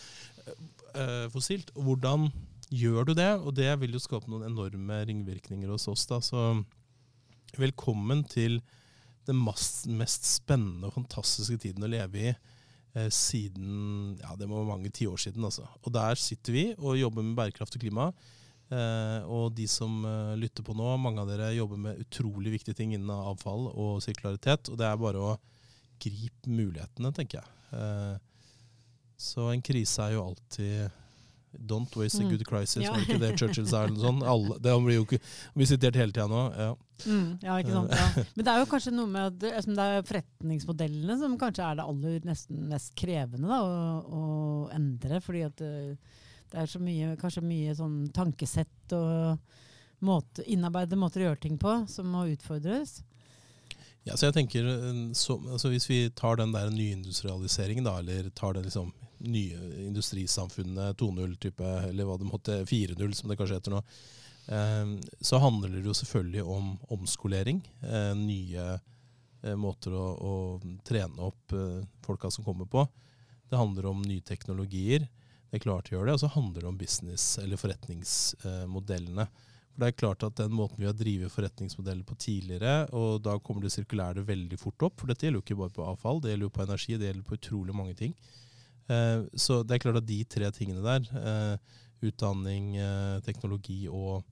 Eh, 0.96 1.28
fossilt. 1.32 1.72
Hvordan 1.74 2.28
gjør 2.72 3.06
du 3.08 3.14
det? 3.14 3.30
Og 3.40 3.54
det 3.56 3.80
vil 3.80 3.92
jo 3.96 4.00
skape 4.04 4.28
noen 4.28 4.44
enorme 4.50 5.00
ringvirkninger 5.08 5.70
hos 5.72 5.88
oss. 5.88 6.06
da, 6.06 6.20
Så 6.20 6.66
velkommen 7.58 8.26
til 8.28 8.60
den 9.28 9.40
mest 9.44 10.26
spennende 10.28 10.88
og 10.88 10.94
fantastiske 10.96 11.58
tiden 11.60 11.84
å 11.84 11.90
leve 11.92 12.16
i 12.16 12.30
eh, 12.96 13.10
siden 13.14 14.18
ja, 14.22 14.36
det 14.40 14.48
må 14.50 14.62
være 14.62 14.72
mange 14.78 14.92
tiår 14.92 15.18
siden. 15.20 15.44
altså. 15.44 15.68
Og 15.86 15.94
der 15.94 16.16
sitter 16.16 16.54
vi 16.56 16.66
og 16.78 16.98
jobber 17.00 17.24
med 17.24 17.36
bærekraft 17.38 17.76
og 17.76 17.82
klima. 17.84 18.12
Eh, 18.70 19.24
og 19.32 19.54
de 19.56 19.64
som 19.72 20.02
eh, 20.06 20.34
lytter 20.42 20.66
på 20.68 20.76
nå, 20.76 20.90
mange 21.00 21.22
av 21.24 21.30
dere 21.32 21.54
jobber 21.56 21.80
med 21.80 22.02
utrolig 22.04 22.52
viktige 22.58 22.76
ting 22.76 22.94
innen 22.98 23.10
avfall 23.16 23.70
og 23.72 24.02
sirkularitet. 24.04 24.68
Og 24.74 24.78
det 24.82 24.88
er 24.90 25.00
bare 25.00 25.22
å 25.24 25.36
gripe 26.04 26.52
mulighetene, 26.52 27.14
tenker 27.16 27.40
jeg. 27.40 27.52
Eh, 27.74 28.16
så 29.18 29.48
en 29.54 29.64
krise 29.66 30.04
er 30.10 30.18
jo 30.18 30.26
alltid 30.30 31.04
Don't 31.58 31.90
waste 31.98 32.20
a 32.22 32.26
Mm. 32.28 32.30
good 32.36 32.44
crisis, 32.46 32.84
Ja. 32.84 32.92
var 32.92 33.00
det 33.00 33.08
ikke 33.08 33.20
det 33.20 33.40
Churchill 33.40 33.66
sa? 33.66 33.86
eller 33.88 33.98
sånn? 33.98 34.20
Alle, 34.22 34.60
det 34.62 34.74
blir 34.84 34.96
jo 35.00 35.06
ikke 35.08 35.20
blir 35.56 35.66
sitert 35.66 35.96
hele 35.96 36.12
tida 36.12 36.28
nå. 36.30 36.42
Ja. 36.54 36.76
Mm, 37.08 37.40
ja, 37.42 37.56
ikke 37.64 37.72
sant. 37.74 37.90
Ja. 37.96 38.24
Men 38.36 38.46
det 38.46 38.52
er 38.54 38.60
jo 38.60 38.68
kanskje 38.70 38.94
noe 38.94 39.08
med 39.08 39.26
at 39.32 39.40
det, 39.40 39.52
det 39.66 39.86
er 39.88 40.04
forretningsmodellene 40.06 41.18
som 41.18 41.38
kanskje 41.40 41.64
er 41.66 41.80
det 41.80 41.86
aller 41.88 42.20
nesten 42.30 42.68
mest 42.70 42.94
krevende 43.00 43.48
da, 43.50 43.62
å, 43.64 44.20
å 44.20 44.70
endre. 44.76 45.22
Fordi 45.24 45.46
at 45.48 45.64
det, 46.52 46.64
er 46.64 46.72
så 46.72 46.82
mye, 46.84 47.16
kanskje 47.20 47.46
mye 47.46 47.76
sånn 47.78 48.00
tankesett 48.16 48.96
og 48.98 49.38
måte, 50.06 50.46
innarbeidede 50.46 51.00
måter 51.00 51.24
å 51.24 51.30
gjøre 51.32 51.44
ting 51.48 51.58
på 51.62 51.80
som 51.92 52.10
må 52.14 52.28
utfordres. 52.32 53.00
Ja, 54.08 54.16
så 54.16 54.30
jeg 54.30 54.38
tenker, 54.38 54.68
eh, 54.72 55.00
så, 55.18 55.36
altså 55.52 55.72
Hvis 55.74 55.90
vi 55.90 56.00
tar 56.16 56.40
den 56.40 56.54
der 56.56 56.70
nyindustrialiseringen, 56.72 57.88
da, 57.88 57.98
eller 58.00 58.30
tar 58.30 58.56
det 58.56 58.68
liksom 58.68 58.94
nye 59.28 59.58
industrisamfunnet 59.88 61.00
2.0-type, 61.00 61.74
eller 61.90 62.08
hva 62.08 62.18
det 62.20 62.30
måtte 62.30 62.62
4.0, 62.70 63.12
som 63.18 63.30
det 63.30 63.38
kanskje 63.40 63.58
heter 63.60 63.76
nå, 63.76 63.82
eh, 64.54 64.94
så 65.20 65.42
handler 65.44 65.76
det 65.76 65.84
jo 65.90 65.98
selvfølgelig 65.98 66.46
om 66.46 66.72
omskolering. 66.96 67.60
Eh, 67.82 68.14
nye 68.20 68.70
eh, 68.78 69.58
måter 69.60 69.98
å, 69.98 70.08
å 70.16 70.34
trene 70.88 71.28
opp 71.28 71.58
eh, 71.58 71.84
folka 72.06 72.32
som 72.32 72.48
kommer 72.48 72.70
på. 72.70 72.86
Det 73.50 73.60
handler 73.60 73.92
om 73.92 74.02
nye 74.04 74.24
teknologier. 74.24 75.08
Det 75.48 75.60
er 75.60 75.64
klart 75.64 75.92
å 75.92 75.96
gjøre 75.96 76.10
det. 76.10 76.16
Og 76.18 76.24
så 76.24 76.32
handler 76.34 76.64
det 76.64 76.70
om 76.70 76.80
business- 76.80 77.38
eller 77.42 77.60
forretningsmodellene. 77.62 79.28
For 79.72 79.84
det 79.84 79.88
er 79.92 80.00
klart 80.02 80.26
at 80.26 80.40
den 80.40 80.56
måten 80.58 80.82
vi 80.82 80.90
har 80.90 80.98
drevet 80.98 81.32
forretningsmodeller 81.32 82.04
på 82.08 82.18
tidligere, 82.18 82.88
og 82.98 83.22
da 83.22 83.38
kommer 83.40 83.62
det 83.64 83.72
sirkulære 83.76 84.26
veldig 84.26 84.58
fort 84.58 84.88
opp, 84.88 84.96
for 85.00 85.12
dette 85.12 85.28
gjelder 85.28 85.38
jo 85.38 85.46
ikke 85.46 85.60
bare 85.60 85.76
på 85.76 85.86
avfall, 85.86 86.22
det 86.24 86.32
gjelder 86.32 86.50
jo 86.50 86.56
på 86.56 86.64
energi, 86.66 86.98
det 86.98 87.12
gjelder 87.12 87.28
på 87.28 87.38
utrolig 87.38 87.76
mange 87.78 87.94
ting. 88.00 88.16
Eh, 88.90 89.22
så 89.38 89.60
det 89.62 89.78
er 89.78 89.84
klart 89.86 90.02
at 90.02 90.10
de 90.10 90.18
tre 90.26 90.50
tingene 90.56 90.82
der, 90.82 91.06
eh, 91.22 91.78
utdanning, 92.10 92.76
eh, 92.82 93.20
teknologi 93.26 93.88
og, 93.88 94.26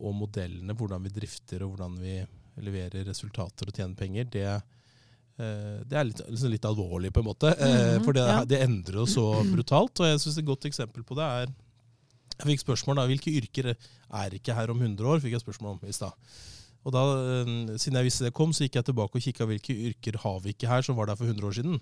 og 0.00 0.14
modellene, 0.16 0.72
hvordan 0.72 1.02
vi 1.04 1.12
drifter 1.12 1.60
og 1.60 1.74
hvordan 1.74 1.98
vi 2.00 2.14
leverer 2.64 3.04
resultater 3.06 3.68
og 3.68 3.76
tjener 3.76 3.98
penger, 3.98 4.28
det, 4.32 4.44
eh, 4.48 4.60
det 5.38 5.94
er 5.94 6.06
litt, 6.08 6.18
liksom 6.26 6.50
litt 6.50 6.64
alvorlig 6.66 7.12
på 7.14 7.22
en 7.22 7.28
måte. 7.28 7.52
Mm, 7.54 8.02
for 8.02 8.16
det, 8.16 8.24
ja. 8.26 8.40
det 8.48 8.58
endrer 8.64 9.04
oss 9.04 9.12
så 9.14 9.26
brutalt, 9.46 10.00
og 10.02 10.08
jeg 10.08 10.18
synes 10.24 10.38
et 10.40 10.48
godt 10.48 10.66
eksempel 10.66 11.04
på 11.06 11.14
det 11.18 11.26
er 11.26 11.52
jeg 12.38 12.52
fikk 12.52 12.60
spørsmål 12.62 13.00
da, 13.00 13.04
hvilke 13.10 13.32
yrker 13.34 13.72
er 13.72 14.34
ikke 14.36 14.54
her 14.54 14.70
om 14.70 14.78
100 14.78 15.08
år, 15.10 15.18
fikk 15.22 15.32
jeg 15.34 15.42
spørsmål 15.42 15.72
om 15.74 15.80
i 15.90 15.94
sted. 15.94 16.12
Og 16.86 16.90
da, 16.94 17.02
eh, 17.02 17.76
Siden 17.76 17.98
jeg 17.98 18.06
visste 18.06 18.24
det 18.28 18.34
kom, 18.34 18.52
så 18.54 18.62
gikk 18.64 18.76
jeg 18.78 18.86
tilbake 18.86 19.16
og 19.18 19.24
kikka 19.24 19.44
hvilke 19.50 19.74
yrker 19.90 20.14
har 20.22 20.38
vi 20.44 20.48
ikke 20.54 20.70
her 20.70 20.82
som 20.86 20.94
var 20.96 21.06
der 21.06 21.18
for 21.18 21.26
100 21.26 21.46
år 21.46 21.54
siden. 21.58 21.74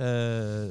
Eh, 0.00 0.68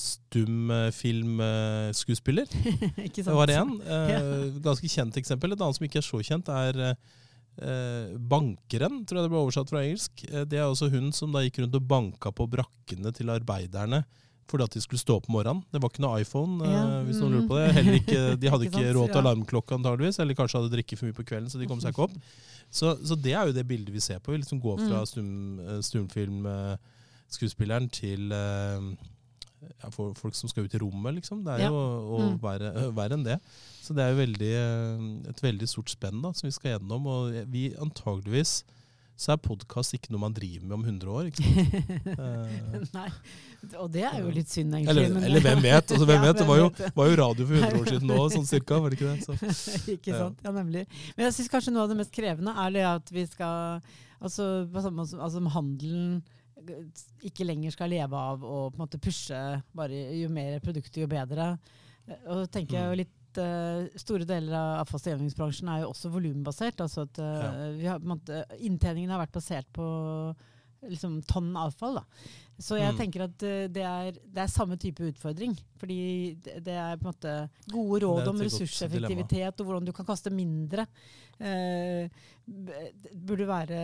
Stumfilmskuespiller 0.00 2.48
ikke 3.08 3.22
var 3.28 3.48
én. 3.52 3.70
Eh, 4.14 4.48
ganske 4.64 4.88
kjent 4.88 5.16
eksempel. 5.20 5.52
Et 5.52 5.60
annet 5.60 5.76
som 5.76 5.84
ikke 5.84 6.00
er 6.00 6.08
så 6.08 6.16
kjent, 6.24 6.48
er 6.48 6.72
eh, 6.80 6.96
bankeren, 7.56 9.04
tror 9.06 9.18
jeg 9.20 9.24
det 9.28 9.32
ble 9.32 9.42
oversatt 9.44 9.70
fra 9.70 9.82
engelsk. 9.84 10.12
Eh, 10.30 10.44
det 10.50 10.58
er 10.58 10.66
også 10.66 10.88
hun 10.90 11.12
som 11.14 11.32
da 11.34 11.40
gikk 11.44 11.58
rundt 11.62 11.76
og 11.78 11.86
banka 11.88 12.28
på 12.34 12.44
brakkene 12.50 13.10
til 13.14 13.30
arbeiderne 13.30 14.00
fordi 14.50 14.64
at 14.66 14.74
de 14.76 14.80
skulle 14.84 15.00
stå 15.00 15.14
opp 15.16 15.28
morgenen. 15.32 15.62
Det 15.72 15.80
var 15.80 15.88
ikke 15.88 16.02
noe 16.04 16.18
iPhone, 16.20 16.54
eh, 16.60 16.68
Ja, 16.74 16.82
hvis 17.06 17.16
noen 17.16 17.32
mm. 17.32 17.36
lurer 17.36 17.48
på 17.48 17.56
det. 17.56 17.68
Heller 17.78 17.94
ikke, 17.96 18.20
de 18.42 18.50
hadde 18.52 18.64
Ikke 18.68 18.92
råd 18.92 19.08
til 19.08 19.20
alarmklokke 19.22 19.72
antageligvis, 19.78 20.18
eller 20.20 20.36
kanskje 20.36 20.58
hadde 20.60 20.74
drikket 20.74 20.98
for 21.00 21.06
mye 21.08 21.16
på 21.16 21.28
kvelden, 21.30 21.48
så 21.48 21.56
de 21.60 21.68
kom 21.70 21.80
seg 21.80 21.90
ikke 21.94 22.06
opp. 22.08 22.16
Så, 22.68 22.86
så 23.08 23.14
det 23.16 23.32
er 23.32 23.44
jo 23.48 23.56
det 23.56 23.64
bildet 23.68 23.92
vi 23.94 24.00
ser 24.04 24.18
på. 24.20 24.32
Vi 24.34 24.40
liksom 24.42 24.60
går 24.60 24.76
fra 24.82 24.98
Mm. 25.00 25.06
stum, 25.08 25.28
eh, 25.64 25.80
stumfilmskuespilleren 25.88 27.86
til 27.94 28.20
eh, 28.36 28.80
ja, 29.82 29.90
for 29.94 30.14
folk 30.18 30.34
som 30.38 30.48
skal 30.52 30.64
ut 30.68 30.74
i 30.74 30.80
rommet, 30.82 31.14
liksom. 31.20 31.42
Det 31.46 31.56
er 31.60 31.66
jo 31.68 31.74
å, 31.80 32.20
Mm. 32.24 32.38
være, 32.42 32.72
verre 33.00 33.18
enn 33.18 33.24
det. 33.26 33.38
Så 33.84 33.94
det 33.96 34.04
er 34.04 34.14
jo 34.14 34.22
veldig, 34.22 34.52
eh, 34.60 35.30
et 35.32 35.40
veldig 35.44 35.68
stort 35.68 35.90
spenn 35.92 36.22
da, 36.24 36.32
som 36.32 36.46
vi 36.48 36.52
skal 36.56 36.78
gjennom. 36.78 37.06
Og 37.06 37.44
vi 37.52 37.70
antageligvis 37.76 38.62
så 39.16 39.30
er 39.30 39.36
podkast 39.38 39.94
ikke 39.94 40.10
noe 40.10 40.24
man 40.24 40.32
driver 40.34 40.64
med 40.66 40.74
om 40.74 40.84
100 40.84 41.10
år. 41.14 41.28
ikke 41.30 41.42
sant? 41.44 41.74
Eh, 42.14 42.86
Nei, 42.94 43.08
og 43.78 43.90
det 43.94 44.02
er 44.04 44.16
jo 44.24 44.30
litt 44.34 44.50
synd, 44.50 44.74
egentlig. 44.74 44.90
eller, 44.90 45.14
men- 45.14 45.24
eller 45.28 45.40
hvem 45.44 45.60
vet? 45.62 45.92
Altså, 45.94 46.06
hvem 46.08 46.18
Ja, 46.24 46.32
vet? 46.32 46.40
Det 46.40 46.46
var 46.48 46.58
jo, 46.58 46.66
var 46.96 47.08
jo 47.12 47.18
radio 47.20 47.46
for 47.46 47.54
100 47.54 47.78
år 47.80 47.86
siden 47.92 48.08
nå, 48.10 48.16
sånn 48.34 48.48
cirka. 48.50 48.80
var 48.82 48.90
det 48.90 48.98
ikke 48.98 49.12
det? 49.14 49.24
Så. 49.24 49.88
ikke 49.94 50.16
sant? 50.18 50.38
Ja, 50.44 50.50
nemlig. 50.56 50.82
Men 51.16 51.28
jeg 51.28 51.36
syns 51.38 51.48
kanskje 51.52 51.72
noe 51.76 51.84
av 51.86 51.92
det 51.94 52.00
mest 52.02 52.12
krevende 52.12 52.56
er 52.58 52.74
det 52.74 52.84
at 52.90 53.14
vi 53.14 53.24
skal 53.30 53.80
Altså, 54.24 54.44
på 54.72 54.80
samme 54.80 54.96
måte 55.02 55.10
som 55.12 55.20
altså, 55.20 55.40
handelen 55.52 56.22
ikke 57.28 57.46
lenger 57.46 57.74
skal 57.74 57.90
leve 57.92 58.16
av 58.16 58.42
å 58.44 58.70
på 58.70 58.78
en 58.78 58.82
måte 58.84 59.00
pushe 59.02 59.40
bare 59.76 60.00
jo 60.20 60.28
mer 60.32 60.58
produkter, 60.64 61.04
jo 61.04 61.10
bedre. 61.10 61.52
Og 62.28 62.42
så 62.42 62.46
tenker 62.52 62.76
jeg 62.78 62.88
jo 62.90 62.98
litt 63.00 63.38
eh, 63.40 63.86
Store 63.98 64.26
deler 64.28 64.52
av 64.54 64.82
avfallsgjenvinningsbransjen 64.84 65.70
er 65.72 65.82
jo 65.84 65.92
også 65.94 66.10
volumbasert. 66.12 66.80
Altså 66.84 67.06
at 67.08 67.18
eh, 67.18 67.38
Ja. 67.44 67.52
vi 67.78 67.86
har, 67.88 68.02
måte, 68.04 68.42
inntjeningen 68.60 69.10
har 69.14 69.22
vært 69.24 69.34
basert 69.38 69.70
på 69.74 69.86
liksom, 70.90 71.22
tonn 71.30 71.54
avfall. 71.56 71.96
Da. 72.00 72.04
Så 72.58 72.78
jeg 72.78 72.92
Mm. 72.94 72.98
tenker 72.98 73.24
at 73.24 73.42
eh, 73.42 73.66
det 73.68 73.82
er, 73.82 74.12
det 74.12 74.42
er 74.44 74.46
samme 74.46 74.76
type 74.78 75.02
utfordring. 75.02 75.56
Fordi 75.80 76.36
det, 76.40 76.60
det 76.64 76.74
er 76.78 76.96
på 76.96 77.08
en 77.08 77.12
måte 77.12 77.50
gode 77.72 78.04
råd 78.06 78.28
om 78.30 78.38
ressurseffektivitet 78.40 79.60
og 79.60 79.66
hvordan 79.66 79.84
du 79.84 79.92
kan 79.92 80.06
kaste 80.06 80.30
mindre. 80.30 80.86
Eh, 81.40 82.08
det 82.46 83.10
burde 83.26 83.46
være 83.48 83.78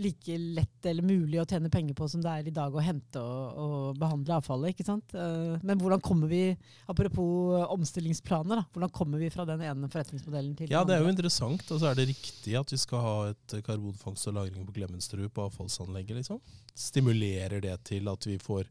like 0.00 0.34
lett 0.56 0.86
eller 0.88 1.04
mulig 1.04 1.38
å 1.38 1.44
tjene 1.46 1.70
penger 1.70 1.94
på 1.94 2.08
som 2.10 2.22
det 2.24 2.30
er 2.32 2.48
i 2.48 2.54
dag 2.54 2.72
å 2.74 2.82
hente 2.82 3.20
og, 3.20 3.58
og 3.62 3.98
behandle 4.00 4.38
avfallet. 4.40 4.72
ikke 4.72 4.86
sant? 4.88 5.12
Eh, 5.14 5.60
men 5.62 5.78
hvordan 5.78 6.00
kommer 6.02 6.26
vi, 6.32 6.56
apropos 6.88 7.68
omstillingsplaner, 7.70 8.62
da, 8.62 8.66
hvordan 8.72 8.90
kommer 8.96 9.18
vi 9.22 9.30
fra 9.30 9.44
den 9.48 9.60
ene 9.62 9.88
forretningsmodellen 9.92 10.56
til 10.58 10.72
Ja, 10.72 10.80
den 10.82 10.88
det 10.88 10.96
er 10.98 11.04
jo 11.06 11.12
interessant. 11.12 11.70
Og 11.70 11.80
så 11.84 11.92
er 11.92 11.94
det 12.00 12.08
riktig 12.10 12.56
at 12.58 12.72
vi 12.72 12.80
skal 12.80 13.04
ha 13.06 13.14
et 13.30 13.54
eh, 13.54 13.62
karbonfangst 13.62 14.26
og 14.32 14.34
-lagring 14.40 14.66
på 14.66 14.72
Klemetsrud 14.80 15.28
på 15.32 15.46
avfallsanlegget. 15.50 16.16
liksom. 16.16 16.40
Stimulerer 16.74 17.60
det 17.60 17.76
til 17.84 17.91
at 18.00 18.26
vi 18.26 18.38
får 18.40 18.68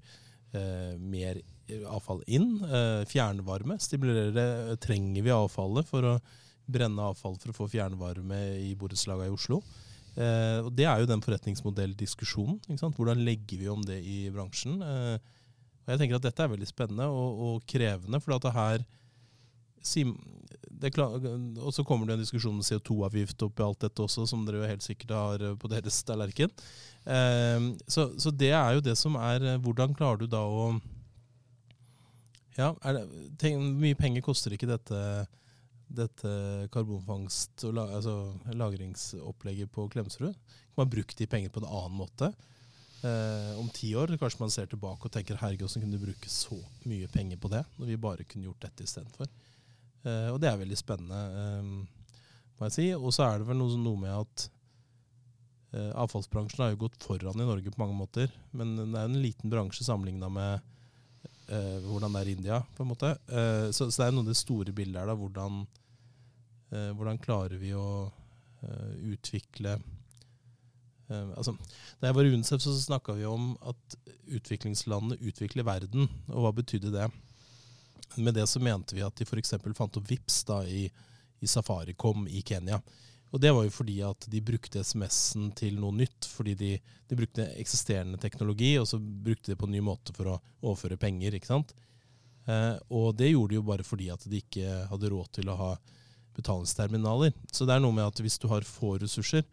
eh, 0.57 0.95
mer 0.97 1.41
avfall 1.87 2.23
inn? 2.27 2.55
Eh, 2.63 3.03
fjernvarme. 3.09 3.77
Det, 3.77 4.47
trenger 4.83 5.25
vi 5.25 5.33
avfallet 5.35 5.87
for 5.87 6.07
å 6.07 6.15
brenne 6.71 7.09
avfall 7.11 7.37
for 7.41 7.51
å 7.51 7.57
få 7.63 7.69
fjernvarme 7.71 8.39
i 8.61 8.73
borettslaga 8.79 9.27
i 9.27 9.33
Oslo? 9.33 9.61
Eh, 10.15 10.59
og 10.65 10.71
Det 10.75 10.87
er 10.87 10.99
jo 10.99 11.09
den 11.09 11.23
forretningsmodelldiskusjonen. 11.23 12.59
Hvordan 12.67 13.23
legger 13.25 13.61
vi 13.61 13.69
om 13.71 13.83
det 13.85 14.01
i 14.03 14.29
bransjen? 14.33 14.81
Eh, 14.81 15.17
og 15.81 15.93
jeg 15.93 16.01
tenker 16.01 16.19
at 16.19 16.25
Dette 16.27 16.43
er 16.43 16.51
veldig 16.51 16.69
spennende 16.69 17.07
og, 17.09 17.45
og 17.45 17.69
krevende. 17.69 18.19
for 18.19 18.35
at 18.35 18.47
det 18.47 18.57
her 18.57 18.83
Sim, 18.83 18.89
det 18.89 18.89
er 18.89 18.89
klar, 18.89 19.70
og 20.81 21.73
så 21.73 21.83
kommer 21.85 22.07
det 22.07 22.15
en 22.15 22.23
diskusjon 22.23 22.55
om 22.57 22.65
CO2-avgift 22.65 23.43
oppi 23.45 23.63
alt 23.65 23.83
dette 23.83 24.01
også, 24.01 24.25
som 24.29 24.45
dere 24.45 24.61
jo 24.61 24.69
helt 24.69 24.85
sikkert 24.85 25.13
har 25.15 25.43
eh, 25.45 25.57
på 25.57 25.69
deres 25.71 25.99
tallerken. 26.07 26.53
Eh, 27.05 27.67
så, 27.87 28.11
så 28.17 28.33
det 28.33 28.53
er 28.53 28.77
jo 28.77 28.85
det 28.85 28.95
som 28.99 29.17
er 29.17 29.45
eh, 29.53 29.59
Hvordan 29.61 29.95
klarer 29.97 30.21
du 30.21 30.27
da 30.29 30.41
å 30.45 30.71
Ja, 32.57 32.73
det, 32.93 33.05
tenk, 33.41 33.61
mye 33.81 33.97
penger 33.97 34.21
koster 34.25 34.53
ikke 34.53 34.69
dette, 34.69 35.01
dette 35.87 36.31
karbonfangst- 36.73 37.65
og 37.69 37.77
la, 37.77 37.87
altså, 37.97 38.15
lagringsopplegget 38.53 39.71
på 39.73 39.87
Klemetsrud? 39.93 40.35
Man 40.77 40.91
brukt 40.91 41.17
de 41.17 41.29
pengene 41.29 41.53
på 41.53 41.63
en 41.63 41.69
annen 41.69 41.97
måte? 41.97 42.31
Eh, 43.01 43.53
om 43.57 43.69
ti 43.73 43.95
år 43.97 44.13
kanskje 44.21 44.43
man 44.43 44.51
ser 44.53 44.67
tilbake 44.69 45.07
og 45.07 45.13
tenker 45.13 45.39
herregud, 45.41 45.65
hvordan 45.65 45.87
kunne 45.87 45.97
du 45.97 46.03
bruke 46.05 46.29
så 46.29 46.57
mye 46.85 47.07
penger 47.09 47.39
på 47.41 47.49
det, 47.49 47.63
når 47.79 47.89
vi 47.89 48.03
bare 48.03 48.27
kunne 48.29 48.45
gjort 48.45 48.67
dette 48.67 48.85
istedenfor? 48.85 49.31
Uh, 50.01 50.31
og 50.33 50.39
det 50.41 50.49
er 50.49 50.57
veldig 50.61 50.79
spennende, 50.79 51.19
um, 51.61 51.85
må 52.57 52.69
jeg 52.69 52.77
si. 52.77 52.87
Og 52.97 53.13
så 53.13 53.27
er 53.27 53.41
det 53.41 53.49
vel 53.49 53.61
noe, 53.61 53.95
med 53.99 54.13
at 54.13 54.49
eh, 55.73 55.91
avfallsbransjen 55.97 56.63
har 56.63 56.73
jo 56.73 56.83
gått 56.85 56.99
foran 57.03 57.41
i 57.41 57.47
Norge 57.47 57.71
på 57.73 57.81
mange 57.81 57.97
måter. 57.97 58.31
Men 58.55 58.75
det 58.79 58.89
er 58.91 59.07
jo 59.07 59.13
en 59.13 59.23
liten 59.23 59.53
bransje 59.53 59.85
sammenligna 59.87 60.29
med 60.31 60.67
eh, 61.51 61.77
hvordan 61.85 62.13
det 62.13 62.21
er 62.21 62.31
i 62.31 62.35
India. 62.37 62.59
på 62.75 62.83
en 62.83 62.91
måte. 62.91 63.13
Eh, 63.27 63.69
så, 63.71 63.87
det 63.89 64.05
er 64.05 64.13
noe 64.15 64.25
av 64.25 64.31
det 64.33 64.39
store 64.39 64.75
bildet 64.75 65.01
her. 65.01 65.09
da, 65.11 65.17
Hvordan, 65.17 65.63
eh, 66.71 66.91
hvordan 66.97 67.23
klarer 67.23 67.57
vi 67.61 67.73
å 67.77 67.87
eh, 68.07 68.93
utvikle 69.15 69.77
eh, 71.09 71.33
altså, 71.37 71.55
Da 71.99 72.09
jeg 72.09 72.19
var 72.19 72.29
i 72.29 72.35
UNICEF, 72.35 72.61
så 72.61 72.77
snakka 72.77 73.17
vi 73.17 73.27
om 73.29 73.53
at 73.61 73.99
utviklingslandene 74.31 75.19
utvikler 75.21 75.67
verden. 75.67 76.09
Og 76.29 76.45
hva 76.45 76.55
betydde 76.61 76.93
det? 76.93 77.09
Med 78.15 78.33
det 78.35 78.47
så 78.47 78.59
mente 78.59 78.95
vi 78.97 79.05
at 79.05 79.15
de 79.15 79.27
f.eks. 79.27 79.55
fant 79.77 79.97
opp 79.97 80.09
VIPS 80.09 80.43
da, 80.49 80.61
i, 80.65 80.87
i 81.39 81.47
Safaricom 81.47 82.27
i 82.27 82.41
Kenya. 82.41 82.81
Og 83.31 83.39
det 83.39 83.53
var 83.55 83.63
jo 83.63 83.71
fordi 83.71 84.01
at 84.03 84.25
de 84.27 84.41
brukte 84.43 84.83
SMS-en 84.83 85.51
til 85.55 85.77
noe 85.79 85.95
nytt. 85.95 86.27
Fordi 86.27 86.55
de, 86.59 86.73
de, 87.07 87.17
brukte 87.17 87.47
eksisterende 87.61 88.19
teknologi, 88.19 88.73
og 88.79 88.89
så 88.89 88.99
brukte 88.99 89.51
de 89.51 89.55
det 89.55 89.61
på 89.61 89.69
en 89.69 89.75
ny 89.77 89.83
måte 89.85 90.15
for 90.15 90.33
å 90.33 90.41
overføre 90.59 90.99
penger. 90.99 91.37
ikke 91.37 91.53
sant? 91.53 91.71
Eh, 92.49 92.75
og 92.91 93.15
det 93.15 93.31
gjorde 93.31 93.53
de 93.53 93.59
jo 93.61 93.65
bare 93.69 93.87
fordi 93.87 94.11
at 94.11 94.27
de 94.27 94.43
ikke 94.43 94.83
hadde 94.91 95.13
råd 95.13 95.31
til 95.39 95.51
å 95.51 95.57
ha 95.59 95.71
betalingsterminaler. 96.35 97.33
Så 97.51 97.67
det 97.67 97.75
er 97.75 97.83
noe 97.83 97.95
med 97.95 98.07
at 98.07 98.19
hvis 98.23 98.39
du 98.41 98.49
har 98.51 98.67
få 98.67 98.97
ressurser, 99.01 99.47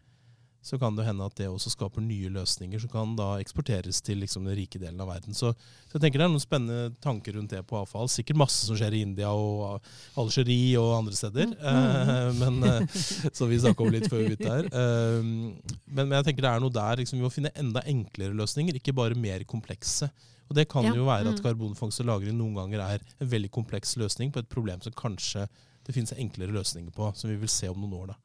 så 0.61 0.79
kan 0.79 0.95
det 0.95 1.05
hende 1.07 1.23
at 1.23 1.37
det 1.39 1.47
også 1.47 1.71
skaper 1.71 2.03
nye 2.03 2.29
løsninger 2.35 2.81
som 2.83 2.91
kan 2.91 3.13
da 3.15 3.29
eksporteres 3.39 4.01
til 4.03 4.19
liksom 4.19 4.43
den 4.47 4.57
rike 4.57 4.79
delen 4.81 4.99
av 4.99 5.07
verden. 5.07 5.35
Så, 5.37 5.53
så, 5.55 5.93
jeg 5.95 6.03
tenker 6.03 6.19
det 6.19 6.25
er 6.27 6.33
noen 6.33 6.43
spennende 6.43 6.97
tanker 7.03 7.37
rundt 7.37 7.53
det 7.55 7.61
på 7.67 7.77
avfall. 7.79 8.11
Sikkert 8.11 8.41
masse 8.41 8.67
som 8.67 8.77
skjer 8.77 8.97
i 8.97 9.03
India 9.07 9.31
og 9.31 9.79
Algerie 10.19 10.75
og 10.81 10.97
andre 10.97 11.15
steder. 11.15 11.53
Mm. 11.55 11.63
Uh, 11.63 12.41
men, 12.41 12.59
uh, 12.67 12.99
så 13.37 13.47
vi 13.47 13.61
snakka 13.63 13.85
om 13.85 13.95
litt 13.95 14.09
før 14.11 14.25
vi 14.25 14.33
begynte 14.33 14.51
her. 14.51 14.67
Uh, 14.67 15.23
men, 15.23 16.03
men, 16.03 16.17
jeg 16.19 16.29
tenker 16.29 16.45
det 16.45 16.51
er 16.51 16.65
noe 16.65 16.75
der. 16.75 17.01
Liksom, 17.05 17.21
vi 17.21 17.27
må 17.27 17.33
finne 17.33 17.55
enda 17.55 17.85
enklere 17.87 18.35
løsninger, 18.35 18.81
ikke 18.81 18.97
bare 18.99 19.17
mer 19.17 19.47
komplekse. 19.47 20.11
Og 20.49 20.57
Det 20.57 20.67
kan 20.67 20.89
ja. 20.89 20.95
jo 20.97 21.07
være 21.07 21.29
at 21.29 21.39
mm. 21.39 21.43
karbonfangst 21.45 22.03
og 22.03 22.09
-lagring 22.09 22.35
noen 22.35 22.57
ganger 22.57 22.83
er 22.83 23.03
en 23.21 23.31
veldig 23.31 23.51
kompleks 23.53 23.95
løsning 24.01 24.33
på 24.33 24.41
et 24.41 24.49
problem 24.49 24.81
som 24.81 24.95
kanskje 24.97 25.47
det 25.85 25.95
finnes 25.95 26.11
enklere 26.17 26.53
løsninger 26.53 26.91
på, 26.91 27.13
som 27.15 27.29
vi 27.29 27.37
vil 27.39 27.49
se 27.49 27.69
om 27.69 27.79
noen 27.79 27.93
år. 28.01 28.07
da. 28.11 28.17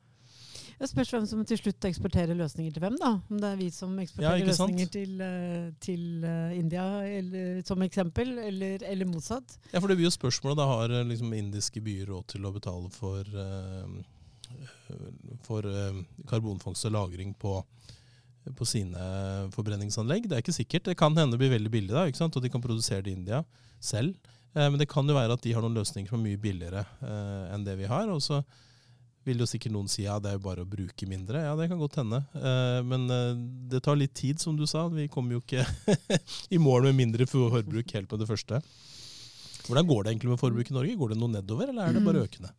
Det 0.79 0.89
spørs 0.91 1.13
hvem 1.15 1.27
som 1.29 1.43
til 1.47 1.59
slutt 1.61 1.87
eksporterer 1.87 2.37
løsninger 2.39 2.75
til 2.75 2.83
hvem. 2.83 2.97
da. 3.01 3.13
Om 3.31 3.41
det 3.43 3.51
er 3.51 3.61
vi 3.61 3.69
som 3.75 3.93
eksporterer 4.03 4.43
ja, 4.43 4.49
løsninger 4.49 4.91
til, 4.97 5.13
uh, 5.23 5.69
til 5.83 6.25
uh, 6.27 6.57
India 6.57 6.87
eller, 7.07 7.61
som 7.67 7.83
eksempel, 7.87 8.35
eller, 8.43 8.83
eller, 8.83 9.11
motsatt. 9.11 9.57
Ja, 9.73 9.79
for 9.79 9.91
det 9.91 9.99
blir 10.01 10.09
jo 10.09 10.15
spørsmålet. 10.15 10.59
Da 10.59 10.67
har 10.71 10.97
eh, 10.99 11.07
liksom, 11.13 11.33
indiske 11.37 11.83
byer 11.85 12.11
råd 12.11 12.27
til 12.35 12.47
å 12.47 12.53
betale 12.55 12.91
for, 12.95 13.29
for 15.47 15.69
karbonfangst 16.31 16.89
og 16.91 16.95
-lagring 16.95 17.35
på, 17.39 17.57
på 18.57 18.69
sine 18.69 19.07
forbrenningsanlegg. 19.55 20.29
Det 20.29 20.37
er 20.37 20.45
ikke 20.45 20.59
sikkert. 20.59 20.85
Det 20.91 20.99
kan 20.99 21.17
hende 21.17 21.37
det 21.37 21.43
blir 21.45 21.55
veldig 21.55 21.71
billig, 21.71 21.95
da, 21.95 22.07
ikke 22.07 22.23
sant? 22.25 22.37
og 22.37 22.43
de 22.43 22.51
kan 22.51 22.63
produsere 22.63 23.03
det 23.03 23.15
i 23.15 23.19
India 23.21 23.45
selv. 23.81 24.15
Men 24.55 24.79
det 24.79 24.87
kan 24.89 25.07
jo 25.07 25.17
være 25.17 25.35
at 25.35 25.43
de 25.43 25.53
har 25.53 25.63
noen 25.63 25.75
løsninger 25.75 26.09
som 26.09 26.21
er 26.21 26.29
mye 26.31 26.39
billigere 26.39 26.85
enn 27.51 27.65
det 27.67 27.75
vi 27.79 27.91
har. 27.91 28.07
og 28.09 28.23
så 28.23 28.43
vil 29.25 29.41
jo 29.41 29.49
sikkert 29.49 29.75
noen 29.75 29.89
si 29.91 30.05
ja, 30.05 30.19
det 30.23 30.31
er 30.31 30.39
jo 30.39 30.45
bare 30.45 30.65
å 30.65 30.69
bruke 30.69 31.09
mindre. 31.09 31.43
Ja, 31.47 31.55
det 31.59 31.69
kan 31.71 31.81
godt 31.81 31.99
hende. 32.01 32.21
Eh, 32.37 32.81
men 32.87 33.07
eh, 33.13 33.31
det 33.73 33.83
tar 33.85 33.99
litt 33.99 34.15
tid, 34.17 34.41
som 34.43 34.57
du 34.59 34.67
sa. 34.71 34.87
Vi 34.93 35.09
kommer 35.13 35.37
jo 35.37 35.45
ikke 35.45 35.65
i 36.55 36.61
mål 36.61 36.91
med 36.91 36.99
mindre 37.01 37.29
forbruk 37.29 37.97
helt 37.97 38.11
på 38.11 38.21
det 38.21 38.29
første. 38.29 38.61
Hvordan 39.65 39.89
går 39.89 40.05
det 40.05 40.13
egentlig 40.13 40.35
med 40.35 40.43
forbruk 40.43 40.71
i 40.71 40.77
Norge? 40.77 40.99
Går 41.01 41.15
det 41.15 41.19
noe 41.23 41.33
nedover, 41.33 41.73
eller 41.73 41.89
er 41.89 41.97
det 41.97 42.05
bare 42.05 42.27
økende? 42.27 42.53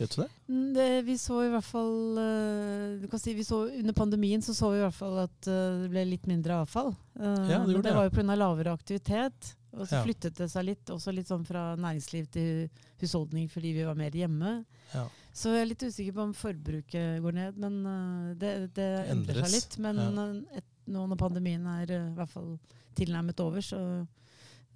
Vet 0.00 0.16
du 0.16 0.22
det? 0.22 0.28
Mm, 0.48 0.66
det 0.74 0.88
vi 1.06 1.14
så 1.20 1.42
i 1.44 1.50
hvert 1.52 1.66
fall 1.66 2.18
eh, 2.22 2.98
du 3.02 3.06
kan 3.12 3.20
si 3.20 3.34
vi 3.36 3.44
så 3.44 3.66
Under 3.68 3.92
pandemien 3.92 4.40
så, 4.40 4.54
så 4.56 4.70
vi 4.72 4.78
i 4.78 4.84
hvert 4.86 4.96
fall 4.96 5.18
at 5.26 5.38
det 5.44 5.90
ble 5.92 6.06
litt 6.08 6.24
mindre 6.30 6.62
avfall. 6.64 6.94
Ja, 7.20 7.60
det, 7.68 7.82
det 7.84 7.94
var 7.94 8.08
jo 8.08 8.14
pga. 8.16 8.38
lavere 8.40 8.74
aktivitet. 8.74 9.54
Og 9.76 9.86
så 9.86 10.00
ja. 10.00 10.02
flyttet 10.02 10.38
det 10.38 10.48
seg 10.50 10.66
litt, 10.66 10.90
også 10.90 11.12
litt 11.14 11.30
sånn 11.30 11.44
fra 11.46 11.70
næringsliv 11.78 12.26
til 12.34 12.68
husholdning 13.00 13.46
fordi 13.52 13.74
vi 13.76 13.86
var 13.86 13.98
mer 13.98 14.14
hjemme. 14.16 14.60
Ja. 14.94 15.04
Så 15.30 15.52
jeg 15.54 15.62
er 15.62 15.68
litt 15.70 15.84
usikker 15.86 16.16
på 16.16 16.24
om 16.26 16.32
forbruket 16.34 17.20
går 17.22 17.36
ned, 17.36 17.58
men 17.62 17.76
uh, 17.86 18.30
det, 18.38 18.54
det 18.76 18.88
endrer 19.12 19.44
seg 19.44 19.54
litt. 19.54 19.76
Men 19.82 20.00
ja. 20.02 20.24
et, 20.58 20.66
nå 20.90 21.04
når 21.12 21.20
pandemien 21.20 21.68
er 21.76 21.92
uh, 21.94 22.08
i 22.08 22.16
hvert 22.18 22.32
fall 22.32 22.56
tilnærmet 22.98 23.42
over, 23.44 23.62
så, 23.62 23.80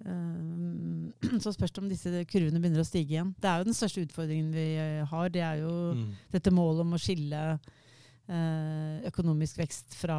uh, 0.07 1.33
så 1.43 1.53
spørs 1.53 1.75
det 1.75 1.83
om 1.83 1.91
disse 1.91 2.23
kurvene 2.31 2.61
begynner 2.63 2.85
å 2.85 2.87
stige 2.87 3.17
igjen. 3.17 3.33
Det 3.41 3.51
er 3.51 3.59
jo 3.59 3.67
den 3.67 3.77
største 3.77 4.05
utfordringen 4.07 4.53
vi 4.55 4.69
har. 5.11 5.33
Det 5.33 5.43
er 5.43 5.65
jo 5.65 5.73
mm. 5.99 6.07
dette 6.37 6.55
målet 6.55 6.85
om 6.85 6.95
å 6.95 7.01
skille 7.01 7.47
økonomisk 9.05 9.59
vekst 9.59 9.93
fra 9.99 10.15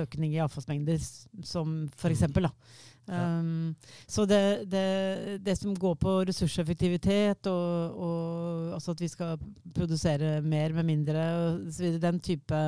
økning 0.00 0.32
i 0.32 0.40
avfallsmengder, 0.40 1.02
som 1.44 1.82
f.eks. 1.98 2.22
Mm. 2.30 2.48
Um, 3.12 3.74
så 4.08 4.24
det, 4.24 4.70
det, 4.72 5.44
det, 5.44 5.56
som 5.58 5.74
går 5.76 5.94
på 6.00 6.14
ressurseffektivitet, 6.28 7.46
og, 7.50 7.98
og 8.06 8.72
altså 8.78 8.94
at 8.94 9.04
vi 9.04 9.10
skal 9.12 9.38
produsere 9.74 10.40
mer 10.40 10.72
med 10.72 10.88
mindre, 10.88 11.24
den 12.00 12.20
type, 12.20 12.64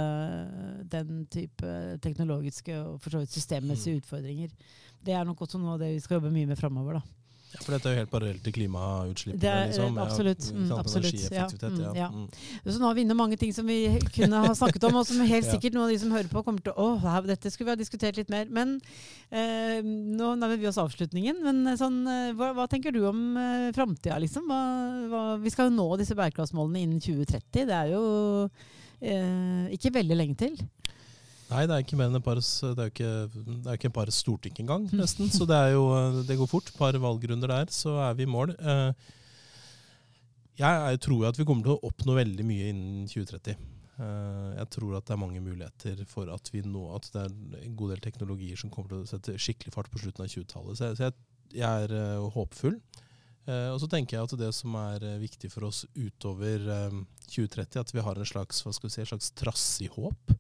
den 0.93 1.27
type 1.33 1.75
teknologiske 2.05 2.77
og 2.81 3.01
for 3.01 3.11
så 3.11 3.25
vidt 3.25 3.33
systemmessige 3.33 3.97
mm. 3.97 4.05
utfordringer, 4.05 4.49
det 5.05 5.15
er 5.15 5.25
nok 5.25 5.41
også 5.45 5.61
noe 5.61 5.77
av 5.77 5.85
det 5.85 5.95
vi 5.95 6.03
skal 6.05 6.21
jobbe 6.21 6.35
mye 6.35 6.51
med 6.51 6.61
framover. 6.61 7.01
da. 7.01 7.24
Ja, 7.55 7.61
for 7.63 7.75
dette 7.75 7.87
er 7.87 7.95
jo 7.95 8.01
helt 8.03 8.11
parallelt 8.11 8.43
til 8.43 8.55
klimautslippene? 8.57 9.53
Liksom. 9.69 9.99
Absolutt. 10.03 10.47
Mm, 10.51 10.71
absolutt. 10.75 11.21
Ja. 11.31 11.45
Mm, 11.47 11.83
ja. 11.95 12.09
Mm. 12.11 12.25
Så 12.67 12.81
nå 12.81 12.89
har 12.89 12.97
vi 12.99 13.05
inne 13.07 13.17
mange 13.19 13.39
ting 13.39 13.53
som 13.55 13.69
vi 13.71 13.79
kunne 14.17 14.41
ha 14.43 14.51
snakket 14.59 14.87
om, 14.89 14.99
og 14.99 15.07
som 15.07 15.23
helt 15.23 15.47
sikkert 15.53 15.77
noen 15.77 15.87
av 15.87 15.95
de 15.95 16.01
som 16.03 16.15
hører 16.15 16.31
på, 16.33 16.43
kommer 16.47 16.65
til 16.65 16.75
å 16.75 16.89
Å, 16.95 17.15
dette 17.29 17.53
skulle 17.53 17.71
vi 17.71 17.77
ha 17.77 17.81
diskutert 17.81 18.19
litt 18.19 18.33
mer. 18.33 18.51
Men 18.51 18.77
eh, 19.31 19.79
nå 19.85 20.35
nærmer 20.41 20.59
vi 20.59 20.69
oss 20.71 20.81
avslutningen. 20.83 21.39
Men 21.47 21.63
eh, 21.71 21.79
sånn, 21.79 22.03
eh, 22.11 22.31
hva, 22.39 22.51
hva, 22.59 22.67
tenker 22.71 22.95
du 22.95 23.05
om 23.09 23.23
eh, 23.39 23.71
framtida, 23.77 24.19
liksom? 24.25 24.51
Hva, 24.51 24.63
hva, 25.13 25.25
vi 25.43 25.55
skal 25.55 25.71
jo 25.71 25.77
nå 25.79 25.89
disse 26.01 26.19
bærekraftsmålene 26.19 26.83
innen 26.83 27.05
2030. 27.05 27.69
Det 27.71 27.79
er 27.79 27.95
jo 27.95 28.03
eh, 28.99 29.71
ikke 29.79 29.95
veldig 30.01 30.19
lenge 30.19 30.43
til. 30.43 30.59
Nei, 31.51 31.67
det 31.69 31.75
er 31.75 31.85
ikke 31.85 31.99
mer 31.99 32.09
enn 32.09 32.19
et 32.19 32.25
par, 32.25 32.39
det 32.41 32.85
er 32.85 32.91
ikke, 32.91 33.11
det 33.35 33.77
ikke 33.77 33.91
et 33.91 33.97
par 33.99 34.11
storting 34.15 34.57
engang, 34.63 34.87
nesten. 34.97 35.29
Så 35.33 35.47
det, 35.49 35.59
jo, 35.75 35.85
det 36.25 36.39
går 36.41 36.51
fort. 36.51 36.71
Et 36.73 36.81
par 36.81 36.97
valgrunder 37.01 37.53
der, 37.53 37.71
så 37.75 37.99
er 38.07 38.17
vi 38.17 38.25
i 38.25 38.31
mål. 38.31 38.55
Eh, 38.57 39.13
jeg 40.59 41.01
tror 41.05 41.29
at 41.29 41.39
vi 41.39 41.47
kommer 41.47 41.67
til 41.67 41.77
å 41.77 41.91
oppnå 41.91 42.17
veldig 42.17 42.47
mye 42.49 42.71
innen 42.73 43.05
2030. 43.11 43.61
Eh, 44.01 44.51
jeg 44.57 44.71
tror 44.79 44.97
at 44.97 45.07
det 45.07 45.15
er 45.17 45.21
mange 45.21 45.45
muligheter 45.45 46.03
for 46.11 46.33
at 46.33 46.49
vi 46.55 46.65
nå 46.65 46.89
at 46.97 47.11
det 47.13 47.27
er 47.27 47.37
en 47.61 47.77
god 47.79 47.95
del 47.95 48.05
teknologier 48.09 48.59
som 48.59 48.73
kommer 48.73 48.95
til 48.95 49.05
å 49.05 49.13
sette 49.13 49.37
skikkelig 49.37 49.75
fart 49.77 49.93
på 49.93 50.01
slutten 50.01 50.25
av 50.25 50.33
20-tallet. 50.33 50.81
Så 50.81 50.91
jeg, 51.05 51.17
jeg 51.61 51.89
er 51.89 51.99
eh, 52.01 52.29
håpfull. 52.39 52.81
Og 53.45 53.77
så 53.77 53.85
tenker 53.93 54.17
jeg 54.17 54.25
at 54.25 54.33
det 54.41 54.47
som 54.57 54.73
er 54.81 55.03
viktig 55.21 55.51
for 55.53 55.67
oss 55.67 55.83
utover 55.93 56.63
2030, 57.29 57.77
at 57.77 57.91
vi 57.93 58.01
har 58.01 58.17
en 58.17 58.25
slags, 58.25 58.63
hva 58.65 58.73
skal 58.73 58.89
vi 58.89 58.95
si, 58.95 59.03
en 59.03 59.11
slags 59.11 59.29
trassig 59.37 59.91
håp. 59.93 60.33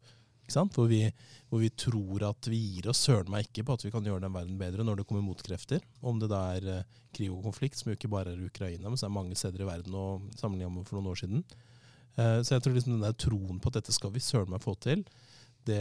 Hvor 0.52 0.88
vi, 0.90 1.00
hvor, 1.48 1.62
vi, 1.62 1.70
tror 1.70 2.26
at 2.28 2.48
vi 2.50 2.58
gir 2.58 2.90
oss 2.92 3.04
søren 3.06 3.30
meg 3.32 3.48
ikke 3.48 3.64
på 3.64 3.76
at 3.78 3.84
vi 3.86 3.92
kan 3.94 4.04
gjøre 4.04 4.26
den 4.26 4.34
verden 4.34 4.58
bedre 4.60 4.84
når 4.84 5.00
det 5.00 5.06
kommer 5.08 5.24
motkrefter. 5.24 5.80
Om 6.02 6.20
det 6.20 6.30
da 6.32 6.42
er 6.56 6.68
uh, 6.68 6.98
krig 7.14 7.30
og 7.32 7.46
konflikt, 7.46 7.78
som 7.78 7.90
jo 7.90 7.98
ikke 7.98 8.12
bare 8.12 8.34
er 8.34 8.44
Ukraina, 8.44 8.88
men 8.88 9.00
så 9.00 9.08
er 9.08 9.16
mange 9.16 9.38
steder 9.38 9.64
i 9.64 9.68
verden 9.68 9.94
og 9.96 10.26
sammenlignet 10.38 10.88
for 10.88 10.98
noen 10.98 11.12
år 11.12 11.22
siden. 11.22 11.44
Uh, 12.18 12.40
så 12.44 12.54
jeg 12.54 12.64
tror 12.64 12.76
liksom 12.76 12.96
den 12.96 13.06
der 13.06 13.16
troen 13.16 13.60
på 13.60 13.72
at 13.72 13.80
dette 13.80 13.94
skal 13.94 14.12
vi 14.14 14.22
søren 14.22 14.52
meg 14.52 14.62
få 14.62 14.76
til, 14.84 15.06
det, 15.64 15.80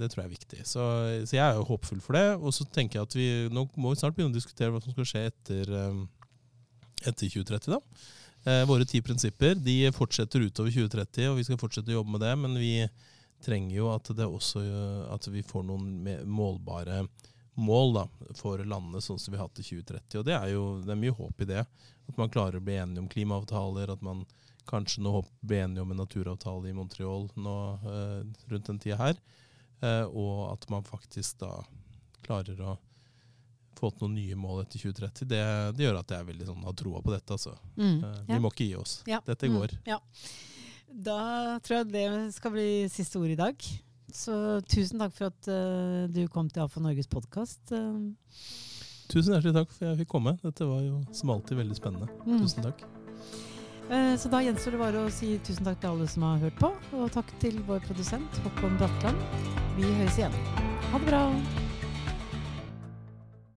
det, 0.00 0.08
tror 0.10 0.24
jeg 0.24 0.28
er 0.28 0.34
viktig. 0.34 0.62
Så, 0.66 0.84
så, 1.26 1.36
jeg 1.36 1.44
er 1.44 1.58
jo 1.58 1.66
håpfull 1.68 2.00
for 2.02 2.18
det. 2.18 2.24
Og 2.40 2.54
så 2.54 2.66
tenker 2.74 2.98
jeg 2.98 3.06
at 3.06 3.14
vi 3.14 3.28
nå 3.52 3.66
må 3.76 3.92
vi 3.92 4.00
snart 4.00 4.16
begynne 4.16 4.34
å 4.34 4.38
diskutere 4.38 4.72
hva 4.74 4.80
som 4.82 4.94
skal 4.94 5.06
skje 5.06 5.22
etter, 5.28 5.70
um, 5.90 6.02
etter 7.04 7.30
2030. 7.30 7.76
da. 7.76 7.80
Uh, 8.40 8.64
våre 8.68 8.86
ti 8.88 9.02
prinsipper 9.04 9.58
de 9.60 9.76
fortsetter 9.94 10.46
utover 10.46 10.72
2030, 10.72 11.30
og 11.30 11.38
vi 11.38 11.46
skal 11.46 11.60
fortsette 11.60 11.92
å 11.92 11.98
jobbe 12.00 12.16
med 12.16 12.24
det. 12.24 12.34
men 12.40 12.58
vi 12.58 12.74
trenger 13.44 13.76
jo 13.76 13.90
at, 13.94 14.10
det 14.16 14.26
også, 14.26 14.62
at 15.14 15.28
vi 15.32 15.42
får 15.46 15.64
noen 15.68 16.04
målbare 16.28 17.04
mål 17.60 17.94
da, 17.94 18.04
for 18.38 18.62
landene, 18.64 19.02
sånn 19.04 19.18
som 19.20 19.32
vi 19.34 19.40
har 19.40 19.48
hatt 19.48 19.60
i 19.60 19.66
2030. 19.66 20.20
Og 20.20 20.26
det 20.28 20.36
er 20.36 20.52
jo 20.52 20.64
det 20.84 20.94
er 20.94 21.00
mye 21.00 21.16
håp 21.16 21.42
i 21.44 21.48
det. 21.50 21.64
At 22.10 22.20
man 22.20 22.32
klarer 22.32 22.58
å 22.60 22.64
bli 22.64 22.78
enige 22.80 23.02
om 23.04 23.10
klimaavtaler, 23.10 23.92
at 23.92 24.04
man 24.04 24.24
kanskje 24.70 25.02
nå 25.02 25.24
blir 25.40 25.64
enige 25.64 25.82
om 25.84 25.90
en 25.92 26.00
naturavtale 26.02 26.70
i 26.70 26.76
Montreal 26.76 27.28
nå, 27.34 27.56
eh, 27.90 28.20
rundt 28.52 28.70
den 28.70 28.78
tida 28.82 29.00
her. 29.00 29.18
Eh, 29.80 30.04
og 30.04 30.52
at 30.52 30.68
man 30.70 30.86
faktisk 30.86 31.40
da 31.42 31.52
klarer 32.26 32.60
å 32.62 32.76
få 33.80 33.90
til 33.90 34.04
noen 34.04 34.18
nye 34.18 34.36
mål 34.36 34.64
etter 34.64 34.82
2030. 34.82 35.28
Det, 35.30 35.42
det 35.76 35.86
gjør 35.86 36.00
at 36.02 36.12
jeg 36.12 36.28
veldig 36.28 36.48
sånn, 36.50 36.64
har 36.66 36.76
troa 36.76 37.02
på 37.04 37.14
dette. 37.14 37.36
Altså. 37.36 37.56
Mm, 37.76 37.98
eh, 38.04 38.16
ja. 38.20 38.34
Vi 38.34 38.40
må 38.44 38.52
ikke 38.52 38.68
gi 38.68 38.76
oss. 38.78 38.96
Ja. 39.08 39.22
Dette 39.26 39.50
går. 39.50 39.76
Mm, 39.80 39.90
ja. 39.94 40.00
Da 40.90 41.58
tror 41.64 41.80
jeg 41.80 41.92
det 41.92 42.08
skal 42.34 42.54
bli 42.54 42.68
siste 42.92 43.20
ord 43.20 43.30
i 43.32 43.38
dag. 43.38 43.68
Så 44.10 44.34
tusen 44.66 44.98
takk 44.98 45.14
for 45.14 45.30
at 45.30 45.50
uh, 45.50 46.08
du 46.10 46.24
kom 46.32 46.50
til 46.50 46.64
AFA 46.64 46.82
Norges 46.82 47.10
podkast. 47.10 47.62
Uh. 47.70 48.10
Tusen 49.10 49.34
hjertelig 49.34 49.54
takk 49.54 49.70
for 49.70 49.86
at 49.86 49.92
jeg 49.92 50.00
fikk 50.02 50.10
komme. 50.10 50.34
Dette 50.42 50.66
var 50.66 50.82
jo 50.82 51.00
som 51.14 51.32
alltid 51.34 51.62
veldig 51.62 51.78
spennende. 51.78 52.10
Mm. 52.26 52.42
Tusen 52.42 52.66
takk. 52.66 52.84
Eh, 53.90 54.14
Så 54.18 54.30
da 54.30 54.38
gjenstår 54.42 54.76
det 54.76 54.82
bare 54.82 55.06
å 55.06 55.10
si 55.14 55.32
tusen 55.46 55.66
takk 55.66 55.80
til 55.82 55.90
alle 55.90 56.06
som 56.10 56.26
har 56.28 56.44
hørt 56.44 56.60
på, 56.62 56.70
og 56.94 57.10
takk 57.14 57.32
til 57.42 57.58
vår 57.66 57.82
produsent 57.88 58.38
Håkon 58.44 58.78
Bratland. 58.78 59.18
Vi 59.78 59.90
høres 59.98 60.20
igjen. 60.20 60.38
Ha 60.92 61.02
det 61.02 61.10
bra. 61.10 61.24